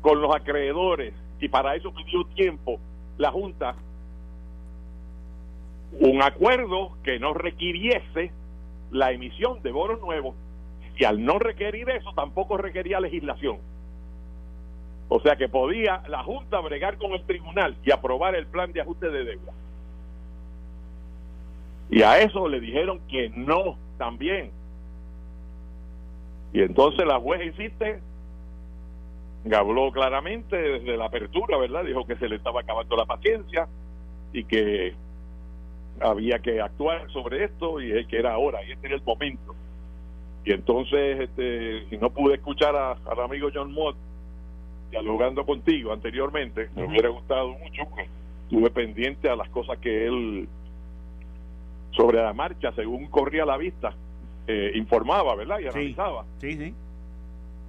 con 0.03 0.21
los 0.21 0.35
acreedores 0.35 1.15
y 1.39 1.47
para 1.47 1.75
eso 1.75 1.91
pidió 1.91 2.23
tiempo 2.35 2.79
la 3.17 3.31
Junta 3.31 3.75
un 5.99 6.21
acuerdo 6.21 6.91
que 7.03 7.19
no 7.19 7.33
requiriese 7.33 8.31
la 8.91 9.11
emisión 9.11 9.61
de 9.63 9.71
bonos 9.71 9.99
nuevos 10.01 10.35
y 10.97 11.05
al 11.05 11.23
no 11.23 11.39
requerir 11.39 11.89
eso 11.89 12.11
tampoco 12.15 12.57
requería 12.57 12.99
legislación. 12.99 13.57
O 15.09 15.19
sea 15.21 15.35
que 15.35 15.49
podía 15.49 16.03
la 16.07 16.23
Junta 16.23 16.59
bregar 16.59 16.97
con 16.97 17.13
el 17.13 17.23
tribunal 17.23 17.75
y 17.83 17.91
aprobar 17.91 18.35
el 18.35 18.47
plan 18.47 18.71
de 18.73 18.81
ajuste 18.81 19.09
de 19.09 19.23
deuda. 19.23 19.53
Y 21.89 22.01
a 22.01 22.19
eso 22.19 22.47
le 22.47 22.59
dijeron 22.59 22.99
que 23.07 23.29
no 23.29 23.77
también. 23.97 24.51
Y 26.51 26.61
entonces 26.61 27.05
la 27.05 27.19
juez 27.19 27.45
insiste, 27.45 27.99
habló 29.51 29.91
claramente 29.91 30.55
desde 30.55 30.97
la 30.97 31.05
apertura, 31.05 31.57
¿verdad? 31.57 31.83
Dijo 31.83 32.05
que 32.05 32.15
se 32.15 32.29
le 32.29 32.37
estaba 32.37 32.61
acabando 32.61 32.95
la 32.95 33.05
paciencia 33.05 33.67
y 34.31 34.43
que 34.45 34.93
había 35.99 36.39
que 36.39 36.61
actuar 36.61 37.09
sobre 37.11 37.45
esto 37.45 37.81
y 37.81 38.05
que 38.05 38.17
era 38.17 38.33
ahora, 38.33 38.63
y 38.63 38.71
este 38.71 38.87
era 38.87 38.95
el 38.95 39.03
momento. 39.03 39.55
Y 40.45 40.51
entonces, 40.51 41.21
este, 41.21 41.87
si 41.89 41.97
no 41.97 42.09
pude 42.09 42.35
escuchar 42.35 42.75
a, 42.75 42.91
al 42.91 43.19
amigo 43.19 43.49
John 43.53 43.73
Mott 43.73 43.95
dialogando 44.91 45.45
contigo 45.45 45.93
anteriormente, 45.93 46.69
me 46.75 46.85
hubiera 46.85 47.09
gustado 47.09 47.49
mucho, 47.49 47.83
porque 47.89 48.07
estuve 48.43 48.69
pendiente 48.69 49.29
a 49.29 49.35
las 49.35 49.49
cosas 49.49 49.77
que 49.79 50.07
él, 50.07 50.47
sobre 51.91 52.21
la 52.21 52.33
marcha, 52.33 52.71
según 52.73 53.07
corría 53.07 53.45
la 53.45 53.57
vista, 53.57 53.93
eh, 54.47 54.71
informaba, 54.75 55.35
¿verdad? 55.35 55.59
Y 55.59 55.67
analizaba. 55.67 56.25
Sí, 56.39 56.57
sí. 56.57 56.73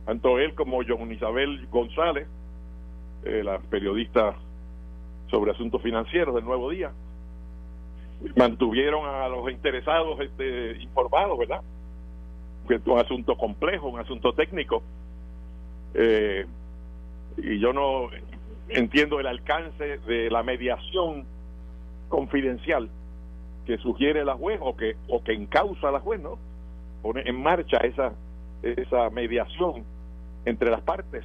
Tanto 0.05 0.39
él 0.39 0.55
como 0.55 0.83
John 0.87 1.11
Isabel 1.11 1.67
González, 1.71 2.27
eh, 3.25 3.43
la 3.43 3.59
periodista 3.59 4.35
sobre 5.31 5.53
asuntos 5.53 5.83
financieros 5.83 6.35
del 6.35 6.45
Nuevo 6.45 6.71
Día, 6.71 6.93
mantuvieron 8.37 9.07
a 9.07 9.29
los 9.29 9.51
interesados 9.51 10.21
este, 10.21 10.77
informados, 10.83 11.39
¿verdad? 11.39 11.63
Que 12.69 12.77
es 12.77 12.87
un 12.87 12.99
asunto 12.99 13.37
complejo, 13.37 13.89
un 13.89 14.01
asunto 14.01 14.35
técnico. 14.35 14.83
Eh, 15.95 16.47
y 17.39 17.59
yo 17.59 17.73
no 17.73 18.09
entiendo 18.69 19.21
el 19.21 19.27
alcance 19.27 19.99
de 19.99 20.31
la 20.31 20.43
mediación 20.43 21.25
confidencial 22.09 22.91
que 23.67 23.79
sugiere 23.79 24.25
la 24.25 24.35
juez 24.35 24.59
o 24.63 24.77
que 24.77 24.97
o 25.09 25.23
que 25.23 25.33
encausa 25.33 25.91
la 25.91 26.01
juez, 26.01 26.21
¿no? 26.21 26.39
Pone 27.03 27.23
en 27.25 27.43
marcha 27.43 27.79
esa 27.79 28.13
esa 28.63 29.11
mediación 29.11 29.85
entre 30.45 30.71
las 30.71 30.83
partes. 30.83 31.25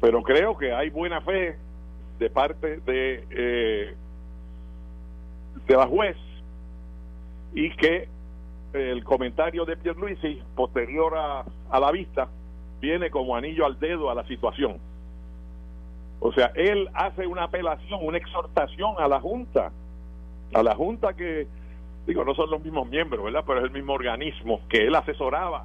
Pero 0.00 0.22
creo 0.22 0.56
que 0.56 0.72
hay 0.72 0.90
buena 0.90 1.20
fe 1.20 1.56
de 2.18 2.30
parte 2.30 2.78
de 2.80 3.24
eh, 3.30 3.94
de 5.66 5.76
la 5.76 5.86
juez 5.86 6.16
y 7.54 7.70
que 7.76 8.08
el 8.72 9.02
comentario 9.04 9.64
de 9.64 9.76
Pierluisi 9.76 10.42
posterior 10.54 11.16
a, 11.16 11.44
a 11.70 11.80
la 11.80 11.90
vista 11.90 12.28
viene 12.80 13.10
como 13.10 13.34
anillo 13.34 13.66
al 13.66 13.78
dedo 13.78 14.10
a 14.10 14.14
la 14.14 14.26
situación. 14.26 14.78
O 16.20 16.32
sea, 16.32 16.52
él 16.54 16.88
hace 16.94 17.26
una 17.26 17.44
apelación, 17.44 18.00
una 18.02 18.18
exhortación 18.18 18.94
a 18.98 19.08
la 19.08 19.20
Junta, 19.20 19.70
a 20.52 20.62
la 20.62 20.74
Junta 20.74 21.14
que, 21.14 21.46
digo, 22.06 22.24
no 22.24 22.34
son 22.34 22.50
los 22.50 22.62
mismos 22.62 22.88
miembros, 22.88 23.24
¿verdad? 23.24 23.44
Pero 23.46 23.60
es 23.60 23.64
el 23.66 23.70
mismo 23.70 23.92
organismo 23.92 24.60
que 24.68 24.86
él 24.86 24.94
asesoraba 24.94 25.64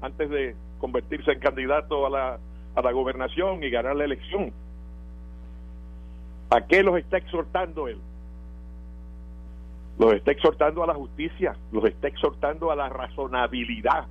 antes 0.00 0.30
de 0.30 0.54
convertirse 0.84 1.32
en 1.32 1.40
candidato 1.40 2.04
a 2.04 2.10
la, 2.10 2.38
a 2.74 2.82
la 2.82 2.92
gobernación 2.92 3.64
y 3.64 3.70
ganar 3.70 3.96
la 3.96 4.04
elección. 4.04 4.52
¿A 6.50 6.60
qué 6.66 6.82
los 6.82 6.98
está 6.98 7.16
exhortando 7.16 7.88
él? 7.88 7.96
Los 9.98 10.12
está 10.12 10.32
exhortando 10.32 10.84
a 10.84 10.86
la 10.86 10.92
justicia, 10.92 11.56
los 11.72 11.86
está 11.86 12.08
exhortando 12.08 12.70
a 12.70 12.76
la 12.76 12.90
razonabilidad, 12.90 14.04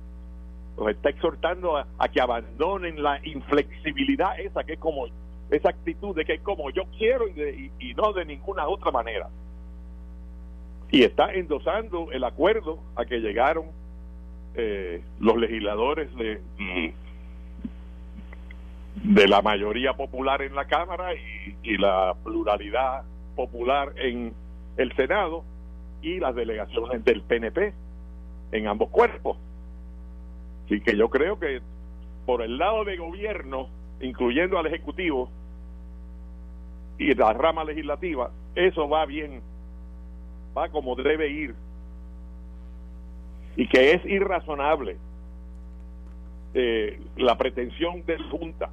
los 0.76 0.88
está 0.88 1.10
exhortando 1.10 1.76
a, 1.76 2.08
que 2.08 2.20
abandonen 2.20 3.00
la 3.00 3.24
inflexibilidad 3.24 4.40
esa 4.40 4.64
que 4.64 4.72
es 4.72 4.80
como 4.80 5.06
esa 5.50 5.68
actitud 5.68 6.16
de 6.16 6.24
que 6.24 6.34
es 6.34 6.40
como 6.40 6.70
yo 6.70 6.82
quiero 6.98 7.28
y, 7.28 7.70
y, 7.78 7.94
no 7.94 8.12
de 8.12 8.24
ninguna 8.24 8.66
otra 8.66 8.90
manera. 8.90 9.28
Y 10.90 11.04
está 11.04 11.32
endosando 11.32 12.10
el 12.10 12.24
acuerdo 12.24 12.80
a 12.96 13.04
que 13.04 13.20
llegaron 13.20 13.66
eh, 14.56 15.02
los 15.20 15.36
legisladores 15.36 16.14
de, 16.16 16.40
de 19.02 19.28
la 19.28 19.42
mayoría 19.42 19.94
popular 19.94 20.42
en 20.42 20.54
la 20.54 20.66
Cámara 20.66 21.10
y, 21.14 21.76
la 21.76 22.14
pluralidad 22.22 23.02
popular 23.34 23.92
en 23.96 24.32
el 24.76 24.94
Senado 24.94 25.44
y 26.02 26.20
las 26.20 26.34
delegaciones 26.34 27.04
del 27.04 27.22
PNP 27.22 27.74
en 28.52 28.66
ambos 28.68 28.90
cuerpos. 28.90 29.36
Así 30.66 30.80
que 30.80 30.96
yo 30.96 31.10
creo 31.10 31.38
que 31.38 31.60
por 32.24 32.42
el 32.42 32.56
lado 32.58 32.84
de 32.84 32.96
gobierno, 32.96 33.68
incluyendo 34.00 34.58
al 34.58 34.66
Ejecutivo 34.66 35.28
y 36.98 37.12
la 37.14 37.32
rama 37.32 37.64
legislativa, 37.64 38.30
eso 38.54 38.88
va 38.88 39.04
bien, 39.04 39.42
va 40.56 40.68
como 40.68 40.94
debe 40.94 41.28
ir. 41.28 41.54
Y 43.56 43.68
que 43.68 43.92
es 43.92 44.04
irrazonable 44.04 44.96
eh, 46.54 47.00
la 47.16 47.36
pretensión 47.36 48.04
de 48.06 48.18
Junta 48.18 48.70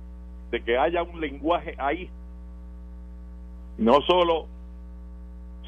de 0.51 0.61
que 0.61 0.77
haya 0.77 1.03
un 1.03 1.21
lenguaje 1.21 1.75
ahí, 1.77 2.09
no 3.77 4.01
solo 4.01 4.47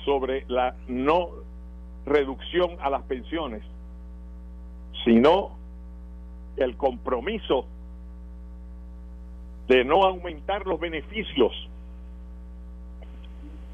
sobre 0.03 0.43
la 0.47 0.75
no 0.87 1.29
reducción 2.05 2.77
a 2.81 2.89
las 2.89 3.03
pensiones, 3.03 3.63
sino 5.05 5.57
el 6.57 6.75
compromiso 6.75 7.65
de 9.67 9.85
no 9.85 10.03
aumentar 10.03 10.67
los 10.67 10.79
beneficios 10.79 11.51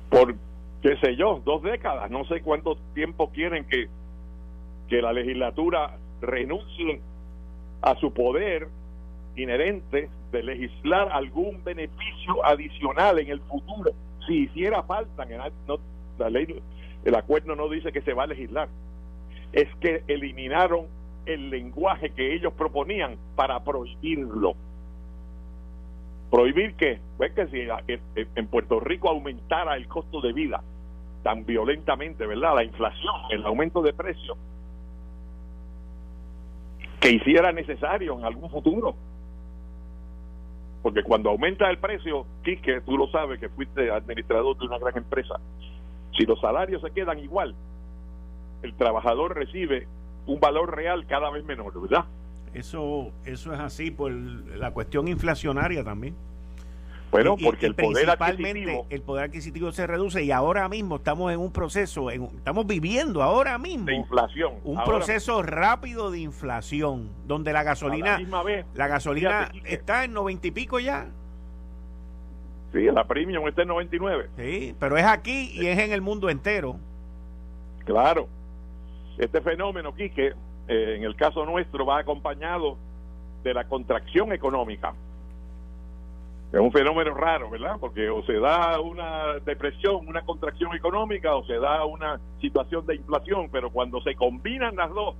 por, 0.09 0.35
qué 0.81 0.97
sé 0.97 1.15
yo, 1.15 1.41
dos 1.45 1.61
décadas, 1.61 2.09
no 2.09 2.25
sé 2.25 2.41
cuánto 2.41 2.77
tiempo 2.93 3.29
quieren 3.29 3.65
que, 3.65 3.87
que 4.89 5.01
la 5.01 5.13
legislatura 5.13 5.97
renuncie 6.21 7.01
a 7.81 7.95
su 7.95 8.11
poder 8.11 8.67
inherente 9.35 10.09
de 10.31 10.43
legislar 10.43 11.09
algún 11.11 11.63
beneficio 11.63 12.45
adicional 12.45 13.19
en 13.19 13.29
el 13.29 13.39
futuro, 13.41 13.91
si 14.27 14.43
hiciera 14.43 14.83
falta, 14.83 15.25
no, 15.67 15.77
la 16.17 16.29
ley, 16.29 16.61
el 17.05 17.15
acuerdo 17.15 17.55
no 17.55 17.69
dice 17.69 17.91
que 17.91 18.01
se 18.01 18.13
va 18.13 18.23
a 18.23 18.27
legislar, 18.27 18.67
es 19.53 19.67
que 19.79 20.03
eliminaron 20.07 20.87
el 21.25 21.49
lenguaje 21.49 22.09
que 22.11 22.33
ellos 22.35 22.53
proponían 22.53 23.17
para 23.35 23.63
prohibirlo. 23.63 24.55
¿Prohibir 26.29 26.75
qué? 26.75 26.99
Pues 27.17 27.31
que 27.33 27.47
si 27.47 27.67
en 28.35 28.47
Puerto 28.47 28.79
Rico 28.79 29.09
aumentara 29.09 29.75
el 29.75 29.87
costo 29.87 30.21
de 30.21 30.33
vida 30.33 30.61
tan 31.23 31.45
violentamente, 31.45 32.25
¿verdad? 32.25 32.55
La 32.55 32.63
inflación, 32.63 33.15
el 33.31 33.45
aumento 33.45 33.81
de 33.81 33.93
precios, 33.93 34.37
que 36.99 37.11
hiciera 37.11 37.51
necesario 37.51 38.17
en 38.17 38.25
algún 38.25 38.49
futuro. 38.49 38.95
Porque 40.81 41.03
cuando 41.03 41.29
aumenta 41.29 41.69
el 41.69 41.77
precio, 41.77 42.25
Quique, 42.43 42.81
tú 42.81 42.97
lo 42.97 43.07
sabes 43.07 43.39
que 43.39 43.49
fuiste 43.49 43.91
administrador 43.91 44.57
de 44.57 44.65
una 44.65 44.77
gran 44.77 44.97
empresa, 44.97 45.35
si 46.17 46.25
los 46.25 46.39
salarios 46.39 46.81
se 46.81 46.91
quedan 46.91 47.19
igual, 47.19 47.55
el 48.63 48.73
trabajador 48.75 49.35
recibe 49.35 49.87
un 50.25 50.39
valor 50.39 50.75
real 50.75 51.05
cada 51.07 51.29
vez 51.29 51.43
menor, 51.43 51.79
¿verdad? 51.81 52.05
Eso, 52.53 53.11
eso 53.25 53.53
es 53.53 53.59
así 53.59 53.91
por 53.91 54.11
la 54.11 54.71
cuestión 54.71 55.07
inflacionaria 55.07 55.83
también. 55.83 56.15
Bueno, 57.11 57.35
porque 57.43 57.65
el 57.65 57.75
poder 57.75 58.09
adquisitivo 58.09 58.85
el 58.89 59.01
poder 59.01 59.25
adquisitivo 59.25 59.71
se 59.71 59.87
reduce 59.87 60.23
y 60.23 60.31
ahora 60.31 60.69
mismo 60.69 60.97
estamos 60.97 61.31
en 61.33 61.39
un 61.39 61.51
proceso, 61.51 62.11
estamos 62.11 62.67
viviendo 62.67 63.23
ahora 63.23 63.57
mismo 63.57 63.85
de 63.85 63.95
inflación, 63.95 64.53
un 64.63 64.83
proceso 64.83 65.41
rápido 65.41 66.11
de 66.11 66.19
inflación, 66.19 67.09
donde 67.25 67.51
la 67.51 67.63
gasolina, 67.63 68.19
la, 68.19 68.43
vez, 68.43 68.65
la 68.75 68.87
gasolina 68.87 69.51
está 69.65 70.03
en 70.03 70.13
noventa 70.13 70.47
y 70.47 70.51
pico 70.51 70.79
ya. 70.79 71.07
Sí, 72.71 72.83
la 72.83 73.05
premium 73.05 73.47
está 73.47 73.63
en 73.63 73.69
99. 73.69 74.29
Sí, 74.37 74.75
pero 74.79 74.95
es 74.97 75.05
aquí 75.05 75.51
y 75.55 75.65
es 75.65 75.79
en 75.79 75.91
el 75.91 76.01
mundo 76.01 76.29
entero. 76.29 76.75
Claro. 77.83 78.27
Este 79.17 79.41
fenómeno, 79.41 79.95
Quique, 79.95 80.33
eh, 80.67 80.95
en 80.97 81.03
el 81.03 81.15
caso 81.15 81.45
nuestro, 81.45 81.85
va 81.85 81.97
acompañado 81.97 82.77
de 83.43 83.53
la 83.55 83.67
contracción 83.67 84.31
económica. 84.33 84.93
Es 86.51 86.59
un 86.59 86.71
fenómeno 86.71 87.13
raro, 87.13 87.51
¿verdad? 87.51 87.75
Porque 87.79 88.09
o 88.09 88.23
se 88.23 88.39
da 88.39 88.79
una 88.79 89.35
depresión, 89.45 90.07
una 90.07 90.23
contracción 90.23 90.75
económica, 90.75 91.35
o 91.35 91.45
se 91.45 91.59
da 91.59 91.85
una 91.85 92.19
situación 92.41 92.87
de 92.87 92.95
inflación, 92.95 93.49
pero 93.51 93.69
cuando 93.69 94.01
se 94.01 94.15
combinan 94.15 94.75
las 94.75 94.89
dos, 94.89 95.15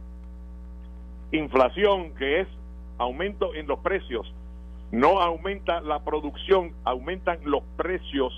inflación, 1.32 2.16
que 2.16 2.42
es 2.42 2.48
aumento 2.98 3.54
en 3.54 3.68
los 3.68 3.80
precios, 3.80 4.34
no 4.92 5.22
aumenta 5.22 5.82
la 5.82 6.04
producción, 6.04 6.74
aumentan 6.84 7.40
los 7.44 7.62
precios 7.78 8.34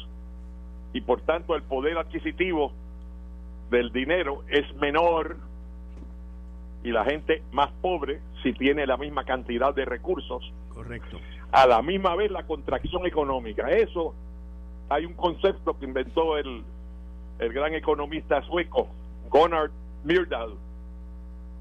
y 0.92 1.00
por 1.00 1.22
tanto 1.22 1.56
el 1.56 1.64
poder 1.64 1.98
adquisitivo 1.98 2.74
del 3.70 3.94
dinero 3.94 4.44
es 4.50 4.66
menor 4.76 5.38
y 6.84 6.92
la 6.92 7.06
gente 7.06 7.44
más 7.52 7.72
pobre, 7.82 8.22
si 8.44 8.54
tiene 8.54 8.86
la 8.88 8.98
misma 8.98 9.24
cantidad 9.24 9.74
de 9.74 9.86
recursos, 9.86 10.52
correcto. 10.74 11.20
A 11.52 11.68
la 11.68 11.82
misma 11.82 12.16
vez 12.16 12.32
la 12.32 12.44
contracción 12.44 13.06
económica. 13.06 13.70
Eso 13.70 14.14
hay 14.90 15.06
un 15.06 15.14
concepto 15.14 15.78
que 15.78 15.86
inventó 15.86 16.38
el, 16.38 16.64
el 17.40 17.54
gran 17.54 17.74
economista 17.74 18.42
sueco, 18.44 18.88
Gunnar 19.30 19.70
Myrdal. 20.04 20.54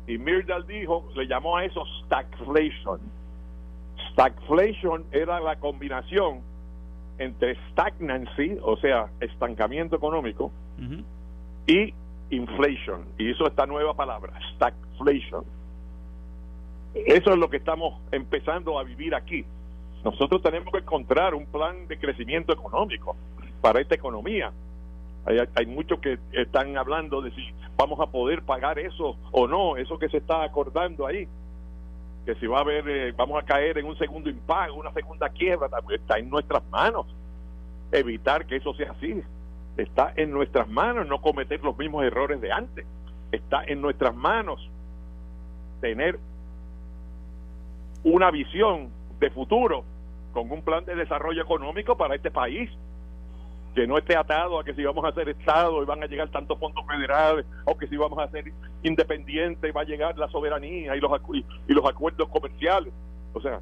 Y 0.06 0.18
Myrdal 0.18 0.66
dijo, 0.66 1.08
le 1.14 1.26
llamó 1.26 1.56
a 1.56 1.64
eso 1.64 1.84
stagflation. 2.04 3.00
Stagflation 4.12 5.04
era 5.12 5.40
la 5.40 5.56
combinación 5.56 6.40
entre 7.18 7.56
stagnancy, 7.70 8.58
o 8.62 8.76
sea, 8.78 9.10
estancamiento 9.20 9.94
económico, 9.94 10.50
y 11.66 11.92
inflation. 12.30 13.04
Y 13.18 13.30
hizo 13.30 13.46
esta 13.46 13.66
nueva 13.66 13.94
palabra, 13.94 14.32
stagflation. 14.54 15.44
Eso 16.94 17.30
es 17.32 17.38
lo 17.38 17.48
que 17.48 17.58
estamos 17.58 18.00
empezando 18.10 18.78
a 18.78 18.84
vivir 18.84 19.14
aquí. 19.14 19.44
Nosotros 20.04 20.42
tenemos 20.42 20.72
que 20.72 20.78
encontrar 20.78 21.34
un 21.34 21.46
plan 21.46 21.86
de 21.86 21.98
crecimiento 21.98 22.52
económico 22.52 23.16
para 23.60 23.80
esta 23.80 23.94
economía. 23.94 24.52
Hay, 25.26 25.38
hay 25.54 25.66
muchos 25.66 26.00
que 26.00 26.18
están 26.32 26.76
hablando 26.78 27.20
de 27.20 27.30
si 27.32 27.42
vamos 27.76 28.00
a 28.00 28.06
poder 28.06 28.42
pagar 28.42 28.78
eso 28.78 29.16
o 29.30 29.46
no, 29.46 29.76
eso 29.76 29.98
que 29.98 30.08
se 30.08 30.16
está 30.16 30.42
acordando 30.42 31.06
ahí. 31.06 31.28
Que 32.24 32.34
si 32.36 32.46
va 32.46 32.58
a 32.58 32.60
haber, 32.62 32.88
eh, 32.88 33.12
vamos 33.12 33.42
a 33.42 33.46
caer 33.46 33.78
en 33.78 33.86
un 33.86 33.96
segundo 33.98 34.30
impago, 34.30 34.74
una 34.74 34.92
segunda 34.92 35.28
quiebra, 35.28 35.68
está 35.90 36.18
en 36.18 36.30
nuestras 36.30 36.62
manos 36.70 37.06
evitar 37.92 38.46
que 38.46 38.56
eso 38.56 38.74
sea 38.74 38.92
así. 38.92 39.22
Está 39.80 40.12
en 40.16 40.30
nuestras 40.30 40.68
manos 40.68 41.06
no 41.06 41.20
cometer 41.20 41.62
los 41.62 41.76
mismos 41.78 42.04
errores 42.04 42.40
de 42.40 42.52
antes. 42.52 42.86
Está 43.32 43.64
en 43.64 43.80
nuestras 43.80 44.14
manos 44.14 44.68
tener 45.80 46.18
una 48.04 48.30
visión 48.30 48.90
de 49.18 49.30
futuro 49.30 49.84
con 50.32 50.50
un 50.50 50.62
plan 50.62 50.84
de 50.84 50.94
desarrollo 50.94 51.42
económico 51.42 51.96
para 51.96 52.14
este 52.14 52.30
país 52.30 52.70
que 53.74 53.86
no 53.86 53.96
esté 53.98 54.16
atado 54.16 54.58
a 54.58 54.64
que 54.64 54.74
si 54.74 54.84
vamos 54.84 55.04
a 55.04 55.12
ser 55.12 55.28
Estado 55.28 55.82
y 55.82 55.86
van 55.86 56.02
a 56.02 56.06
llegar 56.06 56.28
tantos 56.28 56.58
fondos 56.58 56.84
federales 56.86 57.46
o 57.64 57.78
que 57.78 57.86
si 57.86 57.96
vamos 57.96 58.18
a 58.18 58.28
ser 58.28 58.52
independientes 58.82 59.74
va 59.74 59.82
a 59.82 59.84
llegar 59.84 60.18
la 60.18 60.28
soberanía 60.28 60.96
y 60.96 61.00
los, 61.00 61.10
y 61.68 61.72
los 61.72 61.86
acuerdos 61.86 62.28
comerciales. 62.28 62.92
O 63.32 63.40
sea, 63.40 63.60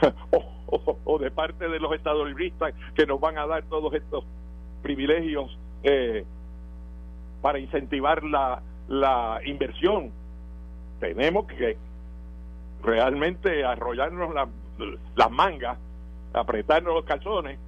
o, 1.04 1.18
de 1.18 1.30
parte 1.30 1.68
de 1.68 1.80
los 1.80 1.92
estados 1.92 2.26
libristas 2.26 2.72
que 2.94 3.06
nos 3.06 3.20
van 3.20 3.38
a 3.38 3.46
dar 3.46 3.62
todos 3.64 3.92
estos 3.94 4.24
privilegios 4.82 5.56
eh, 5.82 6.24
para 7.40 7.58
incentivar 7.58 8.22
la, 8.22 8.62
la 8.88 9.40
inversión. 9.44 10.10
Tenemos 10.98 11.46
que 11.46 11.76
realmente 12.82 13.64
arrollarnos 13.64 14.34
las 15.14 15.30
mangas, 15.30 15.78
apretarnos 16.32 16.94
los 16.94 17.04
calzones 17.04 17.58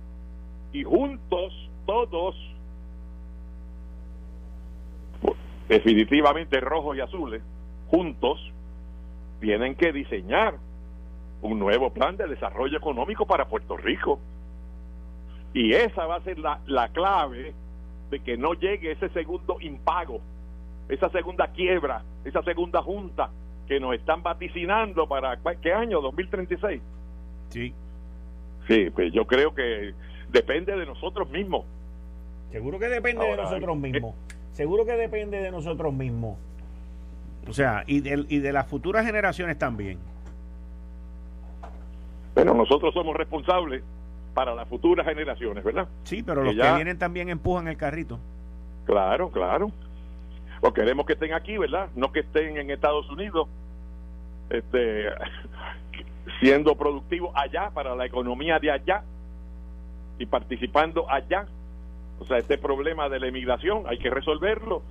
y 0.73 0.85
juntos, 0.85 1.53
todos, 1.87 2.37
definitivamente 5.69 6.61
rojos 6.61 6.97
y 6.97 7.01
azules, 7.01 7.43
juntos, 7.89 8.41
tienen 9.41 9.75
que 9.75 9.93
diseñar 9.93 10.55
un 11.43 11.59
nuevo 11.59 11.91
plan 11.91 12.17
de 12.17 12.27
desarrollo 12.27 12.79
económico 12.79 13.27
para 13.27 13.49
Puerto 13.49 13.77
Rico. 13.77 14.21
Y 15.55 15.75
esa 15.75 16.07
va 16.07 16.17
a 16.17 16.23
ser 16.23 16.39
la, 16.39 16.61
la 16.67 16.89
clave 16.89 17.53
de 18.11 18.21
que 18.21 18.37
no 18.37 18.55
llegue 18.55 18.93
ese 18.93 19.09
segundo 19.11 19.59
impago, 19.61 20.21
esa 20.89 21.09
segunda 21.11 21.49
quiebra, 21.49 22.03
esa 22.25 22.43
segunda 22.43 22.83
junta 22.83 23.31
que 23.67 23.81
nos 23.81 23.95
están 23.95 24.23
vaticinando 24.23 25.07
para 25.07 25.37
qué 25.61 25.73
año, 25.73 26.01
2036. 26.01 26.81
Sí. 27.51 27.75
Sí, 28.69 28.91
pues 28.91 29.13
yo 29.13 29.27
creo 29.27 29.55
que 29.55 29.95
depende 30.31 30.77
de 30.77 30.87
nosotros 30.87 31.29
mismos. 31.31 31.65
Seguro 32.51 32.79
que 32.79 32.89
depende 32.89 33.25
de 33.25 33.37
nosotros 33.37 33.77
mismos. 33.77 34.15
Seguro 34.53 34.85
que 34.85 34.93
depende 34.93 35.41
de 35.41 35.51
nosotros 35.51 35.93
mismos. 35.93 36.37
O 37.49 37.53
sea, 37.53 37.83
y 37.87 38.01
de, 38.01 38.25
y 38.29 38.39
de 38.39 38.53
las 38.53 38.69
futuras 38.69 39.05
generaciones 39.05 39.59
también. 39.59 39.99
Bueno, 42.35 42.55
nosotros 42.55 42.95
somos 42.95 43.17
responsables 43.17 43.83
para 44.35 44.55
las 44.55 44.69
futuras 44.69 45.07
generaciones, 45.07 45.63
¿verdad? 45.63 45.89
Sí, 46.05 46.23
pero 46.23 46.43
los 46.43 46.55
que 46.55 46.73
vienen 46.75 46.99
también 46.99 47.29
empujan 47.29 47.69
el 47.69 47.77
carrito. 47.77 48.19
Claro, 48.87 49.31
claro. 49.31 49.71
O 50.61 50.73
queremos 50.73 51.07
que 51.07 51.15
estén 51.15 51.35
aquí, 51.35 51.59
¿verdad? 51.59 51.89
No 51.95 52.13
que 52.13 52.21
estén 52.21 52.57
en 52.57 52.71
Estados 52.71 53.09
Unidos, 53.11 53.49
este, 54.51 55.07
siendo 56.41 56.77
productivos 56.77 57.33
allá 57.35 57.71
para 57.71 57.95
la 57.95 58.07
economía 58.07 58.59
de 58.59 58.71
allá 58.71 59.03
y 60.19 60.27
participando 60.27 61.11
allá. 61.11 61.47
O 62.21 62.25
sea, 62.25 62.39
este 62.39 62.59
problema 62.59 63.09
de 63.09 63.19
la 63.19 63.27
emigración 63.27 63.85
hay 63.87 63.99
que 63.99 64.11
resolverlo 64.11 64.83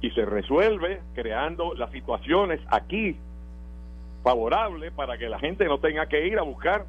y 0.00 0.10
se 0.10 0.24
resuelve 0.24 1.00
creando 1.14 1.74
las 1.74 1.90
situaciones 1.90 2.60
aquí 2.68 3.16
favorables 4.22 4.92
para 4.92 5.16
que 5.16 5.28
la 5.28 5.38
gente 5.38 5.64
no 5.66 5.78
tenga 5.78 6.06
que 6.06 6.26
ir 6.26 6.38
a 6.38 6.42
buscar 6.42 6.84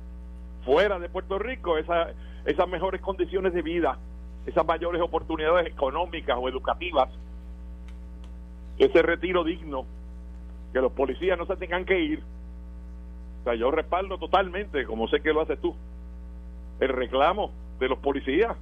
fuera 0.67 0.99
de 0.99 1.07
Puerto 1.07 1.39
Rico 1.39 1.77
esa, 1.77 2.09
esas 2.43 2.67
mejores 2.67 2.99
condiciones 2.99 3.53
de 3.53 3.61
vida, 3.61 3.97
esas 4.45 4.65
mayores 4.65 5.01
oportunidades 5.01 5.65
económicas 5.65 6.37
o 6.37 6.49
educativas, 6.49 7.09
ese 8.77 9.01
retiro 9.01 9.45
digno, 9.45 9.85
que 10.73 10.81
los 10.81 10.91
policías 10.91 11.37
no 11.37 11.45
se 11.45 11.55
tengan 11.55 11.85
que 11.85 12.01
ir. 12.01 12.21
O 13.39 13.43
sea, 13.45 13.55
yo 13.55 13.71
respaldo 13.71 14.17
totalmente, 14.17 14.83
como 14.83 15.07
sé 15.07 15.21
que 15.21 15.31
lo 15.31 15.39
haces 15.39 15.57
tú, 15.61 15.73
el 16.81 16.89
reclamo 16.89 17.53
de 17.79 17.87
los 17.87 17.99
policías. 17.99 18.57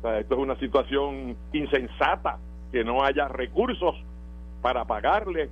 O 0.00 0.02
sea, 0.02 0.18
esto 0.18 0.34
es 0.34 0.40
una 0.40 0.56
situación 0.56 1.36
insensata, 1.52 2.38
que 2.72 2.82
no 2.82 3.04
haya 3.04 3.28
recursos 3.28 3.94
para 4.60 4.84
pagarle 4.86 5.50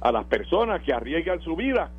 a 0.00 0.10
las 0.10 0.24
personas 0.24 0.82
que 0.82 0.94
arriesgan 0.94 1.42
su 1.42 1.54
vida 1.54 1.90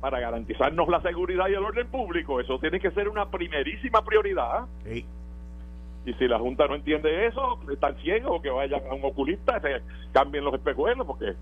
para 0.00 0.20
garantizarnos 0.20 0.88
la 0.88 1.00
seguridad 1.00 1.48
y 1.48 1.54
el 1.54 1.64
orden 1.64 1.86
público. 1.88 2.40
Eso 2.40 2.58
tiene 2.58 2.80
que 2.80 2.90
ser 2.90 3.08
una 3.08 3.30
primerísima 3.30 4.02
prioridad. 4.04 4.66
Y 4.84 6.12
si 6.14 6.28
la 6.28 6.38
Junta 6.38 6.66
no 6.68 6.76
entiende 6.76 7.26
eso, 7.26 7.58
están 7.70 7.96
ciegos, 7.96 8.40
que 8.40 8.50
vayan 8.50 8.82
a 8.88 8.94
un 8.94 9.04
oculista, 9.04 9.60
se 9.60 9.82
cambien 10.12 10.44
los 10.44 10.54
espejuelos, 10.54 11.06
porque, 11.06 11.34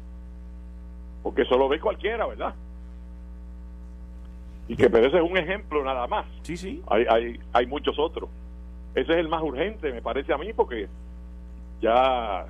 porque 1.22 1.42
eso 1.42 1.58
lo 1.58 1.68
ve 1.68 1.80
cualquiera, 1.80 2.26
¿verdad? 2.26 2.54
Y 4.66 4.76
que 4.76 4.88
pero 4.88 5.06
ese 5.06 5.18
es 5.18 5.22
un 5.22 5.36
ejemplo 5.36 5.84
nada 5.84 6.06
más. 6.06 6.24
Sí, 6.42 6.56
sí. 6.56 6.82
Hay, 6.88 7.04
hay, 7.08 7.40
hay 7.52 7.66
muchos 7.66 7.98
otros. 7.98 8.30
Ese 8.94 9.12
es 9.12 9.18
el 9.18 9.28
más 9.28 9.42
urgente, 9.42 9.92
me 9.92 10.00
parece 10.00 10.32
a 10.32 10.38
mí, 10.38 10.52
porque 10.54 10.88
ya 11.82 12.46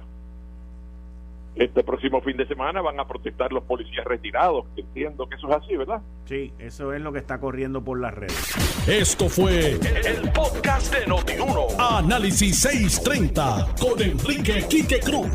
este 1.56 1.84
próximo 1.84 2.20
fin 2.20 2.36
de 2.36 2.46
semana 2.46 2.80
van 2.80 2.98
a 2.98 3.06
protestar 3.06 3.52
los 3.52 3.64
policías 3.64 4.04
retirados. 4.04 4.66
Entiendo 4.76 5.28
que 5.28 5.36
eso 5.36 5.48
es 5.48 5.56
así, 5.56 5.76
¿verdad? 5.76 6.02
Sí, 6.26 6.52
eso 6.58 6.92
es 6.92 7.00
lo 7.00 7.12
que 7.12 7.18
está 7.18 7.38
corriendo 7.38 7.82
por 7.82 8.00
las 8.00 8.14
redes. 8.14 8.88
Esto 8.88 9.28
fue 9.28 9.72
el, 9.72 10.32
podcast 10.32 10.94
de 10.94 11.06
Notiuno. 11.06 11.66
Análisis 11.78 12.60
630 12.60 13.74
con 13.80 14.00
Enrique 14.00 14.64
Quique 14.68 15.00
Cruz. 15.00 15.28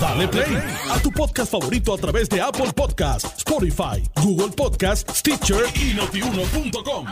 Dale 0.00 0.28
play 0.28 0.56
a 0.90 1.00
tu 1.00 1.10
podcast 1.10 1.52
favorito 1.52 1.94
a 1.94 1.98
través 1.98 2.28
de 2.28 2.40
Apple 2.40 2.72
Podcasts, 2.74 3.38
Spotify, 3.38 4.02
Google 4.22 4.54
Podcasts, 4.54 5.18
Stitcher 5.18 5.64
y 5.74 5.94
notiuno.com. 5.94 7.06